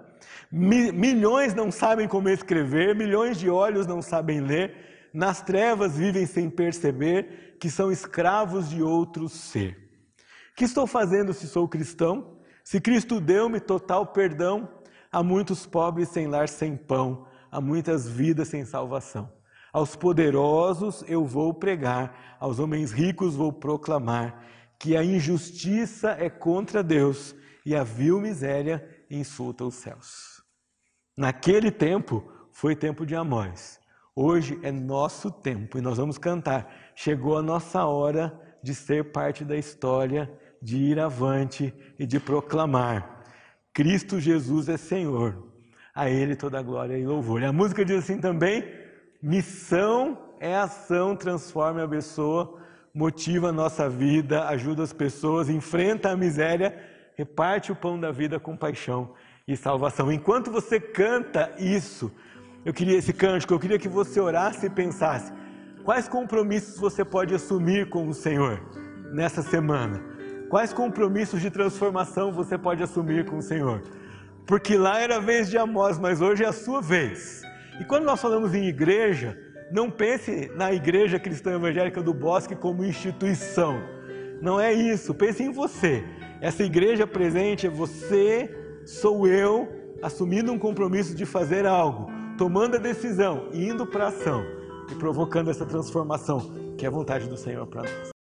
Milhões 0.51 1.55
não 1.55 1.71
sabem 1.71 2.09
como 2.09 2.29
escrever, 2.29 2.95
milhões 2.95 3.39
de 3.39 3.49
olhos 3.49 3.87
não 3.87 4.03
sabem 4.03 4.41
ler, 4.41 5.09
nas 5.13 5.43
trevas 5.43 5.97
vivem 5.97 6.27
sem 6.27 6.51
perceber 6.51 7.57
que 7.61 7.71
são 7.71 7.91
escravos 7.91 8.69
de 8.69 8.83
outro 8.83 9.29
ser. 9.29 9.77
Que 10.57 10.65
estou 10.65 10.87
fazendo 10.87 11.33
se 11.33 11.47
sou 11.47 11.69
cristão? 11.69 12.39
Se 12.65 12.81
Cristo 12.81 13.21
deu-me 13.21 13.61
total 13.61 14.07
perdão, 14.07 14.69
há 15.11 15.23
muitos 15.23 15.67
pobres 15.67 16.09
sem 16.09 16.27
lar, 16.27 16.49
sem 16.49 16.77
pão, 16.77 17.27
há 17.51 17.61
muitas 17.61 18.09
vidas 18.09 18.49
sem 18.49 18.65
salvação. 18.65 19.33
Aos 19.73 19.95
poderosos 19.95 21.05
eu 21.07 21.25
vou 21.25 21.55
pregar, 21.55 22.37
aos 22.41 22.59
homens 22.59 22.91
ricos 22.93 23.37
vou 23.37 23.53
proclamar 23.53 24.45
que 24.79 24.97
a 24.97 25.05
injustiça 25.05 26.11
é 26.19 26.29
contra 26.29 26.83
Deus 26.83 27.35
e 27.65 27.77
a 27.77 27.85
vil 27.85 28.21
miséria 28.21 28.85
insulta 29.11 29.65
os 29.65 29.75
céus. 29.75 30.43
Naquele 31.17 31.71
tempo 31.71 32.31
foi 32.53 32.77
tempo 32.77 33.05
de 33.05 33.15
Amós. 33.15 33.81
Hoje 34.15 34.59
é 34.63 34.71
nosso 34.71 35.31
tempo 35.31 35.79
e 35.79 35.81
nós 35.81 35.99
vamos 35.99 36.19
cantar. 36.19 36.93
Chegou 36.95 37.37
a 37.37 37.43
nossa 37.43 37.85
hora 37.85 38.39
de 38.63 38.75
ser 38.75 39.13
parte 39.13 39.45
da 39.45 39.57
história, 39.57 40.31
de 40.61 40.77
ir 40.77 40.99
avante 40.99 41.75
e 41.99 42.07
de 42.07 42.21
proclamar: 42.21 43.23
Cristo 43.73 44.21
Jesus 44.21 44.69
é 44.69 44.77
Senhor. 44.77 45.49
A 45.95 46.09
Ele 46.09 46.37
toda 46.37 46.63
glória 46.63 46.97
e 46.97 47.07
louvor. 47.07 47.43
E 47.43 47.45
a 47.45 47.53
música 47.53 47.85
diz 47.85 48.05
assim 48.05 48.19
também: 48.19 48.65
missão 49.23 50.19
é 50.39 50.57
ação, 50.57 51.15
transforma, 51.17 51.83
abençoa, 51.83 52.59
motiva 52.95 53.49
a 53.49 53.53
nossa 53.53 53.89
vida, 53.89 54.49
ajuda 54.49 54.83
as 54.83 54.93
pessoas, 54.93 55.49
enfrenta 55.49 56.11
a 56.11 56.17
miséria, 56.17 56.75
reparte 57.21 57.71
o 57.71 57.77
pão 57.77 58.01
da 58.01 58.11
vida 58.11 58.41
com 58.41 58.57
paixão 58.57 59.13
e 59.47 59.55
salvação. 59.55 60.11
Enquanto 60.11 60.51
você 60.51 60.81
canta 60.81 61.53
isso, 61.59 62.11
eu 62.65 62.73
queria 62.73 62.97
esse 62.97 63.13
cântico, 63.13 63.53
eu 63.53 63.59
queria 63.59 63.79
que 63.79 63.89
você 63.89 64.19
orasse 64.19 64.67
e 64.67 64.71
pensasse: 64.71 65.31
quais 65.85 66.09
compromissos 66.09 66.79
você 66.79 67.05
pode 67.05 67.35
assumir 67.35 67.91
com 67.91 68.09
o 68.09 68.15
Senhor 68.15 68.63
nessa 69.13 69.43
semana? 69.43 70.03
Quais 70.49 70.73
compromissos 70.73 71.43
de 71.43 71.51
transformação 71.51 72.33
você 72.33 72.57
pode 72.57 72.83
assumir 72.83 73.27
com 73.27 73.37
o 73.37 73.43
Senhor? 73.43 73.83
Porque 74.47 74.79
lá 74.79 74.99
era 74.99 75.17
a 75.17 75.21
vez 75.21 75.51
de 75.51 75.59
Amós, 75.59 75.99
mas 75.99 76.23
hoje 76.23 76.43
é 76.43 76.49
a 76.49 76.53
sua 76.53 76.81
vez. 76.81 77.43
E 77.79 77.85
quando 77.85 78.05
nós 78.05 78.21
falamos 78.21 78.55
em 78.55 78.65
igreja, 78.65 79.39
não 79.71 79.91
pense 79.91 80.51
na 80.57 80.73
Igreja 80.73 81.21
Cristã 81.21 81.53
Evangélica 81.53 82.03
do 82.03 82.15
Bosque 82.15 82.57
como 82.57 82.83
instituição. 82.83 83.79
Não 84.41 84.59
é 84.59 84.73
isso. 84.73 85.15
Pense 85.15 85.43
em 85.43 85.53
você. 85.53 86.03
Essa 86.41 86.65
igreja 86.65 87.07
presente 87.07 87.67
é 87.67 87.71
você, 87.71 88.49
sou 88.87 89.27
eu, 89.27 89.69
assumindo 90.03 90.51
um 90.51 90.59
compromisso 90.59 91.15
de 91.15 91.27
fazer 91.27 91.67
algo 91.67 92.11
tomando 92.39 92.77
a 92.77 92.79
decisão, 92.79 93.49
indo 93.53 93.87
para 93.87 94.05
a 94.05 94.09
ação 94.09 94.43
e 94.91 94.95
provocando 94.95 95.51
essa 95.51 95.67
transformação 95.67 96.75
que 96.79 96.87
é 96.87 96.89
a 96.89 96.91
vontade 96.91 97.29
do 97.29 97.37
Senhor 97.37 97.67
para 97.67 97.83
nós. 97.83 98.20